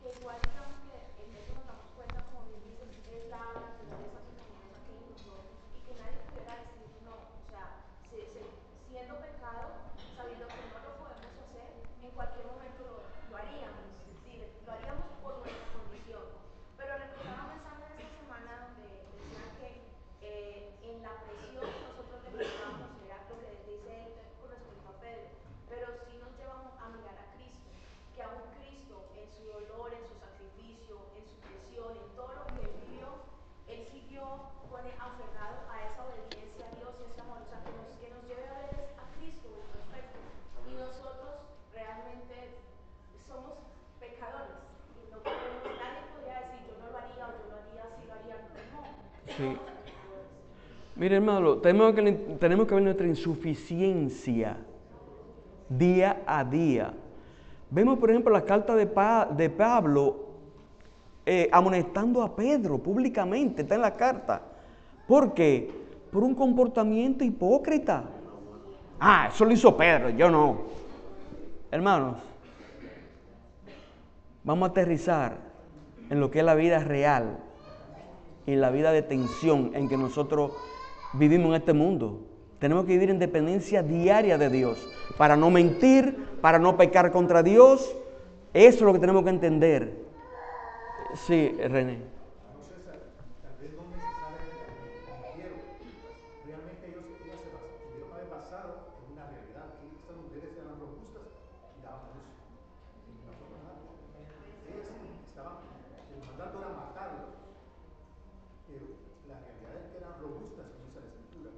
que 0.00 0.08
igual 0.16 0.36
digamos 0.48 0.80
que 0.88 0.96
en 1.20 1.28
eso 1.36 1.52
nos 1.52 1.66
damos 1.68 1.84
cuenta, 2.00 2.24
como 2.32 2.48
bien 2.48 2.64
dices, 2.64 2.96
es 3.12 3.28
la 3.28 3.44
naturaleza 3.60 4.24
pecaminosa 4.24 4.80
que 4.88 4.92
hay 4.96 5.04
en 5.04 5.12
nosotros 5.12 5.52
y 5.76 5.78
que 5.84 5.92
nadie 6.00 6.16
pudiera 6.32 6.64
decir 6.64 6.88
no, 7.04 7.12
o 7.28 7.44
sea, 7.52 7.84
se- 8.08 8.24
se- 8.32 8.56
siendo 8.88 9.20
pecado, 9.20 9.92
sabiendo 10.16 10.48
que 10.48 10.64
no 10.72 10.80
lo 10.80 10.90
podemos 10.96 11.28
hacer, 11.44 11.68
en 12.00 12.10
cualquier 12.16 12.46
momento 12.48 12.80
lo, 12.88 13.04
lo 13.04 13.34
haríamos, 13.36 13.84
es 14.00 14.16
decir, 14.16 14.48
lo 14.64 14.72
haríamos 14.72 15.04
por 15.20 15.44
nuestra 15.44 15.68
condición. 15.76 16.24
Pero 16.80 16.96
recordaba 16.96 17.44
un 17.44 17.52
mensaje 17.52 17.84
de 17.84 18.00
esta 18.00 18.16
semana 18.16 18.50
donde 18.64 18.88
decían 19.12 19.52
que 19.60 19.68
eh, 20.24 20.72
en 20.80 21.02
la 21.04 21.12
presión 21.28 21.64
que 21.68 21.80
nosotros 21.84 22.20
enfrentamos 22.24 22.96
era 23.04 23.24
lo 23.28 23.36
que 23.40 23.52
dice 23.68 23.88
él 23.88 24.12
con 24.40 24.48
respecto 24.52 24.88
a 24.88 24.96
Pedro, 25.00 25.28
pero 25.68 25.86
si 26.04 26.16
nos 26.20 26.32
llevamos 26.36 26.72
a 26.76 26.88
mirar 26.92 27.16
a 27.16 27.26
Cristo, 27.36 27.68
que 28.14 28.20
aún 28.22 28.44
Cristo 28.60 28.96
en 29.16 29.26
su 29.32 29.44
dolor, 29.48 29.92
en 29.96 30.04
su 30.08 30.16
sacrificio, 30.20 31.00
en 31.16 31.24
su 31.24 31.36
presión, 31.40 31.96
en 31.96 32.10
todo 32.16 32.32
lo 32.36 32.44
que 32.52 32.68
él 32.68 32.74
vivió, 32.84 33.08
él 33.68 33.80
siguió 33.92 34.24
con 34.68 34.84
aferrado 34.84 35.56
a 35.72 35.74
esa 35.88 36.00
obediencia 36.04 36.68
a 36.68 36.74
Dios 36.76 36.92
y 37.00 37.02
ese 37.12 37.20
amor, 37.24 37.40
o 37.40 37.48
sea, 37.48 37.60
que 37.64 37.72
nos, 37.72 37.88
que 37.96 38.08
nos 38.12 38.22
lleve 38.28 38.44
a 38.44 38.56
ver 38.60 38.70
es 38.76 38.88
a 39.00 39.04
Cristo 39.16 39.46
el 39.56 39.68
perfecto. 39.72 40.18
Y 40.68 40.72
nosotros 40.76 41.48
realmente 41.72 42.60
somos 43.24 43.56
pecadores. 44.00 44.60
Y 45.00 45.08
no 45.10 45.18
podemos, 45.24 45.64
nadie 45.80 46.02
podría 46.12 46.36
decir 46.44 46.60
yo 46.68 46.74
no 46.82 46.86
lo 46.92 46.96
haría 46.98 47.24
o 47.24 47.32
yo 47.40 47.44
lo 47.48 47.56
haría, 47.56 47.84
si 47.96 48.04
lo 48.04 48.12
haría, 48.20 48.36
no. 48.44 48.80
Sí. 49.40 49.56
Mire, 50.96 51.16
hermano, 51.16 51.56
tenemos 51.56 51.94
que, 51.94 52.02
ver 52.74 52.82
nuestra 52.82 53.06
insuficiencia 53.06 54.58
día 55.66 56.22
a 56.26 56.44
día. 56.44 56.92
Vemos, 57.70 57.98
por 57.98 58.10
ejemplo, 58.10 58.30
la 58.30 58.44
carta 58.44 58.74
de 58.74 59.48
Pablo 59.50 60.26
eh, 61.24 61.48
amonestando 61.52 62.22
a 62.22 62.36
Pedro 62.36 62.76
públicamente, 62.76 63.62
está 63.62 63.76
en 63.76 63.80
la 63.80 63.94
carta. 63.94 64.42
¿Por 65.08 65.32
qué? 65.32 65.70
Por 66.12 66.22
un 66.22 66.34
comportamiento 66.34 67.24
hipócrita. 67.24 68.04
Ah, 68.98 69.30
eso 69.32 69.46
lo 69.46 69.52
hizo 69.52 69.74
Pedro, 69.74 70.10
yo 70.10 70.28
no. 70.28 70.64
Hermanos, 71.70 72.16
vamos 74.44 74.68
a 74.68 74.70
aterrizar 74.72 75.38
en 76.10 76.20
lo 76.20 76.30
que 76.30 76.40
es 76.40 76.44
la 76.44 76.54
vida 76.54 76.80
real 76.80 77.38
y 78.46 78.54
la 78.56 78.70
vida 78.70 78.92
de 78.92 79.02
tensión 79.02 79.72
en 79.74 79.88
que 79.88 79.96
nosotros 79.96 80.52
vivimos 81.14 81.48
en 81.50 81.54
este 81.54 81.72
mundo. 81.72 82.20
Tenemos 82.58 82.84
que 82.84 82.92
vivir 82.92 83.10
en 83.10 83.18
dependencia 83.18 83.82
diaria 83.82 84.36
de 84.38 84.50
Dios 84.50 84.86
para 85.16 85.36
no 85.36 85.50
mentir, 85.50 86.16
para 86.40 86.58
no 86.58 86.76
pecar 86.76 87.10
contra 87.12 87.42
Dios. 87.42 87.94
Eso 88.52 88.76
es 88.76 88.82
lo 88.82 88.92
que 88.92 88.98
tenemos 88.98 89.22
que 89.24 89.30
entender. 89.30 89.96
Sí, 91.14 91.56
René. 91.58 91.98
No 91.98 92.62
sé, 92.62 92.74
tal 92.84 93.00
tal 93.42 93.54
vez 93.60 93.72
no 93.74 93.82
necesariamente 93.90 94.60
mintieron. 95.34 95.58
Realmente 96.46 96.82
ellos, 96.90 97.04
ellas 97.24 97.40
se 97.40 97.48
bas- 97.50 97.66
pudieron 97.86 98.12
haber 98.12 98.28
basado 98.28 98.70
en 99.06 99.12
una 99.16 99.24
realidad. 99.26 99.66
Que 99.80 99.86
estas 99.96 100.16
mujeres 100.20 100.50
eran 100.54 100.76
robustas 100.78 101.26
y 101.74 101.82
daban 101.82 102.12
luz. 102.14 102.28
No 103.24 103.32
fue 103.40 103.58
nada. 103.58 103.80
Ellas 104.70 104.86
estaban, 105.26 105.64
el 106.14 106.20
mandato 106.28 106.54
era 106.62 106.70
matarlos. 106.76 107.34
Pero 108.70 108.86
la 109.26 109.36
realidad 109.42 109.72
es 109.80 109.84
que 109.90 109.96
eran 109.98 110.14
robustas, 110.22 110.66
como 110.78 110.84
dice 110.90 111.00
la 111.02 111.10
escritura. 111.10 111.50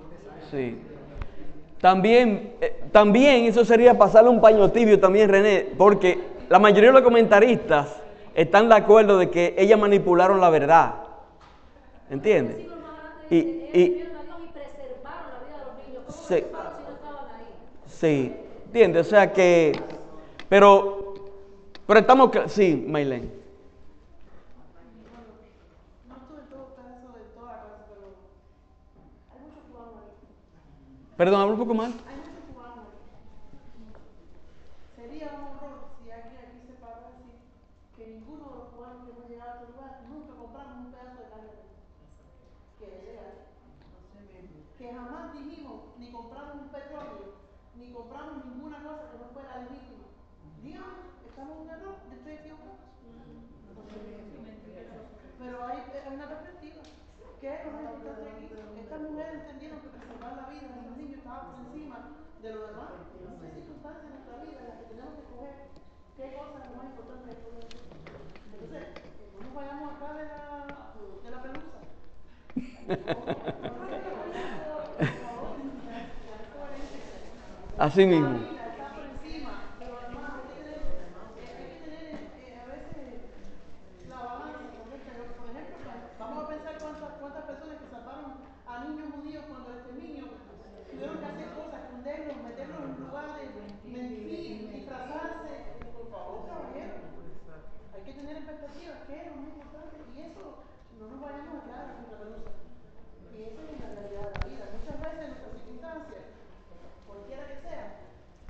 No 0.00 0.04
necesariamente 0.08 0.48
Sí. 0.48 0.80
También, 1.82 2.54
eh, 2.60 2.80
también 2.92 3.44
eso 3.46 3.64
sería 3.64 3.98
pasarle 3.98 4.30
un 4.30 4.40
paño 4.40 4.70
tibio 4.70 5.00
también, 5.00 5.28
René, 5.28 5.66
porque 5.76 6.16
la 6.48 6.60
mayoría 6.60 6.90
de 6.90 6.92
los 6.94 7.02
comentaristas 7.02 7.96
están 8.36 8.68
de 8.68 8.76
acuerdo 8.76 9.18
de 9.18 9.28
que 9.30 9.56
ellas 9.58 9.80
manipularon 9.80 10.40
la 10.40 10.48
verdad. 10.48 10.94
¿Entiendes? 12.08 12.58
Y- 13.30 13.36
y- 13.36 13.68
ellos 13.72 13.94
vieron 13.96 14.14
a 14.14 14.22
Dios 14.22 14.36
y 14.44 14.52
preservaron 14.52 15.26
la 15.32 15.40
vida 15.44 15.58
de 15.58 15.64
los 15.64 15.88
niños. 15.88 16.04
¿Cómo 16.06 16.28
Sí. 17.88 17.96
Sí, 18.00 18.36
¿entiendes? 18.66 19.06
O 19.08 19.10
sea 19.10 19.32
que, 19.32 19.72
pero, 20.48 21.14
pero 21.84 21.98
estamos, 21.98 22.30
sí, 22.46 22.84
Maylen. 22.86 23.42
Perdón, 31.22 31.40
habla 31.40 31.54
un 31.54 31.60
poco 31.60 31.74
más. 31.74 31.94
Hay 32.02 32.18
muchos 32.18 32.42
cubanos 32.50 32.82
ahí. 32.82 32.98
Sería 34.98 35.38
un 35.38 35.54
horror 35.54 35.94
si 35.94 36.10
alguien 36.10 36.34
aquí 36.34 36.66
se 36.66 36.74
para 36.82 36.98
a 36.98 37.14
decir 37.14 37.38
que 37.94 38.18
ninguno 38.18 38.50
de 38.50 38.58
los 38.58 38.66
cubanos 38.74 39.06
que 39.06 39.10
hemos 39.14 39.30
llegado 39.30 39.50
a 39.50 39.54
este 39.54 39.70
lugar 39.70 40.02
nunca 40.10 40.34
compramos 40.34 40.82
un 40.82 40.90
pedazo 40.90 41.22
de 41.22 41.30
carne. 41.30 41.62
Que. 42.74 42.90
Que 44.82 44.86
jamás 44.92 45.32
dijimos 45.38 45.94
ni 45.96 46.10
compramos 46.10 46.58
un 46.58 46.68
petróleo, 46.74 47.38
ni 47.78 47.92
compramos 47.94 48.42
ninguna 48.42 48.82
cosa 48.82 49.14
que 49.14 49.18
no 49.22 49.30
fuera 49.30 49.62
legítima. 49.62 50.10
Dígame, 50.58 51.06
¿estamos 51.22 51.54
en 51.54 51.62
un 51.62 51.70
error? 51.70 52.02
¿Yo 52.02 52.14
estoy 52.18 52.34
equivocado? 52.34 52.82
Pero 55.38 55.66
hay, 55.70 55.86
hay 55.86 56.14
una 56.18 56.26
perspectiva. 56.26 56.82
¿Qué 57.42 57.50
es 57.50 57.66
lo 57.66 57.72
más 57.72 57.82
importante? 57.82 58.38
Estas 58.78 59.00
mujeres 59.02 59.34
entendieron 59.34 59.80
que 59.80 59.88
preservar 59.88 60.36
la 60.36 60.46
vida 60.46 60.62
de 60.62 60.86
los 60.86 60.94
niños 60.96 61.18
estaba 61.18 61.50
por 61.50 61.58
encima 61.66 61.98
de 62.40 62.54
lo 62.54 62.68
demás. 62.70 63.02
Hay 63.42 63.50
circunstancias 63.50 64.06
en 64.06 64.14
nuestra 64.14 64.38
vida 64.46 64.62
en 64.62 64.68
las 64.70 64.78
que 64.78 64.86
tenemos 64.94 65.10
que 65.18 65.26
escoger 65.26 65.74
qué 66.14 66.38
cosa 66.38 66.62
es 66.62 66.70
más 66.70 66.86
importante 66.86 67.26
de 67.26 67.42
todo 67.42 67.58
esto. 67.58 67.82
Entonces, 68.46 68.94
que 68.94 69.26
no 69.42 69.50
vayamos 69.58 69.90
acá 69.90 70.14
de 70.14 70.22
la, 70.22 70.70
de 71.18 71.30
la 71.34 71.42
pelusa. 71.42 71.82
Así 77.76 78.06
mismo. 78.06 78.38
La 78.38 78.38
vida 78.38 78.70
está 78.70 78.94
por 78.94 79.02
encima, 79.02 79.74
pero 79.80 79.98
además 79.98 80.30
hay 80.38 80.46
que 80.46 80.62
tener, 80.62 80.78
eh, 80.78 81.10
hay 81.18 81.66
que 81.74 81.82
tener 81.90 82.06
eh, 82.38 82.54
a 82.62 82.70
veces 82.70 83.26
la 84.06 84.30
balanza 84.30 84.78
correcta. 84.78 85.10
Yo, 85.18 85.26
Por 85.34 85.50
ejemplo, 85.50 85.82
pues, 85.82 85.98
vamos 86.20 86.38
a 86.44 86.46
pensar 86.46 86.78
cuántas, 86.78 87.10
cuántas 87.18 87.42
personas 87.42 87.76
que 87.82 87.90
salvaron 87.90 88.46
a 88.68 88.84
niños 88.84 89.10
judíos 89.16 89.44
cuando 89.48 89.74
este 89.74 89.92
niño 89.98 90.24
tuvieron 90.90 91.18
que 91.18 91.26
hacer 91.26 91.48
cosas, 91.58 91.82
esconderlos, 91.82 92.36
meterlos 92.44 92.80
en 92.86 92.94
lugares, 93.02 93.50
mentir, 93.82 94.70
disfrazarse. 94.70 95.82
Por 95.90 96.06
favor, 96.12 96.46
caballero, 96.46 97.02
hay 97.96 98.02
que 98.04 98.12
tener 98.14 98.36
en 98.36 98.46
perspectiva 98.46 99.02
qué 99.08 99.14
es 99.16 99.26
lo 99.26 99.34
más 99.42 99.48
importante 99.48 99.96
y 100.14 100.20
eso 100.22 100.62
no 101.00 101.04
nos 101.08 101.18
vayamos 101.18 101.58
a 101.58 101.66
quedar 101.66 101.86
en 101.98 102.06
la 102.06 102.18
pelusa. 102.20 102.52
Y 103.32 103.42
eso 103.42 103.60
es 103.64 103.80
la 103.80 103.90
realidad 103.96 104.28
de 104.28 104.38
la 104.38 104.46
vida. 104.46 104.64
Muchas 104.76 104.96
veces 105.02 105.18
en 105.18 105.30
nuestras 105.32 105.56
circunstancias, 105.56 106.24
cualquiera 107.08 107.48
que 107.48 107.58
sea, 107.64 107.84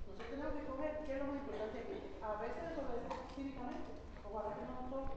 nosotros 0.02 0.26
tenemos 0.26 0.52
que 0.52 0.62
escoger 0.66 0.90
qué 1.06 1.10
es 1.14 1.18
lo 1.22 1.26
más 1.30 1.38
importante 1.38 1.76
aquí. 1.78 1.98
A 2.18 2.30
veces 2.42 2.62
desobedecer 2.66 3.18
cívicamente, 3.34 3.90
ojalá 4.26 4.50
que 4.58 4.66
no 4.66 4.74
nos 4.74 4.90
toque. 4.90 5.14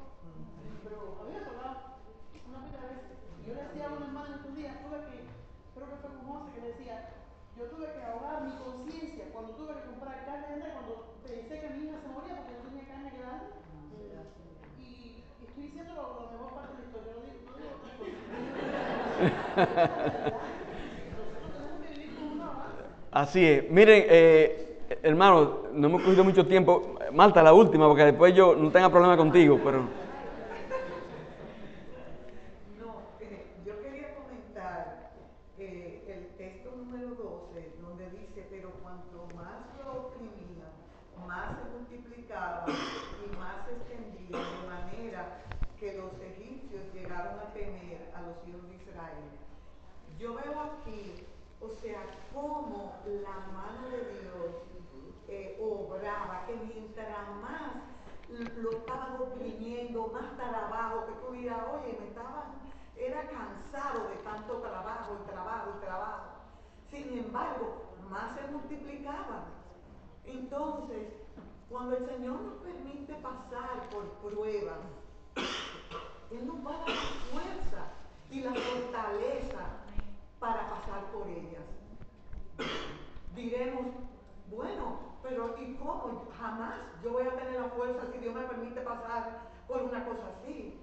Pero 0.85 1.17
a 1.17 1.25
mí 1.25 1.33
me 1.33 1.41
ha 1.41 1.49
tocado 1.49 1.97
una 2.45 2.61
pila 2.61 2.77
de 2.85 2.93
veces. 2.93 3.17
Y 3.41 3.49
yo 3.49 3.57
le 3.57 3.65
decía 3.65 3.89
a 3.89 3.93
una 3.97 4.05
hermana 4.05 4.29
en 4.29 4.37
estos 4.37 4.53
días, 4.53 4.77
tuve 4.85 4.97
que, 5.09 5.17
creo 5.73 5.87
que 5.89 5.97
fue 5.97 6.13
con 6.13 6.25
José, 6.29 6.47
que 6.53 6.61
le 6.61 6.69
decía, 6.77 6.95
yo 7.57 7.63
tuve 7.73 7.89
que 7.89 8.05
ahogar 8.05 8.45
mi 8.45 8.53
conciencia 8.61 9.33
cuando 9.33 9.57
tuve 9.57 9.73
que 9.81 9.89
comprar 9.89 10.25
carne 10.29 10.45
de 10.45 10.61
res, 10.61 10.77
cuando 10.77 10.93
pensé 11.25 11.53
que 11.57 11.73
mi 11.73 11.89
hija 11.89 11.97
se 12.05 12.09
moría 12.13 12.37
porque 12.37 12.53
no 12.53 12.69
tenía 12.69 12.85
carne 12.85 13.09
que 13.09 13.25
darle. 13.25 13.49
Y, 14.77 15.25
y 15.25 15.41
estoy 15.41 15.73
diciendo 15.73 15.97
lo, 15.97 16.21
la 16.21 16.37
mejor 16.37 16.53
parte 16.53 16.77
de 16.77 16.85
la 16.85 16.85
historia, 16.85 17.17
no 17.17 17.25
digo, 17.25 17.49
no 17.49 17.57
digo 17.57 17.73
otra 17.81 17.89
cosa. 17.97 18.13
Nosotros 21.15 21.49
tenemos 21.55 21.79
que 21.81 21.87
vivir 21.95 22.11
con 22.19 22.27
una 22.35 22.49
base. 22.51 22.83
Así 23.15 23.45
es. 23.45 23.69
Miren, 23.71 24.03
eh, 24.09 24.79
hermano, 25.01 25.59
no 25.71 25.87
hemos 25.87 26.01
cogido 26.03 26.23
mucho 26.25 26.45
tiempo. 26.45 26.97
Marta, 27.13 27.41
la 27.41 27.53
última, 27.53 27.87
porque 27.87 28.03
después 28.03 28.35
yo 28.35 28.55
no 28.57 28.69
tenga 28.73 28.89
problema 28.89 29.15
contigo, 29.15 29.57
pero... 29.63 29.83
No, 32.77 32.95
eh, 33.21 33.45
yo 33.65 33.81
quería 33.81 34.13
comentar 34.15 35.11
eh, 35.57 36.03
el 36.13 36.35
texto 36.35 36.71
número 36.75 37.07
12, 37.15 37.75
donde 37.81 38.09
dice, 38.09 38.47
pero 38.49 38.71
cuanto 38.83 39.27
más 39.33 39.63
lo 39.81 40.07
oprimían, 40.07 40.75
más 41.25 41.55
se 41.57 41.77
multiplicaba 41.77 42.65
y 42.67 43.39
más 43.39 43.63
se 43.65 43.75
extendía, 43.77 44.37
de 44.37 44.67
manera 44.67 45.37
que 45.79 45.93
los 45.95 46.11
egipcios 46.21 46.83
llegaron 46.93 47.39
a 47.39 47.53
temer 47.53 48.11
a 48.13 48.21
los 48.23 48.35
hijos 48.45 48.67
de 48.69 48.75
Israel. 48.75 49.23
Yo 50.19 50.33
veo 50.35 50.59
aquí, 50.59 51.23
o 51.61 51.69
sea, 51.69 52.01
cómo 52.33 52.93
la 53.05 53.51
mano 53.51 53.89
de 53.89 53.97
Dios 54.21 54.51
eh, 55.27 55.57
obraba, 55.59 56.43
que 56.47 56.53
mientras 56.55 57.07
más 57.41 57.73
l- 58.29 58.61
lo 58.61 58.71
estaban 58.71 59.15
oprimiendo, 59.19 60.07
más 60.13 60.35
trabajo, 60.37 61.05
que 61.07 61.13
tú 61.25 61.33
me 61.93 62.07
estaba, 62.07 62.53
era 62.97 63.27
cansado 63.29 64.09
de 64.09 64.15
tanto 64.17 64.57
trabajo 64.59 65.17
y 65.21 65.29
trabajo 65.29 65.73
y 65.77 65.85
trabajo. 65.85 66.25
Sin 66.89 67.17
embargo, 67.17 67.85
más 68.09 68.35
se 68.35 68.47
multiplicaban. 68.51 69.45
Entonces, 70.25 71.13
cuando 71.69 71.97
el 71.97 72.05
Señor 72.05 72.41
nos 72.41 72.53
permite 72.55 73.13
pasar 73.15 73.89
por 73.91 74.03
pruebas, 74.31 74.79
Él 76.31 76.47
nos 76.47 76.65
va 76.65 76.71
a 76.71 76.79
dar 76.79 76.89
la 76.89 76.95
fuerza 77.31 77.85
y 78.31 78.41
la 78.41 78.53
fortaleza 78.53 79.65
para 80.39 80.69
pasar 80.69 81.05
por 81.11 81.27
ellas. 81.27 81.63
Diremos, 83.35 83.87
bueno, 84.49 84.99
pero 85.21 85.55
¿y 85.59 85.73
cómo? 85.75 86.27
Jamás 86.37 86.75
yo 87.03 87.11
voy 87.11 87.27
a 87.27 87.35
tener 87.35 87.59
la 87.59 87.69
fuerza 87.69 88.11
si 88.11 88.19
Dios 88.19 88.33
me 88.33 88.43
permite 88.43 88.81
pasar 88.81 89.41
por 89.67 89.81
una 89.81 90.05
cosa 90.05 90.23
así. 90.39 90.79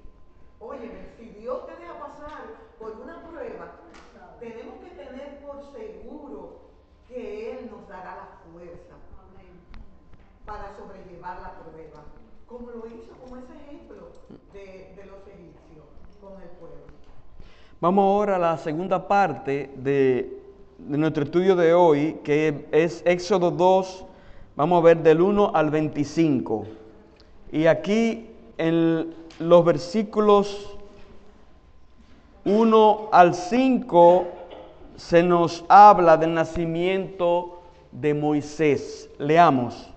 Óyeme, 0.65 1.09
si 1.19 1.29
Dios 1.41 1.67
te 1.67 1.73
deja 1.77 1.99
pasar 1.99 2.43
por 2.79 2.93
una 2.93 3.27
prueba, 3.29 3.73
tenemos 4.39 4.75
que 4.77 4.91
tener 4.91 5.41
por 5.45 5.61
seguro 5.73 6.61
que 7.09 7.51
Él 7.51 7.71
nos 7.71 7.89
dará 7.89 8.15
la 8.15 8.29
fuerza 8.53 8.95
para 10.47 10.77
sobrellevar 10.77 11.41
la 11.43 11.55
prueba, 11.63 12.05
como 12.47 12.71
lo 12.71 12.87
hizo, 12.87 13.13
como 13.21 13.37
ese 13.39 13.53
ejemplo 13.55 14.09
de, 14.53 14.95
de 14.97 15.05
los 15.07 15.27
egipcios 15.27 15.87
con 16.21 16.41
el 16.41 16.49
pueblo. 16.59 16.83
Vamos 17.81 18.03
ahora 18.05 18.37
a 18.37 18.39
la 18.39 18.57
segunda 18.57 19.09
parte 19.09 19.71
de, 19.77 20.43
de 20.79 20.99
nuestro 20.99 21.25
estudio 21.25 21.57
de 21.57 21.75
hoy, 21.75 22.21
que 22.23 22.67
es 22.71 23.03
Éxodo 23.05 23.51
2, 23.51 24.07
vamos 24.55 24.81
a 24.81 24.85
ver 24.85 25.03
del 25.03 25.21
1 25.21 25.53
al 25.55 25.71
25. 25.71 26.67
Y 27.51 27.67
aquí 27.67 28.31
en 28.59 29.15
los 29.39 29.65
versículos 29.65 30.77
1 32.45 33.09
al 33.13 33.35
5 33.35 34.27
se 34.97 35.23
nos 35.23 35.65
habla 35.69 36.17
del 36.17 36.35
nacimiento 36.35 37.63
de 37.93 38.15
Moisés. 38.15 39.09
Leamos. 39.19 39.91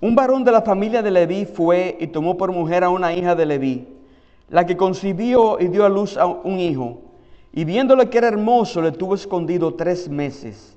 Un 0.00 0.14
varón 0.14 0.44
de 0.44 0.52
la 0.52 0.62
familia 0.62 1.02
de 1.02 1.10
Leví 1.10 1.46
fue 1.46 1.96
y 1.98 2.08
tomó 2.08 2.36
por 2.36 2.52
mujer 2.52 2.84
a 2.84 2.90
una 2.90 3.14
hija 3.14 3.34
de 3.34 3.46
Leví, 3.46 3.88
la 4.50 4.66
que 4.66 4.76
concibió 4.76 5.58
y 5.58 5.68
dio 5.68 5.84
a 5.84 5.88
luz 5.88 6.16
a 6.18 6.26
un 6.26 6.60
hijo. 6.60 6.98
Y 7.52 7.64
viéndole 7.64 8.10
que 8.10 8.18
era 8.18 8.28
hermoso, 8.28 8.82
le 8.82 8.92
tuvo 8.92 9.14
escondido 9.14 9.74
tres 9.74 10.08
meses. 10.08 10.76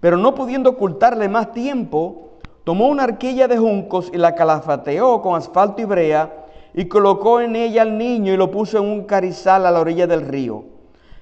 Pero 0.00 0.16
no 0.16 0.34
pudiendo 0.34 0.70
ocultarle 0.70 1.28
más 1.28 1.52
tiempo, 1.52 2.30
tomó 2.62 2.88
una 2.88 3.04
arquilla 3.04 3.48
de 3.48 3.58
juncos 3.58 4.10
y 4.12 4.16
la 4.16 4.34
calafateó 4.34 5.20
con 5.20 5.36
asfalto 5.36 5.82
y 5.82 5.84
brea 5.84 6.43
y 6.74 6.86
colocó 6.86 7.40
en 7.40 7.54
ella 7.54 7.82
al 7.82 7.96
niño 7.96 8.32
y 8.32 8.36
lo 8.36 8.50
puso 8.50 8.78
en 8.78 8.84
un 8.84 9.04
carizal 9.04 9.64
a 9.64 9.70
la 9.70 9.80
orilla 9.80 10.06
del 10.06 10.22
río. 10.22 10.64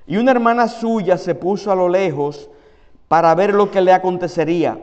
Y 0.07 0.16
una 0.16 0.30
hermana 0.30 0.66
suya 0.66 1.18
se 1.18 1.34
puso 1.34 1.70
a 1.70 1.76
lo 1.76 1.88
lejos 1.88 2.48
para 3.09 3.34
ver 3.34 3.53
lo 3.53 3.70
que 3.70 3.82
le 3.82 3.92
acontecería. 3.92 4.78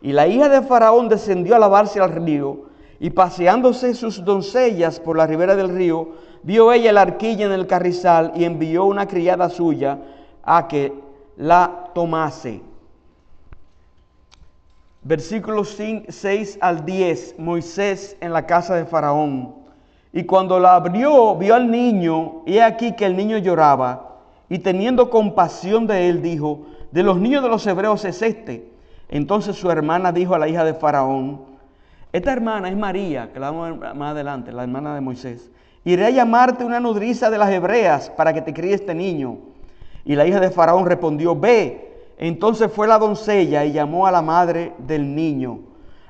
Y 0.00 0.12
la 0.12 0.26
hija 0.26 0.48
de 0.48 0.62
Faraón 0.62 1.08
descendió 1.08 1.54
a 1.54 1.58
lavarse 1.58 2.00
al 2.00 2.12
río, 2.12 2.68
y 3.00 3.10
paseándose 3.10 3.94
sus 3.94 4.24
doncellas 4.24 4.98
por 4.98 5.16
la 5.16 5.26
ribera 5.26 5.54
del 5.54 5.68
río, 5.68 6.08
vio 6.42 6.72
ella 6.72 6.92
la 6.92 7.02
arquilla 7.02 7.46
en 7.46 7.52
el 7.52 7.66
carrizal 7.66 8.32
y 8.34 8.44
envió 8.44 8.84
una 8.86 9.06
criada 9.06 9.50
suya 9.50 9.98
a 10.42 10.66
que 10.66 10.92
la 11.36 11.90
tomase. 11.94 12.60
Versículos 15.02 15.78
6 16.08 16.58
al 16.60 16.84
10, 16.84 17.38
Moisés 17.38 18.16
en 18.20 18.32
la 18.32 18.46
casa 18.46 18.74
de 18.74 18.84
Faraón. 18.84 19.57
Y 20.12 20.24
cuando 20.24 20.58
la 20.58 20.74
abrió, 20.74 21.34
vio 21.36 21.54
al 21.54 21.70
niño, 21.70 22.42
y 22.46 22.58
aquí 22.58 22.92
que 22.92 23.04
el 23.04 23.16
niño 23.16 23.38
lloraba, 23.38 24.16
y 24.48 24.58
teniendo 24.58 25.10
compasión 25.10 25.86
de 25.86 26.08
él, 26.08 26.22
dijo, 26.22 26.66
de 26.90 27.02
los 27.02 27.18
niños 27.18 27.42
de 27.42 27.48
los 27.48 27.66
hebreos 27.66 28.04
es 28.04 28.22
este. 28.22 28.70
Entonces 29.08 29.56
su 29.56 29.70
hermana 29.70 30.12
dijo 30.12 30.34
a 30.34 30.38
la 30.38 30.48
hija 30.48 30.64
de 30.64 30.74
Faraón, 30.74 31.42
esta 32.12 32.32
hermana 32.32 32.70
es 32.70 32.76
María, 32.76 33.30
que 33.32 33.38
la 33.38 33.50
vamos 33.50 33.68
a 33.68 33.72
ver 33.72 33.94
más 33.94 34.12
adelante, 34.12 34.50
la 34.50 34.62
hermana 34.62 34.94
de 34.94 35.02
Moisés. 35.02 35.50
Iré 35.84 36.06
a 36.06 36.10
llamarte 36.10 36.64
una 36.64 36.80
nodriza 36.80 37.30
de 37.30 37.38
las 37.38 37.50
hebreas 37.50 38.10
para 38.10 38.32
que 38.32 38.40
te 38.40 38.54
críe 38.54 38.74
este 38.74 38.94
niño. 38.94 39.38
Y 40.04 40.14
la 40.14 40.26
hija 40.26 40.40
de 40.40 40.50
Faraón 40.50 40.86
respondió, 40.86 41.36
ve. 41.36 42.12
Entonces 42.18 42.72
fue 42.72 42.88
la 42.88 42.98
doncella 42.98 43.64
y 43.64 43.72
llamó 43.72 44.06
a 44.06 44.10
la 44.10 44.22
madre 44.22 44.72
del 44.78 45.14
niño, 45.14 45.60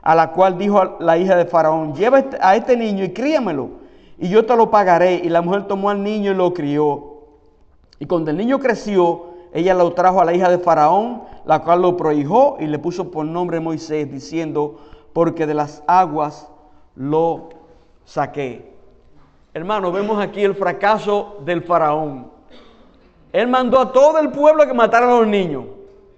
a 0.01 0.15
la 0.15 0.31
cual 0.31 0.57
dijo 0.57 0.97
la 1.01 1.19
hija 1.19 1.37
de 1.37 1.45
Faraón, 1.45 1.95
lleva 1.95 2.21
este, 2.21 2.39
a 2.41 2.57
este 2.57 2.77
niño 2.77 3.05
y 3.05 3.13
críamelo, 3.13 3.69
y 4.19 4.29
yo 4.29 4.45
te 4.45 4.57
lo 4.57 4.71
pagaré. 4.71 5.17
Y 5.17 5.29
la 5.29 5.43
mujer 5.43 5.67
tomó 5.67 5.91
al 5.91 6.03
niño 6.03 6.33
y 6.33 6.35
lo 6.35 6.53
crió. 6.53 7.19
Y 7.99 8.07
cuando 8.07 8.31
el 8.31 8.37
niño 8.37 8.59
creció, 8.59 9.27
ella 9.53 9.75
lo 9.75 9.93
trajo 9.93 10.21
a 10.21 10.25
la 10.25 10.35
hija 10.35 10.51
de 10.51 10.59
Faraón, 10.59 11.23
la 11.45 11.61
cual 11.61 11.83
lo 11.83 11.97
prohijó 11.97 12.57
y 12.61 12.67
le 12.67 12.79
puso 12.79 13.11
por 13.11 13.25
nombre 13.25 13.61
Moisés, 13.61 14.11
diciendo, 14.11 14.79
porque 15.13 15.47
de 15.47 15.55
las 15.55 15.83
aguas 15.87 16.51
lo 16.95 17.49
saqué. 18.05 18.73
Hermano, 19.55 19.91
vemos 19.91 20.23
aquí 20.23 20.45
el 20.45 20.55
fracaso 20.55 21.39
del 21.45 21.63
faraón. 21.63 22.31
Él 23.33 23.49
mandó 23.49 23.81
a 23.81 23.93
todo 23.93 24.19
el 24.19 24.31
pueblo 24.31 24.67
que 24.67 24.75
mataran 24.75 25.11
a 25.11 25.19
los 25.19 25.27
niños. 25.27 25.65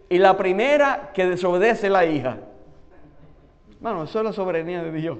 Y 0.08 0.18
la 0.18 0.36
primera 0.36 1.10
que 1.14 1.26
desobedece 1.26 1.86
es 1.86 1.92
la 1.92 2.04
hija. 2.04 2.38
Hermano, 3.76 4.04
eso 4.04 4.18
es 4.18 4.24
la 4.24 4.32
soberanía 4.32 4.82
de 4.82 4.92
Dios. 4.92 5.18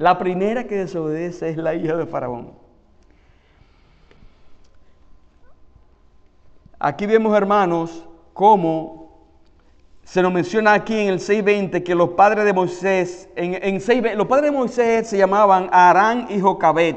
La 0.00 0.16
primera 0.16 0.64
que 0.64 0.76
desobedece 0.76 1.50
es 1.50 1.58
la 1.58 1.74
hija 1.74 1.94
de 1.94 2.06
Faraón. 2.06 2.52
Aquí 6.78 7.04
vemos, 7.04 7.36
hermanos, 7.36 8.08
cómo 8.32 9.20
se 10.02 10.22
nos 10.22 10.32
menciona 10.32 10.72
aquí 10.72 10.98
en 10.98 11.08
el 11.08 11.18
6.20 11.18 11.82
que 11.82 11.94
los 11.94 12.08
padres 12.12 12.46
de 12.46 12.54
Moisés, 12.54 13.28
en, 13.36 13.62
en 13.62 13.78
6, 13.78 14.16
los 14.16 14.26
padres 14.26 14.50
de 14.50 14.56
Moisés 14.56 15.06
se 15.06 15.18
llamaban 15.18 15.68
Arán 15.70 16.28
y 16.30 16.40
Jocabet, 16.40 16.96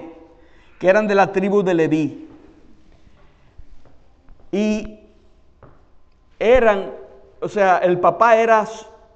que 0.79 0.87
eran 0.87 1.05
de 1.05 1.15
la 1.15 1.29
tribu 1.33 1.61
de 1.61 1.73
Leví. 1.73 2.29
Y 4.49 5.01
eran, 6.39 6.93
o 7.41 7.49
sea, 7.49 7.79
el 7.79 7.99
papá 7.99 8.37
era 8.37 8.65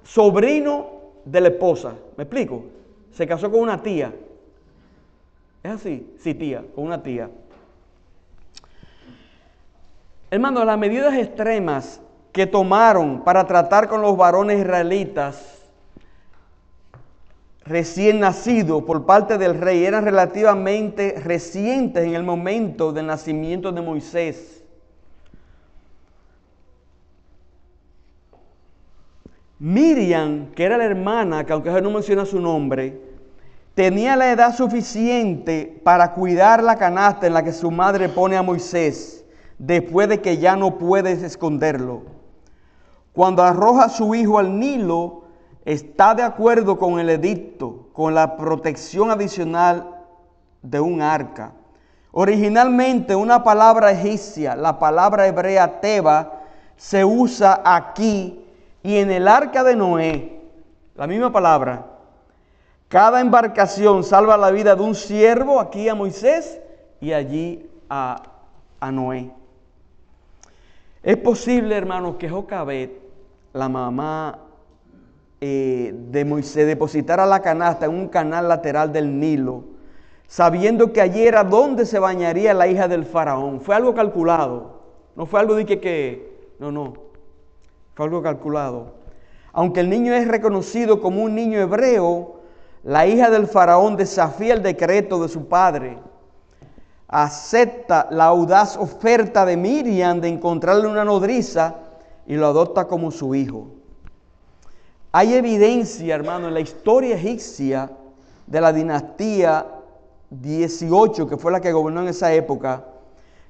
sobrino 0.02 0.90
de 1.24 1.40
la 1.40 1.48
esposa. 1.48 1.94
¿Me 2.18 2.24
explico? 2.24 2.64
Se 3.18 3.26
casó 3.26 3.50
con 3.50 3.62
una 3.62 3.82
tía. 3.82 4.14
¿Es 5.64 5.72
así? 5.72 6.08
Sí, 6.20 6.34
tía, 6.34 6.62
con 6.72 6.84
una 6.84 7.02
tía. 7.02 7.28
Hermano, 10.30 10.64
las 10.64 10.78
medidas 10.78 11.14
extremas 11.14 12.00
que 12.30 12.46
tomaron 12.46 13.24
para 13.24 13.44
tratar 13.44 13.88
con 13.88 14.02
los 14.02 14.16
varones 14.16 14.60
israelitas 14.60 15.64
recién 17.64 18.20
nacidos 18.20 18.84
por 18.84 19.04
parte 19.04 19.36
del 19.36 19.60
rey 19.60 19.84
eran 19.84 20.04
relativamente 20.04 21.16
recientes 21.18 22.04
en 22.04 22.14
el 22.14 22.22
momento 22.22 22.92
del 22.92 23.06
nacimiento 23.06 23.72
de 23.72 23.80
Moisés. 23.80 24.62
Miriam, 29.58 30.52
que 30.52 30.62
era 30.62 30.78
la 30.78 30.84
hermana, 30.84 31.44
que 31.44 31.52
aunque 31.52 31.82
no 31.82 31.90
menciona 31.90 32.24
su 32.24 32.40
nombre, 32.40 33.07
tenía 33.78 34.16
la 34.16 34.32
edad 34.32 34.56
suficiente 34.56 35.80
para 35.84 36.12
cuidar 36.12 36.64
la 36.64 36.74
canasta 36.74 37.28
en 37.28 37.32
la 37.32 37.44
que 37.44 37.52
su 37.52 37.70
madre 37.70 38.08
pone 38.08 38.36
a 38.36 38.42
Moisés, 38.42 39.24
después 39.56 40.08
de 40.08 40.20
que 40.20 40.38
ya 40.38 40.56
no 40.56 40.78
puede 40.78 41.12
esconderlo. 41.12 42.02
Cuando 43.12 43.44
arroja 43.44 43.84
a 43.84 43.88
su 43.88 44.16
hijo 44.16 44.40
al 44.40 44.58
Nilo, 44.58 45.26
está 45.64 46.16
de 46.16 46.24
acuerdo 46.24 46.76
con 46.76 46.98
el 46.98 47.08
edicto, 47.08 47.90
con 47.92 48.16
la 48.16 48.36
protección 48.36 49.12
adicional 49.12 49.94
de 50.60 50.80
un 50.80 51.00
arca. 51.00 51.52
Originalmente 52.10 53.14
una 53.14 53.44
palabra 53.44 53.92
egipcia, 53.92 54.56
la 54.56 54.80
palabra 54.80 55.28
hebrea 55.28 55.80
teba, 55.80 56.40
se 56.76 57.04
usa 57.04 57.62
aquí 57.64 58.44
y 58.82 58.96
en 58.96 59.12
el 59.12 59.28
arca 59.28 59.62
de 59.62 59.76
Noé, 59.76 60.40
la 60.96 61.06
misma 61.06 61.30
palabra. 61.30 61.97
Cada 62.88 63.20
embarcación 63.20 64.02
salva 64.02 64.38
la 64.38 64.50
vida 64.50 64.74
de 64.74 64.82
un 64.82 64.94
siervo, 64.94 65.60
aquí 65.60 65.90
a 65.90 65.94
Moisés 65.94 66.58
y 67.00 67.12
allí 67.12 67.68
a, 67.90 68.22
a 68.80 68.90
Noé. 68.90 69.30
Es 71.02 71.18
posible, 71.18 71.76
hermanos, 71.76 72.16
que 72.18 72.30
Jocabet, 72.30 72.98
la 73.52 73.68
mamá 73.68 74.38
eh, 75.40 75.94
de 75.94 76.24
Moisés, 76.24 76.66
depositara 76.66 77.26
la 77.26 77.40
canasta 77.40 77.84
en 77.86 77.92
un 77.92 78.08
canal 78.08 78.48
lateral 78.48 78.90
del 78.90 79.20
Nilo, 79.20 79.64
sabiendo 80.26 80.92
que 80.92 81.02
allí 81.02 81.26
era 81.26 81.44
donde 81.44 81.84
se 81.84 81.98
bañaría 81.98 82.54
la 82.54 82.68
hija 82.68 82.88
del 82.88 83.04
faraón. 83.04 83.60
Fue 83.60 83.74
algo 83.74 83.94
calculado. 83.94 84.78
No 85.14 85.26
fue 85.26 85.40
algo 85.40 85.56
de 85.56 85.66
que, 85.66 85.78
que 85.78 86.54
no, 86.58 86.72
no. 86.72 86.94
Fue 87.94 88.06
algo 88.06 88.22
calculado. 88.22 88.94
Aunque 89.52 89.80
el 89.80 89.90
niño 89.90 90.14
es 90.14 90.26
reconocido 90.26 91.00
como 91.00 91.22
un 91.22 91.34
niño 91.34 91.58
hebreo, 91.58 92.37
la 92.88 93.06
hija 93.06 93.28
del 93.28 93.46
faraón 93.46 93.98
desafía 93.98 94.54
el 94.54 94.62
decreto 94.62 95.20
de 95.20 95.28
su 95.28 95.46
padre 95.46 95.98
acepta 97.06 98.08
la 98.10 98.24
audaz 98.24 98.78
oferta 98.78 99.44
de 99.44 99.58
Miriam 99.58 100.22
de 100.22 100.28
encontrarle 100.28 100.86
una 100.86 101.04
nodriza 101.04 101.74
y 102.26 102.36
lo 102.36 102.46
adopta 102.46 102.86
como 102.86 103.10
su 103.10 103.34
hijo. 103.34 103.68
Hay 105.12 105.34
evidencia, 105.34 106.14
hermano, 106.14 106.48
en 106.48 106.54
la 106.54 106.60
historia 106.60 107.16
egipcia 107.16 107.90
de 108.46 108.58
la 108.58 108.72
dinastía 108.72 109.66
18, 110.30 111.28
que 111.28 111.36
fue 111.36 111.52
la 111.52 111.60
que 111.60 111.72
gobernó 111.72 112.00
en 112.00 112.08
esa 112.08 112.32
época, 112.32 112.86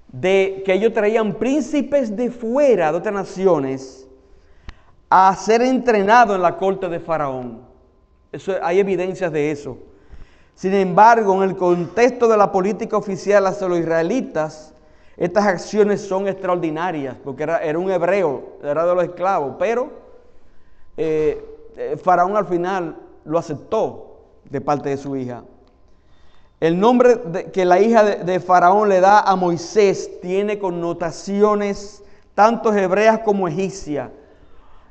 de 0.08 0.64
que 0.66 0.72
ellos 0.72 0.92
traían 0.92 1.34
príncipes 1.34 2.16
de 2.16 2.32
fuera, 2.32 2.90
de 2.90 2.98
otras 2.98 3.14
naciones, 3.14 4.08
a 5.08 5.32
ser 5.36 5.62
entrenados 5.62 6.34
en 6.34 6.42
la 6.42 6.56
corte 6.56 6.88
de 6.88 6.98
Faraón. 6.98 7.67
Hay 8.62 8.78
evidencias 8.78 9.32
de 9.32 9.50
eso. 9.50 9.78
Sin 10.54 10.74
embargo, 10.74 11.34
en 11.36 11.48
el 11.48 11.56
contexto 11.56 12.28
de 12.28 12.36
la 12.36 12.50
política 12.50 12.96
oficial 12.96 13.46
hacia 13.46 13.68
los 13.68 13.78
israelitas, 13.78 14.74
estas 15.16 15.46
acciones 15.46 16.00
son 16.00 16.28
extraordinarias, 16.28 17.16
porque 17.24 17.44
era, 17.44 17.58
era 17.58 17.78
un 17.78 17.90
hebreo, 17.90 18.56
era 18.62 18.86
de 18.86 18.94
los 18.94 19.04
esclavos, 19.04 19.54
pero 19.58 19.90
eh, 20.96 21.44
eh, 21.76 21.96
Faraón 22.02 22.36
al 22.36 22.46
final 22.46 22.96
lo 23.24 23.38
aceptó 23.38 24.16
de 24.50 24.60
parte 24.60 24.90
de 24.90 24.96
su 24.96 25.16
hija. 25.16 25.44
El 26.60 26.78
nombre 26.78 27.20
que 27.52 27.64
la 27.64 27.80
hija 27.80 28.02
de, 28.02 28.24
de, 28.24 28.40
Faraón 28.40 28.88
le 28.88 29.00
da 29.00 29.20
a 29.20 29.36
Moisés 29.36 30.20
tiene 30.20 30.58
connotaciones 30.58 32.02
tanto 32.34 32.72
hebreas 32.74 33.20
como 33.20 33.46
egipcias. 33.46 34.10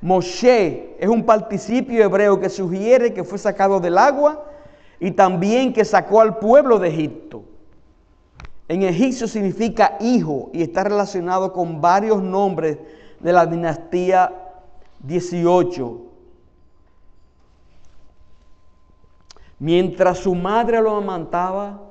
Moshe 0.01 0.95
es 0.99 1.09
un 1.09 1.25
participio 1.25 2.03
hebreo 2.03 2.39
que 2.39 2.49
sugiere 2.49 3.13
que 3.13 3.23
fue 3.23 3.37
sacado 3.37 3.79
del 3.79 3.97
agua 3.97 4.45
y 4.99 5.11
también 5.11 5.73
que 5.73 5.85
sacó 5.85 6.21
al 6.21 6.37
pueblo 6.37 6.79
de 6.79 6.89
Egipto. 6.89 7.43
En 8.67 8.83
egipcio 8.83 9.27
significa 9.27 9.97
hijo 9.99 10.49
y 10.53 10.61
está 10.61 10.83
relacionado 10.83 11.53
con 11.53 11.79
varios 11.79 12.21
nombres 12.21 12.77
de 13.19 13.31
la 13.31 13.45
dinastía 13.45 14.33
18. 14.99 16.01
Mientras 19.59 20.19
su 20.19 20.35
madre 20.35 20.81
lo 20.81 20.95
amantaba, 20.95 21.81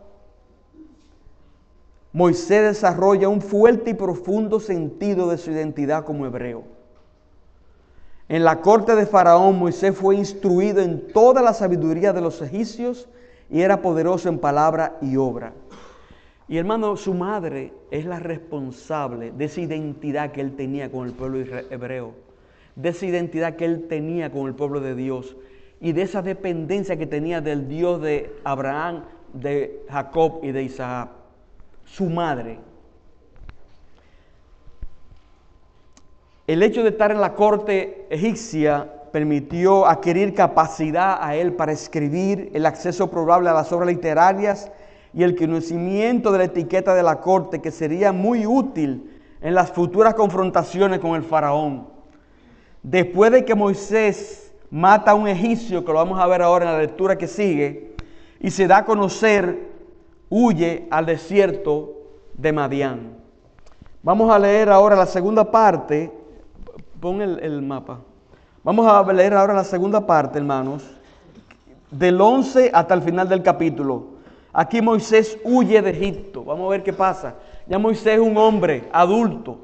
Moisés 2.12 2.62
desarrolla 2.62 3.28
un 3.28 3.40
fuerte 3.40 3.90
y 3.90 3.94
profundo 3.94 4.60
sentido 4.60 5.28
de 5.28 5.38
su 5.38 5.50
identidad 5.50 6.04
como 6.04 6.26
hebreo. 6.26 6.75
En 8.28 8.42
la 8.42 8.60
corte 8.60 8.96
de 8.96 9.06
Faraón, 9.06 9.56
Moisés 9.56 9.96
fue 9.96 10.16
instruido 10.16 10.82
en 10.82 11.12
toda 11.12 11.42
la 11.42 11.54
sabiduría 11.54 12.12
de 12.12 12.20
los 12.20 12.42
egipcios 12.42 13.08
y 13.48 13.60
era 13.60 13.80
poderoso 13.82 14.28
en 14.28 14.40
palabra 14.40 14.98
y 15.00 15.16
obra. 15.16 15.52
Y 16.48 16.58
hermano, 16.58 16.96
su 16.96 17.14
madre 17.14 17.72
es 17.92 18.04
la 18.04 18.18
responsable 18.18 19.30
de 19.30 19.44
esa 19.44 19.60
identidad 19.60 20.32
que 20.32 20.40
él 20.40 20.56
tenía 20.56 20.90
con 20.90 21.06
el 21.06 21.12
pueblo 21.12 21.38
hebreo, 21.70 22.14
de 22.74 22.88
esa 22.88 23.06
identidad 23.06 23.54
que 23.54 23.64
él 23.64 23.86
tenía 23.88 24.32
con 24.32 24.48
el 24.48 24.54
pueblo 24.54 24.80
de 24.80 24.96
Dios 24.96 25.36
y 25.80 25.92
de 25.92 26.02
esa 26.02 26.20
dependencia 26.22 26.96
que 26.96 27.06
tenía 27.06 27.40
del 27.40 27.68
Dios 27.68 28.02
de 28.02 28.34
Abraham, 28.42 29.04
de 29.34 29.84
Jacob 29.88 30.40
y 30.42 30.50
de 30.50 30.64
Isaac. 30.64 31.10
Su 31.84 32.06
madre. 32.06 32.58
El 36.46 36.62
hecho 36.62 36.84
de 36.84 36.90
estar 36.90 37.10
en 37.10 37.20
la 37.20 37.34
corte 37.34 38.06
egipcia 38.08 38.92
permitió 39.10 39.84
adquirir 39.84 40.32
capacidad 40.32 41.18
a 41.20 41.34
él 41.34 41.54
para 41.54 41.72
escribir, 41.72 42.50
el 42.54 42.66
acceso 42.66 43.10
probable 43.10 43.50
a 43.50 43.52
las 43.52 43.72
obras 43.72 43.88
literarias 43.88 44.70
y 45.12 45.24
el 45.24 45.34
conocimiento 45.34 46.30
de 46.30 46.38
la 46.38 46.44
etiqueta 46.44 46.94
de 46.94 47.02
la 47.02 47.20
corte 47.20 47.60
que 47.60 47.72
sería 47.72 48.12
muy 48.12 48.46
útil 48.46 49.10
en 49.40 49.54
las 49.54 49.72
futuras 49.72 50.14
confrontaciones 50.14 51.00
con 51.00 51.16
el 51.16 51.24
faraón. 51.24 51.88
Después 52.80 53.32
de 53.32 53.44
que 53.44 53.56
Moisés 53.56 54.52
mata 54.70 55.10
a 55.10 55.14
un 55.14 55.26
egipcio, 55.26 55.84
que 55.84 55.92
lo 55.92 55.98
vamos 55.98 56.20
a 56.20 56.26
ver 56.28 56.42
ahora 56.42 56.66
en 56.66 56.72
la 56.74 56.78
lectura 56.78 57.18
que 57.18 57.26
sigue, 57.26 57.96
y 58.38 58.52
se 58.52 58.68
da 58.68 58.78
a 58.78 58.84
conocer, 58.84 59.72
huye 60.28 60.86
al 60.90 61.06
desierto 61.06 61.94
de 62.34 62.52
Madián. 62.52 63.16
Vamos 64.04 64.32
a 64.32 64.38
leer 64.38 64.68
ahora 64.68 64.94
la 64.94 65.06
segunda 65.06 65.50
parte. 65.50 66.12
Pon 67.00 67.22
el, 67.22 67.38
el 67.40 67.62
mapa. 67.62 68.00
Vamos 68.64 68.86
a 68.86 69.12
leer 69.12 69.34
ahora 69.34 69.54
la 69.54 69.64
segunda 69.64 70.06
parte, 70.06 70.38
hermanos, 70.38 70.82
del 71.90 72.20
11 72.20 72.70
hasta 72.74 72.94
el 72.94 73.02
final 73.02 73.28
del 73.28 73.42
capítulo. 73.42 74.16
Aquí 74.52 74.80
Moisés 74.80 75.38
huye 75.44 75.82
de 75.82 75.90
Egipto. 75.90 76.42
Vamos 76.42 76.66
a 76.66 76.70
ver 76.70 76.82
qué 76.82 76.92
pasa. 76.92 77.34
Ya 77.66 77.78
Moisés 77.78 78.14
es 78.14 78.20
un 78.20 78.36
hombre 78.38 78.88
adulto, 78.90 79.58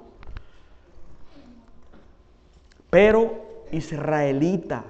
pero 2.90 3.42
israelita, 3.70 4.84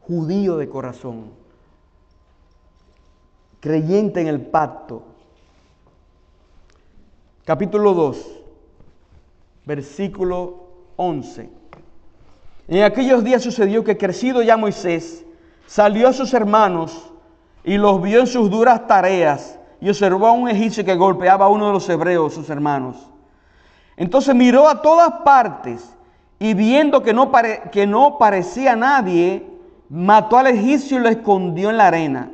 judío 0.00 0.56
de 0.56 0.68
corazón, 0.68 1.30
creyente 3.60 4.20
en 4.20 4.28
el 4.28 4.40
pacto. 4.40 5.02
Capítulo 7.44 7.92
2, 7.94 8.40
versículo 9.66 10.68
11. 10.96 11.57
En 12.68 12.82
aquellos 12.82 13.24
días 13.24 13.42
sucedió 13.42 13.82
que 13.82 13.96
crecido 13.96 14.42
ya 14.42 14.58
Moisés, 14.58 15.24
salió 15.66 16.08
a 16.08 16.12
sus 16.12 16.34
hermanos 16.34 17.10
y 17.64 17.78
los 17.78 18.02
vio 18.02 18.20
en 18.20 18.26
sus 18.26 18.50
duras 18.50 18.86
tareas 18.86 19.58
y 19.80 19.88
observó 19.88 20.26
a 20.26 20.32
un 20.32 20.50
egipcio 20.50 20.84
que 20.84 20.94
golpeaba 20.94 21.46
a 21.46 21.48
uno 21.48 21.68
de 21.68 21.72
los 21.72 21.88
hebreos, 21.88 22.34
sus 22.34 22.50
hermanos. 22.50 22.96
Entonces 23.96 24.34
miró 24.34 24.68
a 24.68 24.82
todas 24.82 25.10
partes 25.24 25.96
y 26.38 26.52
viendo 26.52 27.02
que 27.02 27.14
no, 27.14 27.32
que 27.72 27.86
no 27.86 28.18
parecía 28.18 28.76
nadie, 28.76 29.46
mató 29.88 30.36
al 30.36 30.48
egipcio 30.48 30.98
y 30.98 31.00
lo 31.00 31.08
escondió 31.08 31.70
en 31.70 31.78
la 31.78 31.86
arena. 31.86 32.30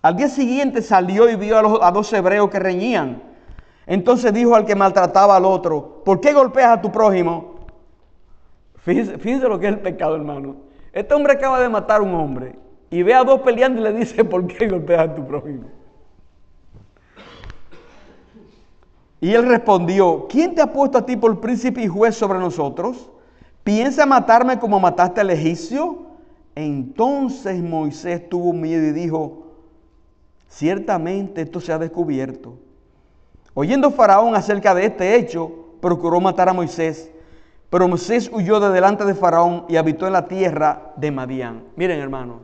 Al 0.00 0.16
día 0.16 0.28
siguiente 0.28 0.80
salió 0.80 1.28
y 1.28 1.36
vio 1.36 1.58
a, 1.58 1.62
los, 1.62 1.78
a 1.82 1.90
dos 1.90 2.10
hebreos 2.14 2.48
que 2.48 2.58
reñían. 2.58 3.22
Entonces 3.86 4.32
dijo 4.32 4.54
al 4.54 4.64
que 4.64 4.74
maltrataba 4.74 5.36
al 5.36 5.44
otro, 5.44 6.02
¿por 6.02 6.18
qué 6.18 6.32
golpeas 6.32 6.78
a 6.78 6.80
tu 6.80 6.90
prójimo? 6.90 7.57
Fíjense, 8.88 9.46
lo 9.46 9.60
que 9.60 9.66
es 9.66 9.74
el 9.74 9.80
pecado, 9.80 10.16
hermano. 10.16 10.56
Este 10.94 11.12
hombre 11.12 11.34
acaba 11.34 11.60
de 11.60 11.68
matar 11.68 12.00
a 12.00 12.02
un 12.02 12.14
hombre 12.14 12.58
y 12.88 13.02
ve 13.02 13.12
a 13.12 13.22
dos 13.22 13.42
peleando 13.42 13.82
y 13.82 13.84
le 13.84 13.92
dice, 13.92 14.24
¿por 14.24 14.46
qué 14.46 14.66
golpeas 14.66 15.10
a 15.10 15.14
tu 15.14 15.26
prójimo? 15.26 15.64
Y 19.20 19.34
él 19.34 19.46
respondió, 19.46 20.26
¿quién 20.26 20.54
te 20.54 20.62
ha 20.62 20.72
puesto 20.72 20.96
a 20.96 21.04
ti 21.04 21.16
por 21.18 21.38
príncipe 21.38 21.82
y 21.82 21.86
juez 21.86 22.14
sobre 22.14 22.38
nosotros? 22.38 23.10
¿Piensa 23.62 24.06
matarme 24.06 24.58
como 24.58 24.80
mataste 24.80 25.20
al 25.20 25.28
egipcio? 25.28 26.06
Entonces 26.54 27.62
Moisés 27.62 28.26
tuvo 28.30 28.54
miedo 28.54 28.86
y 28.86 28.92
dijo, 28.92 29.48
ciertamente 30.48 31.42
esto 31.42 31.60
se 31.60 31.72
ha 31.74 31.78
descubierto. 31.78 32.56
Oyendo 33.52 33.90
Faraón 33.90 34.34
acerca 34.34 34.74
de 34.74 34.86
este 34.86 35.16
hecho, 35.16 35.52
procuró 35.82 36.22
matar 36.22 36.48
a 36.48 36.54
Moisés, 36.54 37.10
pero 37.70 37.86
Moisés 37.86 38.30
huyó 38.32 38.60
de 38.60 38.70
delante 38.70 39.04
de 39.04 39.14
Faraón 39.14 39.66
y 39.68 39.76
habitó 39.76 40.06
en 40.06 40.14
la 40.14 40.26
tierra 40.26 40.92
de 40.96 41.10
Madián. 41.10 41.64
Miren 41.76 42.00
hermanos, 42.00 42.40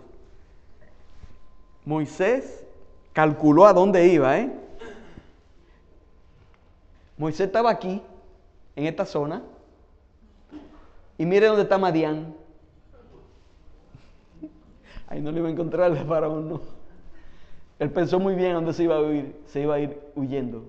Moisés 1.84 2.64
calculó 3.12 3.66
a 3.66 3.72
dónde 3.72 4.06
iba, 4.06 4.38
¿eh? 4.38 4.52
Moisés 7.16 7.46
estaba 7.46 7.70
aquí, 7.70 8.02
en 8.76 8.86
esta 8.86 9.06
zona, 9.06 9.42
y 11.16 11.24
mire 11.24 11.46
dónde 11.46 11.62
está 11.62 11.78
Madián. 11.78 12.34
Ahí 15.08 15.20
no 15.20 15.30
le 15.30 15.38
iba 15.38 15.48
a 15.48 15.52
encontrar 15.52 15.92
el 15.92 16.04
faraón, 16.04 16.48
no. 16.48 16.60
Él 17.78 17.90
pensó 17.90 18.18
muy 18.18 18.34
bien 18.34 18.52
dónde 18.52 18.72
se 18.72 18.84
iba 18.84 18.96
a 18.96 19.02
ir, 19.12 19.36
se 19.46 19.60
iba 19.60 19.74
a 19.74 19.80
ir 19.80 20.00
huyendo. 20.14 20.64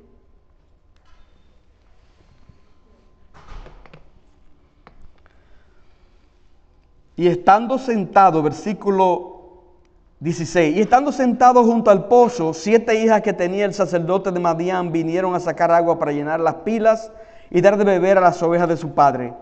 Y 7.16 7.28
estando 7.28 7.78
sentado, 7.78 8.44
versículo 8.44 9.36
16. 10.20 10.76
Y 10.76 10.82
estando 10.82 11.12
sentado 11.12 11.64
junto 11.64 11.92
al 11.92 12.08
pozo, 12.08 12.54
siete 12.54 12.96
hijas 12.96 13.22
que 13.22 13.34
tenía 13.34 13.66
el 13.66 13.74
sacerdote 13.74 14.32
de 14.32 14.40
Madián 14.40 14.92
vinieron 14.92 15.36
a 15.36 15.40
sacar 15.40 15.72
agua 15.72 16.00
para 16.00 16.12
llenar 16.12 16.40
las 16.40 16.56
pilas 16.56 17.12
y 17.50 17.62
dar 17.62 17.78
de 17.78 17.84
beber 17.84 18.18
a 18.18 18.22
las 18.22 18.42
ovejas 18.44 18.68
de 18.68 18.78
su 18.78 18.94
padre. 18.94 19.34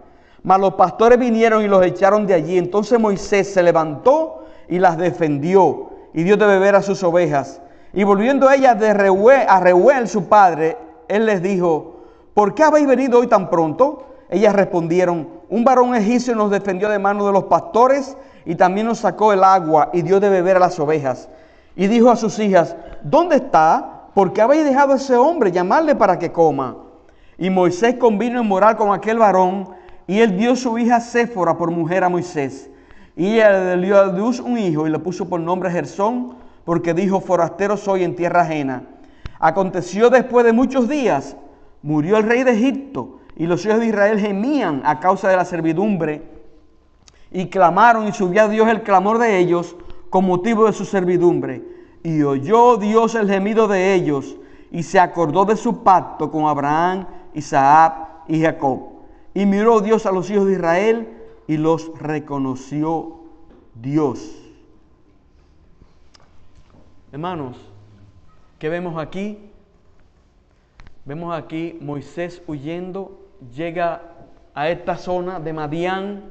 Mas 0.44 0.60
los 0.60 0.74
pastores 0.74 1.18
vinieron 1.18 1.64
y 1.64 1.68
los 1.68 1.86
echaron 1.86 2.28
de 2.28 2.34
allí. 2.34 2.58
Entonces 2.58 3.00
Moisés 3.00 3.54
se 3.54 3.64
levantó 3.64 4.46
y 4.68 4.78
las 4.80 4.98
defendió 4.98 5.90
y 6.14 6.24
dio 6.24 6.38
de 6.38 6.46
beber 6.46 6.76
a 6.76 6.82
sus 6.82 7.02
ovejas. 7.04 7.62
Y 7.94 8.04
volviendo 8.04 8.50
ellas 8.52 8.80
de 8.80 8.90
a 8.90 9.60
Reuel 9.60 10.08
su 10.08 10.26
padre, 10.26 10.78
él 11.08 11.26
les 11.26 11.42
dijo, 11.42 12.02
¿por 12.34 12.54
qué 12.56 12.64
habéis 12.64 12.88
venido 12.88 13.20
hoy 13.20 13.28
tan 13.28 13.50
pronto? 13.50 14.08
Ellas 14.30 14.54
respondieron, 14.54 15.28
un 15.54 15.64
varón 15.64 15.94
egipcio 15.94 16.34
nos 16.34 16.50
defendió 16.50 16.90
de 16.90 16.98
mano 16.98 17.28
de 17.28 17.32
los 17.32 17.44
pastores 17.44 18.18
y 18.44 18.56
también 18.56 18.88
nos 18.88 18.98
sacó 18.98 19.34
el 19.34 19.44
agua 19.44 19.92
y 19.94 20.02
dio 20.02 20.20
de 20.20 20.28
beber 20.28 20.56
a 20.56 20.60
las 20.60 20.80
ovejas. 20.80 21.30
Y 21.76 21.86
dijo 21.86 22.10
a 22.10 22.16
sus 22.16 22.40
hijas, 22.40 22.76
¿dónde 23.04 23.36
está? 23.36 24.08
¿Por 24.16 24.34
qué 24.34 24.42
habéis 24.42 24.66
dejado 24.66 24.94
a 24.94 24.96
ese 24.96 25.16
hombre? 25.16 25.52
Llamarle 25.52 25.94
para 25.94 26.18
que 26.18 26.32
coma. 26.32 26.78
Y 27.38 27.52
Moisés 27.52 27.98
convino 28.00 28.42
en 28.42 28.48
moral 28.48 28.78
con 28.78 28.92
aquel 28.96 29.20
varón 29.20 29.70
y 30.08 30.22
él 30.22 30.36
dio 30.40 30.56
su 30.56 30.76
hija 30.80 31.00
Séfora 31.00 31.56
por 31.56 31.70
mujer 31.70 32.04
a 32.04 32.10
Moisés. 32.10 32.72
Y 33.16 33.36
ella 33.36 33.76
le 33.76 33.86
dio 33.86 34.00
a 34.00 34.06
luz 34.06 34.40
un 34.40 34.58
hijo 34.58 34.88
y 34.88 34.90
le 34.90 34.98
puso 34.98 35.30
por 35.30 35.40
nombre 35.40 35.70
Gersón 35.70 36.34
porque 36.66 36.96
dijo, 36.96 37.22
forastero 37.22 37.78
soy 37.78 38.04
en 38.04 38.16
tierra 38.16 38.42
ajena. 38.42 38.88
Aconteció 39.38 40.10
después 40.10 40.48
de 40.48 40.52
muchos 40.52 40.90
días, 40.90 41.38
murió 41.84 42.18
el 42.18 42.24
rey 42.24 42.42
de 42.42 42.54
Egipto 42.54 43.20
y 43.36 43.48
los 43.48 43.66
hijos 43.66 43.80
de 43.80 43.88
Israel 43.88 44.20
gemían 44.20 44.82
a 44.86 45.00
causa 45.00 45.30
de 45.30 45.36
la 45.36 45.46
servidumbre 45.46 46.22
y 47.32 47.48
clamaron 47.48 48.08
y 48.08 48.12
subió 48.12 48.44
a 48.44 48.48
Dios 48.48 48.68
el 48.70 48.84
clamor 48.84 49.18
de 49.18 49.40
ellos 49.40 49.76
con 50.10 50.26
motivo 50.26 50.66
de 50.66 50.74
su 50.74 50.86
servidumbre. 50.86 51.64
Y 52.04 52.22
oyó 52.22 52.78
Dios 52.78 53.16
el 53.16 53.30
gemido 53.30 53.68
de 53.68 53.96
ellos 53.96 54.36
y 54.72 54.84
se 54.84 55.00
acordó 55.00 55.46
de 55.46 55.56
su 55.56 55.84
pacto 55.84 56.30
con 56.30 56.46
Abraham, 56.46 57.08
Isaac 57.34 57.96
y 58.28 58.42
Jacob. 58.42 58.80
Y 59.34 59.46
miró 59.46 59.82
Dios 59.82 60.06
a 60.06 60.12
los 60.12 60.30
hijos 60.30 60.46
de 60.46 60.54
Israel 60.54 61.08
y 61.48 61.58
los 61.58 61.92
reconoció 62.00 63.16
Dios. 63.74 64.36
Hermanos, 67.12 67.58
¿qué 68.60 68.70
vemos 68.70 69.02
aquí? 69.02 69.40
Vemos 71.06 71.36
aquí 71.36 71.78
Moisés 71.82 72.42
huyendo, 72.48 73.23
llega 73.56 74.02
a 74.54 74.70
esta 74.70 74.98
zona 74.98 75.40
de 75.40 75.54
Madián, 75.54 76.24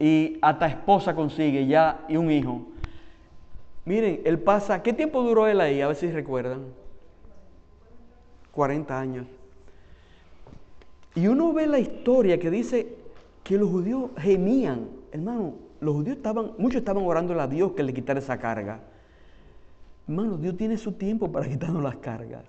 y 0.00 0.38
hasta 0.40 0.66
esposa 0.66 1.14
consigue 1.14 1.66
ya 1.66 2.06
y 2.08 2.16
un 2.16 2.32
hijo. 2.32 2.62
Miren, 3.84 4.22
él 4.24 4.38
pasa, 4.38 4.82
¿qué 4.82 4.94
tiempo 4.94 5.22
duró 5.22 5.46
él 5.46 5.60
ahí? 5.60 5.82
A 5.82 5.88
ver 5.88 5.96
si 5.96 6.10
recuerdan. 6.10 6.64
40 8.52 8.98
años. 8.98 9.26
Y 11.14 11.26
uno 11.26 11.52
ve 11.52 11.66
la 11.66 11.78
historia 11.78 12.40
que 12.40 12.50
dice 12.50 12.96
que 13.44 13.58
los 13.58 13.68
judíos 13.68 14.10
gemían, 14.16 14.88
hermano, 15.12 15.54
los 15.80 15.94
judíos 15.94 16.16
estaban, 16.16 16.52
muchos 16.56 16.78
estaban 16.78 17.04
orando 17.04 17.38
a 17.38 17.46
Dios 17.46 17.72
que 17.72 17.82
le 17.82 17.92
quitara 17.92 18.20
esa 18.20 18.38
carga. 18.38 18.80
Hermano, 20.08 20.38
Dios 20.38 20.56
tiene 20.56 20.78
su 20.78 20.92
tiempo 20.92 21.30
para 21.30 21.46
quitarnos 21.48 21.82
las 21.82 21.96
cargas. 21.96 22.44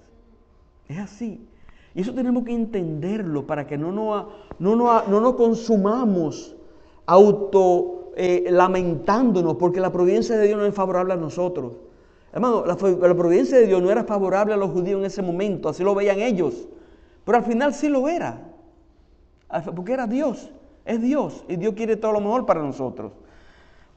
Es 0.88 0.97
así. 0.97 1.45
Y 1.93 2.01
eso 2.01 2.13
tenemos 2.13 2.43
que 2.43 2.53
entenderlo 2.53 3.45
para 3.45 3.67
que 3.67 3.77
no 3.77 3.91
nos, 3.91 4.25
no 4.59 4.75
nos, 4.75 5.07
no 5.07 5.19
nos 5.19 5.35
consumamos 5.35 6.55
auto 7.05 8.11
eh, 8.15 8.47
lamentándonos 8.49 9.55
porque 9.55 9.79
la 9.79 9.91
providencia 9.91 10.37
de 10.37 10.47
Dios 10.47 10.59
no 10.59 10.65
es 10.65 10.73
favorable 10.73 11.13
a 11.13 11.17
nosotros. 11.17 11.73
Hermano, 12.33 12.63
la, 12.65 12.75
providencia 12.77 13.57
de 13.57 13.67
Dios 13.67 13.81
no 13.81 13.91
era 13.91 14.03
favorable 14.05 14.53
a 14.53 14.57
los 14.57 14.71
judíos 14.71 14.99
en 14.99 15.05
ese 15.05 15.21
momento, 15.21 15.67
así 15.69 15.83
lo 15.83 15.93
veían 15.93 16.19
ellos. 16.19 16.67
Pero 17.25 17.37
al 17.37 17.43
final 17.43 17.73
sí 17.73 17.89
lo 17.89 18.07
era. 18.07 18.41
Porque 19.75 19.93
era 19.93 20.07
Dios, 20.07 20.49
es 20.85 21.01
Dios 21.01 21.43
y 21.49 21.57
Dios 21.57 21.73
quiere 21.73 21.97
todo 21.97 22.13
lo 22.13 22.21
mejor 22.21 22.45
para 22.45 22.61
nosotros. 22.61 23.11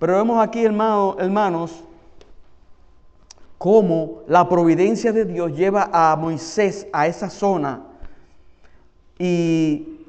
Pero 0.00 0.16
vemos 0.16 0.44
aquí, 0.44 0.64
hermano, 0.64 1.16
hermanos, 1.18 1.84
cómo 3.64 4.24
la 4.28 4.46
providencia 4.46 5.10
de 5.10 5.24
Dios 5.24 5.56
lleva 5.56 5.88
a 5.90 6.14
Moisés 6.16 6.86
a 6.92 7.06
esa 7.06 7.30
zona 7.30 7.82
y 9.18 10.04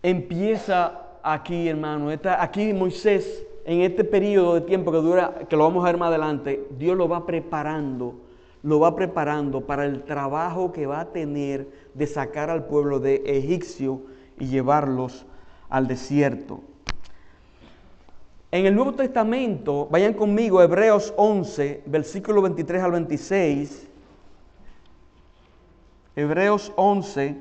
empieza 0.00 1.00
aquí, 1.24 1.66
hermano, 1.66 2.10
aquí 2.38 2.72
Moisés, 2.72 3.44
en 3.64 3.80
este 3.80 4.04
periodo 4.04 4.54
de 4.54 4.60
tiempo 4.60 4.92
que 4.92 4.98
dura, 4.98 5.40
que 5.48 5.56
lo 5.56 5.64
vamos 5.64 5.82
a 5.82 5.88
ver 5.88 5.98
más 5.98 6.10
adelante, 6.10 6.68
Dios 6.78 6.96
lo 6.96 7.08
va 7.08 7.26
preparando, 7.26 8.14
lo 8.62 8.78
va 8.78 8.94
preparando 8.94 9.62
para 9.62 9.86
el 9.86 10.04
trabajo 10.04 10.70
que 10.70 10.86
va 10.86 11.00
a 11.00 11.06
tener 11.06 11.66
de 11.94 12.06
sacar 12.06 12.48
al 12.48 12.66
pueblo 12.66 13.00
de 13.00 13.24
Egipcio 13.26 14.02
y 14.38 14.46
llevarlos 14.46 15.26
al 15.68 15.88
desierto. 15.88 16.60
En 18.54 18.66
el 18.66 18.76
Nuevo 18.76 18.92
Testamento, 18.92 19.88
vayan 19.90 20.12
conmigo, 20.12 20.62
Hebreos 20.62 21.12
11, 21.16 21.82
versículo 21.86 22.40
23 22.40 22.82
al 22.84 22.92
26. 22.92 23.88
Hebreos 26.14 26.72
11. 26.76 27.36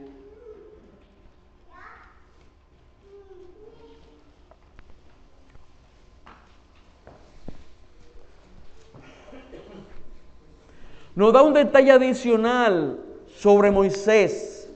Nos 11.14 11.32
da 11.32 11.44
un 11.44 11.54
detalle 11.54 11.92
adicional 11.92 13.00
sobre 13.28 13.70
Moisés. 13.70 14.68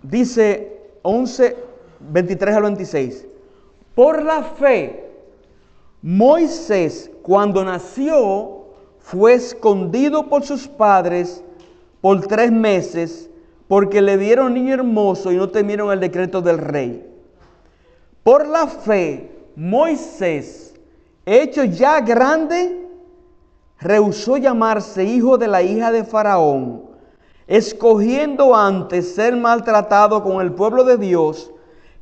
Dice 0.00 0.80
11, 1.02 1.56
23 1.98 2.54
al 2.54 2.62
26. 2.62 3.26
Por 3.96 4.22
la 4.22 4.42
fe, 4.42 5.10
Moisés 6.02 7.10
cuando 7.22 7.64
nació 7.64 8.66
fue 8.98 9.32
escondido 9.32 10.28
por 10.28 10.44
sus 10.44 10.68
padres 10.68 11.42
por 12.02 12.26
tres 12.26 12.52
meses 12.52 13.30
porque 13.68 14.02
le 14.02 14.18
vieron 14.18 14.52
niño 14.52 14.74
hermoso 14.74 15.32
y 15.32 15.36
no 15.36 15.48
temieron 15.48 15.90
el 15.90 16.00
decreto 16.00 16.42
del 16.42 16.58
rey. 16.58 17.10
Por 18.22 18.46
la 18.46 18.66
fe, 18.66 19.30
Moisés, 19.56 20.74
hecho 21.24 21.64
ya 21.64 22.02
grande, 22.02 22.86
rehusó 23.80 24.36
llamarse 24.36 25.04
hijo 25.04 25.38
de 25.38 25.48
la 25.48 25.62
hija 25.62 25.90
de 25.90 26.04
Faraón, 26.04 26.82
escogiendo 27.46 28.54
antes 28.54 29.14
ser 29.14 29.34
maltratado 29.36 30.22
con 30.22 30.42
el 30.42 30.52
pueblo 30.52 30.84
de 30.84 30.98
Dios 30.98 31.50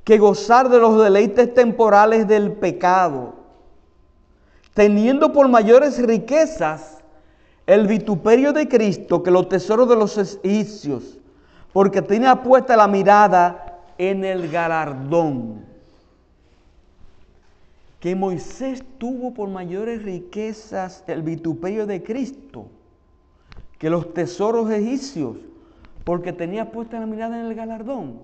que 0.05 0.19
gozar 0.19 0.69
de 0.69 0.79
los 0.79 1.03
deleites 1.03 1.53
temporales 1.55 2.29
del 2.29 2.53
pecado, 2.53 3.35
teniendo 4.75 5.33
por 5.33 5.49
mayores 5.49 5.99
riquezas 6.05 6.99
el 7.67 7.87
vituperio 7.87 8.53
de 8.53 8.69
Cristo 8.69 9.23
que 9.23 9.31
los 9.31 9.49
tesoros 9.49 9.89
de 9.89 9.97
los 9.97 10.17
egipcios, 10.19 11.19
porque 11.73 12.03
tenía 12.03 12.43
puesta 12.43 12.77
la 12.77 12.87
mirada 12.87 13.81
en 13.99 14.25
el 14.25 14.51
galardón. 14.51 15.65
Que 18.01 18.15
Moisés 18.15 18.85
tuvo 18.99 19.33
por 19.33 19.49
mayores 19.49 20.03
riquezas 20.03 21.03
el 21.07 21.23
vituperio 21.23 21.87
de 21.87 22.03
Cristo 22.03 22.67
que 23.79 23.91
los 23.91 24.15
tesoros 24.15 24.71
egipcios, 24.71 25.37
porque 26.05 26.33
tenía 26.33 26.71
puesta 26.71 26.99
la 26.99 27.05
mirada 27.05 27.39
en 27.39 27.47
el 27.47 27.55
galardón. 27.55 28.19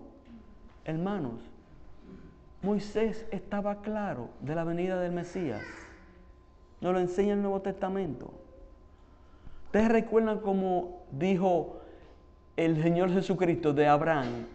Hermanos, 0.86 1.34
Moisés 2.62 3.26
estaba 3.30 3.80
claro 3.80 4.28
de 4.40 4.54
la 4.54 4.64
venida 4.64 5.00
del 5.00 5.12
Mesías. 5.12 5.62
Nos 6.82 6.92
lo 6.92 7.00
enseña 7.00 7.32
el 7.32 7.40
Nuevo 7.40 7.61
Testamento. 7.62 8.32
Ustedes 9.66 9.88
recuerdan 9.88 10.40
cómo 10.40 11.04
dijo 11.11 11.80
el 12.56 12.82
Señor 12.82 13.11
Jesucristo 13.12 13.72
de 13.72 13.86
Abraham. 13.86 14.46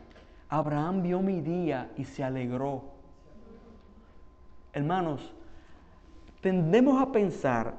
Abraham 0.50 1.02
vio 1.02 1.22
mi 1.22 1.42
día 1.42 1.90
y 1.98 2.06
se 2.06 2.24
alegró. 2.24 2.84
Hermanos, 4.74 5.34
tendemos 6.42 7.02
a 7.02 7.12
pensar 7.12 7.74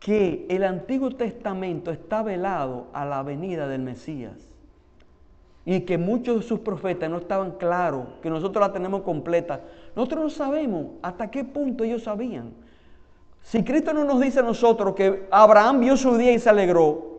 que 0.00 0.46
el 0.48 0.64
Antiguo 0.64 1.10
Testamento 1.10 1.90
está 1.90 2.22
velado 2.22 2.86
a 2.94 3.04
la 3.04 3.22
venida 3.22 3.68
del 3.68 3.82
Mesías 3.82 4.55
y 5.68 5.80
que 5.80 5.98
muchos 5.98 6.36
de 6.36 6.42
sus 6.42 6.60
profetas 6.60 7.10
no 7.10 7.18
estaban 7.18 7.50
claros, 7.58 8.06
que 8.22 8.30
nosotros 8.30 8.64
la 8.64 8.72
tenemos 8.72 9.02
completa. 9.02 9.62
Nosotros 9.96 10.22
no 10.22 10.30
sabemos 10.30 10.86
hasta 11.02 11.28
qué 11.28 11.42
punto 11.42 11.82
ellos 11.82 12.04
sabían. 12.04 12.52
Si 13.42 13.64
Cristo 13.64 13.92
no 13.92 14.04
nos 14.04 14.20
dice 14.20 14.38
a 14.38 14.42
nosotros 14.44 14.94
que 14.94 15.26
Abraham 15.28 15.80
vio 15.80 15.96
su 15.96 16.16
día 16.16 16.32
y 16.32 16.38
se 16.38 16.48
alegró, 16.48 17.16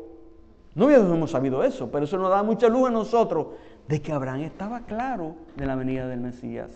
no 0.76 0.86
hubiéramos 0.86 1.30
sabido 1.30 1.62
eso, 1.62 1.92
pero 1.92 2.06
eso 2.06 2.18
nos 2.18 2.30
da 2.30 2.42
mucha 2.42 2.70
luz 2.70 2.88
a 2.88 2.92
nosotros 2.92 3.48
de 3.86 4.02
que 4.02 4.14
Abraham 4.14 4.42
estaba 4.44 4.80
claro 4.82 5.36
de 5.58 5.66
la 5.66 5.76
venida 5.76 6.08
del 6.08 6.22
Mesías, 6.22 6.70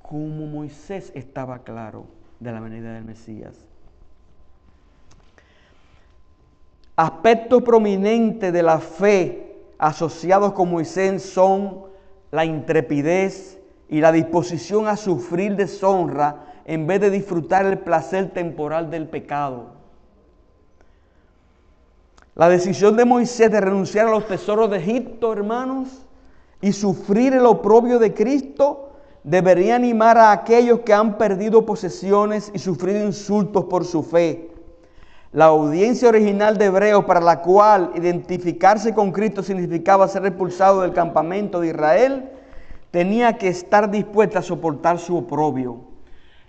como 0.00 0.46
Moisés 0.46 1.12
estaba 1.14 1.58
claro 1.64 2.06
de 2.40 2.50
la 2.50 2.60
venida 2.60 2.94
del 2.94 3.04
Mesías. 3.04 3.54
Aspecto 6.96 7.62
prominente 7.62 8.50
de 8.52 8.62
la 8.62 8.78
fe 8.78 9.47
asociados 9.78 10.52
con 10.52 10.70
Moisés 10.70 11.22
son 11.22 11.84
la 12.30 12.44
intrepidez 12.44 13.58
y 13.88 14.00
la 14.00 14.12
disposición 14.12 14.88
a 14.88 14.96
sufrir 14.96 15.56
deshonra 15.56 16.44
en 16.66 16.86
vez 16.86 17.00
de 17.00 17.10
disfrutar 17.10 17.64
el 17.64 17.78
placer 17.78 18.30
temporal 18.32 18.90
del 18.90 19.08
pecado. 19.08 19.78
La 22.34 22.48
decisión 22.48 22.96
de 22.96 23.04
Moisés 23.04 23.50
de 23.50 23.60
renunciar 23.60 24.08
a 24.08 24.10
los 24.10 24.26
tesoros 24.26 24.70
de 24.70 24.78
Egipto, 24.78 25.32
hermanos, 25.32 26.04
y 26.60 26.72
sufrir 26.72 27.32
el 27.32 27.46
oprobio 27.46 27.98
de 27.98 28.12
Cristo, 28.12 28.90
debería 29.24 29.76
animar 29.76 30.18
a 30.18 30.32
aquellos 30.32 30.80
que 30.80 30.92
han 30.92 31.18
perdido 31.18 31.64
posesiones 31.64 32.50
y 32.54 32.58
sufrido 32.58 33.04
insultos 33.04 33.64
por 33.64 33.84
su 33.84 34.02
fe 34.02 34.57
la 35.32 35.46
audiencia 35.46 36.08
original 36.08 36.56
de 36.56 36.66
Hebreos 36.66 37.04
para 37.04 37.20
la 37.20 37.42
cual 37.42 37.92
identificarse 37.94 38.94
con 38.94 39.12
Cristo 39.12 39.42
significaba 39.42 40.08
ser 40.08 40.24
expulsado 40.24 40.80
del 40.82 40.92
campamento 40.92 41.60
de 41.60 41.68
Israel, 41.68 42.30
tenía 42.90 43.36
que 43.36 43.48
estar 43.48 43.90
dispuesta 43.90 44.38
a 44.38 44.42
soportar 44.42 44.98
su 44.98 45.18
oprobio. 45.18 45.80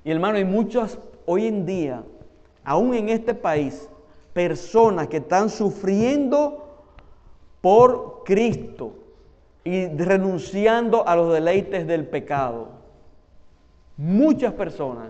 Y 0.06 0.12
hermano, 0.12 0.38
hay 0.38 0.46
muchas 0.46 0.98
hoy 1.26 1.48
en 1.48 1.66
día, 1.66 2.04
aún 2.64 2.94
en 2.94 3.10
este 3.10 3.34
país, 3.34 3.90
personas 4.34 5.08
que 5.08 5.18
están 5.18 5.50
sufriendo 5.50 6.66
por 7.60 8.24
Cristo 8.24 8.94
y 9.66 9.88
renunciando 9.88 11.06
a 11.06 11.18
los 11.18 11.34
deleites 11.34 11.86
del 11.86 12.08
pecado. 12.08 12.70
Muchas 13.98 14.54
personas 14.54 15.10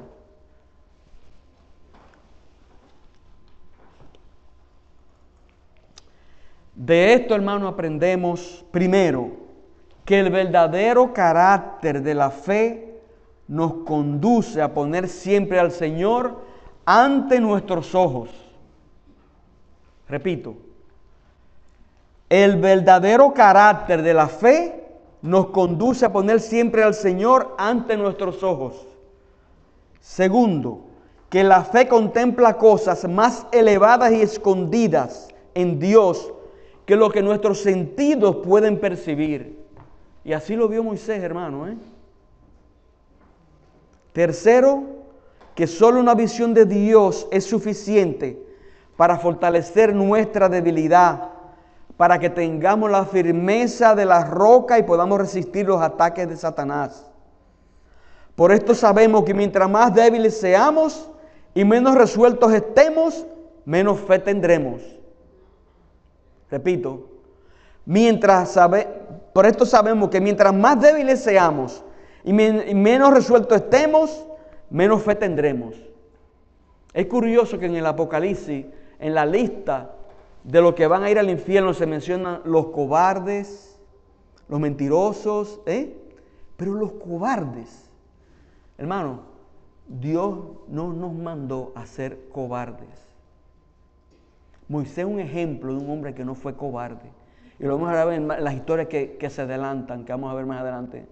De 6.79 7.11
esto, 7.11 7.35
hermano, 7.35 7.67
aprendemos 7.67 8.63
primero 8.71 9.31
que 10.05 10.17
el 10.17 10.29
verdadero 10.29 11.11
carácter 11.11 12.01
de 12.01 12.15
la 12.15 12.31
fe 12.31 13.01
nos 13.49 13.83
conduce 13.85 14.61
a 14.61 14.73
poner 14.73 15.09
siempre 15.09 15.59
al 15.59 15.73
Señor 15.73 16.41
ante 16.85 17.41
nuestros 17.41 17.93
ojos. 17.93 18.29
Repito, 20.07 20.55
el 22.29 22.55
verdadero 22.55 23.33
carácter 23.33 24.01
de 24.01 24.13
la 24.13 24.29
fe 24.29 24.87
nos 25.21 25.47
conduce 25.47 26.05
a 26.05 26.13
poner 26.13 26.39
siempre 26.39 26.81
al 26.81 26.93
Señor 26.93 27.55
ante 27.57 27.97
nuestros 27.97 28.41
ojos. 28.41 28.87
Segundo, 29.99 30.85
que 31.29 31.43
la 31.43 31.61
fe 31.65 31.89
contempla 31.89 32.55
cosas 32.55 33.05
más 33.05 33.47
elevadas 33.51 34.13
y 34.13 34.21
escondidas 34.21 35.27
en 35.53 35.77
Dios 35.77 36.31
que 36.89 36.95
lo 36.95 37.11
que 37.11 37.21
nuestros 37.21 37.61
sentidos 37.61 38.37
pueden 38.37 38.79
percibir. 38.79 39.63
Y 40.23 40.33
así 40.33 40.55
lo 40.55 40.67
vio 40.67 40.83
Moisés, 40.83 41.21
hermano. 41.21 41.67
¿eh? 41.67 41.77
Tercero, 44.11 44.85
que 45.53 45.67
solo 45.67 45.99
una 45.99 46.15
visión 46.15 46.51
de 46.55 46.65
Dios 46.65 47.27
es 47.29 47.43
suficiente 47.45 48.43
para 48.97 49.19
fortalecer 49.19 49.93
nuestra 49.93 50.49
debilidad, 50.49 51.29
para 51.95 52.17
que 52.17 52.31
tengamos 52.31 52.89
la 52.89 53.05
firmeza 53.05 53.93
de 53.93 54.05
la 54.05 54.25
roca 54.25 54.79
y 54.79 54.81
podamos 54.81 55.19
resistir 55.19 55.67
los 55.67 55.79
ataques 55.79 56.27
de 56.27 56.37
Satanás. 56.37 57.05
Por 58.35 58.51
esto 58.51 58.73
sabemos 58.73 59.25
que 59.25 59.35
mientras 59.35 59.69
más 59.69 59.93
débiles 59.93 60.39
seamos 60.39 61.07
y 61.53 61.63
menos 61.65 61.93
resueltos 61.93 62.51
estemos, 62.51 63.27
menos 63.63 63.99
fe 63.99 64.17
tendremos. 64.17 64.98
Repito, 66.49 67.07
mientras 67.85 68.51
sabe, 68.51 68.87
por 69.33 69.45
esto 69.45 69.65
sabemos 69.65 70.09
que 70.09 70.21
mientras 70.21 70.53
más 70.53 70.79
débiles 70.79 71.21
seamos 71.21 71.83
y, 72.23 72.33
menos 72.33 73.13
resueltos 73.13 73.61
estemos, 73.61 74.25
menos 74.69 75.03
fe 75.03 75.15
tendremos. 75.15 75.75
Es 76.93 77.05
curioso 77.05 77.59
que 77.59 77.67
en 77.67 77.75
el 77.75 77.85
Apocalipsis 77.85 78.65
en 78.99 79.13
la 79.13 79.25
lista 79.25 79.91
de 80.43 80.61
los 80.61 80.73
que 80.73 80.87
van 80.87 81.03
a 81.03 81.11
ir 81.11 81.19
al 81.19 81.29
infierno 81.29 81.73
se 81.73 81.85
mencionan 81.85 82.41
los 82.45 82.67
cobardes, 82.67 83.79
los 84.47 84.59
mentirosos, 84.59 85.61
¿eh? 85.65 85.95
Pero 86.57 86.73
los 86.73 86.93
cobardes, 86.93 87.89
hermano, 88.77 89.21
Dios 89.87 90.37
no 90.67 90.91
nos 90.93 91.13
mandó 91.13 91.71
a 91.75 91.85
ser 91.85 92.27
cobardes. 92.31 93.08
Moisés 94.69 94.99
es 94.99 95.05
un 95.05 95.19
ejemplo 95.19 95.73
de 95.73 95.79
un 95.79 95.89
hombre 95.89 96.13
que 96.13 96.23
no 96.23 96.35
fue 96.35 96.55
cobarde. 96.55 97.11
Y 97.59 97.65
lo 97.65 97.77
vamos 97.77 97.93
a 97.93 98.05
ver 98.05 98.19
en 98.19 98.27
las 98.27 98.53
historias 98.53 98.87
que, 98.87 99.17
que 99.17 99.29
se 99.29 99.41
adelantan, 99.41 100.05
que 100.05 100.13
vamos 100.13 100.31
a 100.31 100.35
ver 100.35 100.45
más 100.45 100.61
adelante. 100.61 101.05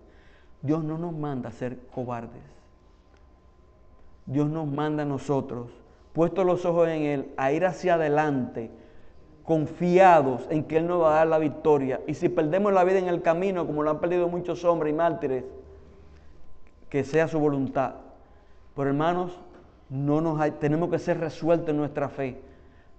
Dios 0.61 0.83
no 0.83 0.97
nos 0.97 1.13
manda 1.13 1.49
a 1.49 1.51
ser 1.51 1.77
cobardes. 1.91 2.41
Dios 4.25 4.47
nos 4.49 4.67
manda 4.67 5.03
a 5.03 5.05
nosotros 5.05 5.71
puesto 6.17 6.43
los 6.43 6.65
ojos 6.65 6.87
en 6.87 7.03
Él, 7.03 7.31
a 7.37 7.51
ir 7.51 7.63
hacia 7.63 7.93
adelante, 7.93 8.71
confiados 9.43 10.47
en 10.49 10.63
que 10.63 10.77
Él 10.77 10.87
nos 10.87 11.03
va 11.03 11.11
a 11.11 11.15
dar 11.17 11.27
la 11.27 11.37
victoria. 11.37 12.01
Y 12.07 12.15
si 12.15 12.27
perdemos 12.27 12.73
la 12.73 12.83
vida 12.83 12.97
en 12.97 13.07
el 13.07 13.21
camino, 13.21 13.67
como 13.67 13.83
lo 13.83 13.91
han 13.91 13.99
perdido 13.99 14.27
muchos 14.27 14.65
hombres 14.65 14.91
y 14.91 14.95
mártires, 14.95 15.43
que 16.89 17.03
sea 17.03 17.27
su 17.27 17.39
voluntad. 17.39 17.97
Pero 18.75 18.89
hermanos, 18.89 19.39
no 19.91 20.19
nos 20.19 20.41
tenemos 20.57 20.89
que 20.89 20.97
ser 20.97 21.19
resueltos 21.19 21.69
en 21.69 21.77
nuestra 21.77 22.09
fe. 22.09 22.41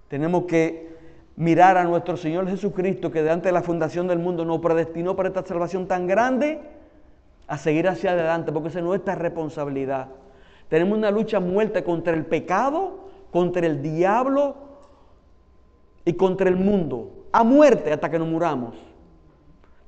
Tenemos 0.08 0.44
que 0.44 0.88
mirar 1.36 1.76
a 1.76 1.84
nuestro 1.84 2.16
Señor 2.16 2.48
Jesucristo, 2.48 3.10
que 3.10 3.22
delante 3.22 3.48
de 3.48 3.52
la 3.52 3.62
fundación 3.62 4.08
del 4.08 4.18
mundo 4.18 4.44
nos 4.44 4.58
predestinó 4.58 5.14
para 5.14 5.28
esta 5.28 5.44
salvación 5.44 5.86
tan 5.86 6.06
grande, 6.06 6.60
a 7.46 7.56
seguir 7.56 7.88
hacia 7.88 8.10
adelante, 8.12 8.52
porque 8.52 8.68
esa 8.68 8.80
es 8.80 8.84
nuestra 8.84 9.14
responsabilidad. 9.14 10.08
Tenemos 10.68 10.98
una 10.98 11.10
lucha 11.10 11.40
muerta 11.40 11.82
contra 11.82 12.12
el 12.14 12.26
pecado 12.26 13.08
contra 13.30 13.66
el 13.66 13.82
diablo 13.82 14.56
y 16.04 16.14
contra 16.14 16.48
el 16.48 16.56
mundo, 16.56 17.26
a 17.32 17.44
muerte 17.44 17.92
hasta 17.92 18.10
que 18.10 18.18
nos 18.18 18.28
muramos. 18.28 18.74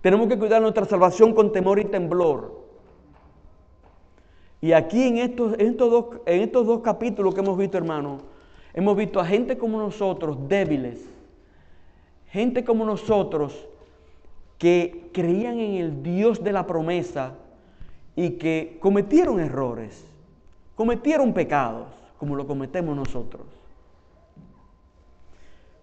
Tenemos 0.02 0.28
que 0.28 0.38
cuidar 0.38 0.62
nuestra 0.62 0.84
salvación 0.84 1.34
con 1.34 1.52
temor 1.52 1.78
y 1.78 1.84
temblor. 1.84 2.60
Y 4.60 4.72
aquí 4.72 5.02
en 5.02 5.18
estos, 5.18 5.56
dos, 5.78 6.06
en 6.26 6.42
estos 6.42 6.66
dos 6.66 6.80
capítulos 6.80 7.34
que 7.34 7.40
hemos 7.40 7.56
visto, 7.56 7.78
hermano, 7.78 8.18
hemos 8.74 8.96
visto 8.96 9.20
a 9.20 9.24
gente 9.24 9.58
como 9.58 9.78
nosotros, 9.78 10.48
débiles, 10.48 11.08
gente 12.28 12.64
como 12.64 12.84
nosotros, 12.84 13.66
que 14.58 15.10
creían 15.12 15.58
en 15.58 15.74
el 15.76 16.02
Dios 16.02 16.44
de 16.44 16.52
la 16.52 16.66
promesa 16.66 17.32
y 18.14 18.32
que 18.32 18.78
cometieron 18.80 19.40
errores, 19.40 20.06
cometieron 20.74 21.32
pecados 21.32 21.88
como 22.18 22.36
lo 22.36 22.46
cometemos 22.46 22.94
nosotros. 22.94 23.46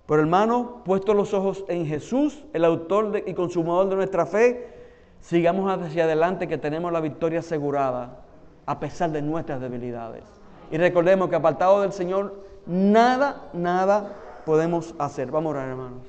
Pero 0.05 0.21
hermano, 0.21 0.83
puesto 0.85 1.13
los 1.13 1.33
ojos 1.33 1.65
en 1.67 1.85
Jesús, 1.85 2.45
el 2.53 2.63
autor 2.63 3.23
y 3.25 3.33
consumador 3.33 3.89
de 3.89 3.95
nuestra 3.97 4.25
fe, 4.25 4.73
sigamos 5.19 5.69
hacia 5.69 6.05
adelante 6.05 6.47
que 6.47 6.57
tenemos 6.57 6.93
la 6.93 7.01
victoria 7.01 7.39
asegurada 7.39 8.23
a 8.65 8.79
pesar 8.79 9.11
de 9.11 9.21
nuestras 9.21 9.59
debilidades. 9.59 10.23
Y 10.71 10.77
recordemos 10.77 11.29
que 11.29 11.35
apartado 11.35 11.81
del 11.81 11.91
Señor, 11.91 12.43
nada, 12.67 13.49
nada 13.53 14.15
podemos 14.45 14.93
hacer. 14.99 15.31
Vamos 15.31 15.49
a 15.49 15.57
orar, 15.57 15.69
hermanos. 15.69 16.01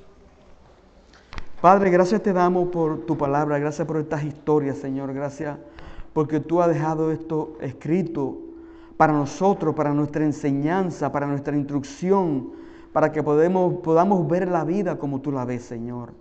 Padre, 1.61 1.91
gracias 1.91 2.23
te 2.23 2.33
damos 2.33 2.69
por 2.69 3.05
tu 3.05 3.17
palabra, 3.17 3.59
gracias 3.59 3.87
por 3.87 3.97
estas 3.97 4.23
historias, 4.23 4.79
Señor, 4.79 5.13
gracias 5.13 5.59
porque 6.13 6.41
tú 6.41 6.63
has 6.63 6.69
dejado 6.69 7.11
esto 7.11 7.57
escrito 7.61 8.39
para 8.97 9.13
nosotros, 9.13 9.75
para 9.75 9.93
nuestra 9.93 10.25
enseñanza, 10.25 11.11
para 11.11 11.27
nuestra 11.27 11.57
instrucción, 11.57 12.51
para 12.93 13.13
que 13.13 13.23
podamos 13.23 14.29
ver 14.29 14.49
la 14.49 14.65
vida 14.65 14.99
como 14.99 15.21
tú 15.21 15.33
la 15.33 15.45
ves, 15.45 15.63
Señor. 15.63 16.13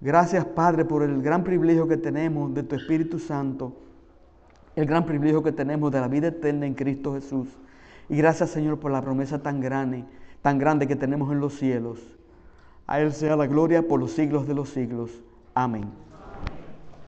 Gracias, 0.00 0.44
Padre, 0.44 0.84
por 0.84 1.02
el 1.02 1.22
gran 1.22 1.44
privilegio 1.44 1.88
que 1.88 1.96
tenemos 1.96 2.52
de 2.52 2.62
tu 2.62 2.74
Espíritu 2.74 3.18
Santo, 3.18 3.72
el 4.76 4.86
gran 4.86 5.06
privilegio 5.06 5.42
que 5.42 5.52
tenemos 5.52 5.92
de 5.92 6.00
la 6.00 6.08
vida 6.08 6.28
eterna 6.28 6.66
en 6.66 6.74
Cristo 6.74 7.14
Jesús. 7.14 7.48
Y 8.08 8.16
gracias, 8.16 8.50
Señor, 8.50 8.78
por 8.78 8.92
la 8.92 9.02
promesa 9.02 9.42
tan 9.42 9.60
grande, 9.60 10.04
tan 10.42 10.58
grande 10.58 10.86
que 10.86 10.96
tenemos 10.96 11.32
en 11.32 11.40
los 11.40 11.54
cielos. 11.54 12.00
A 12.86 13.00
Él 13.00 13.12
sea 13.12 13.36
la 13.36 13.46
gloria 13.46 13.86
por 13.86 13.98
los 13.98 14.12
siglos 14.12 14.46
de 14.46 14.54
los 14.54 14.68
siglos. 14.68 15.10
Amén. 15.54 16.03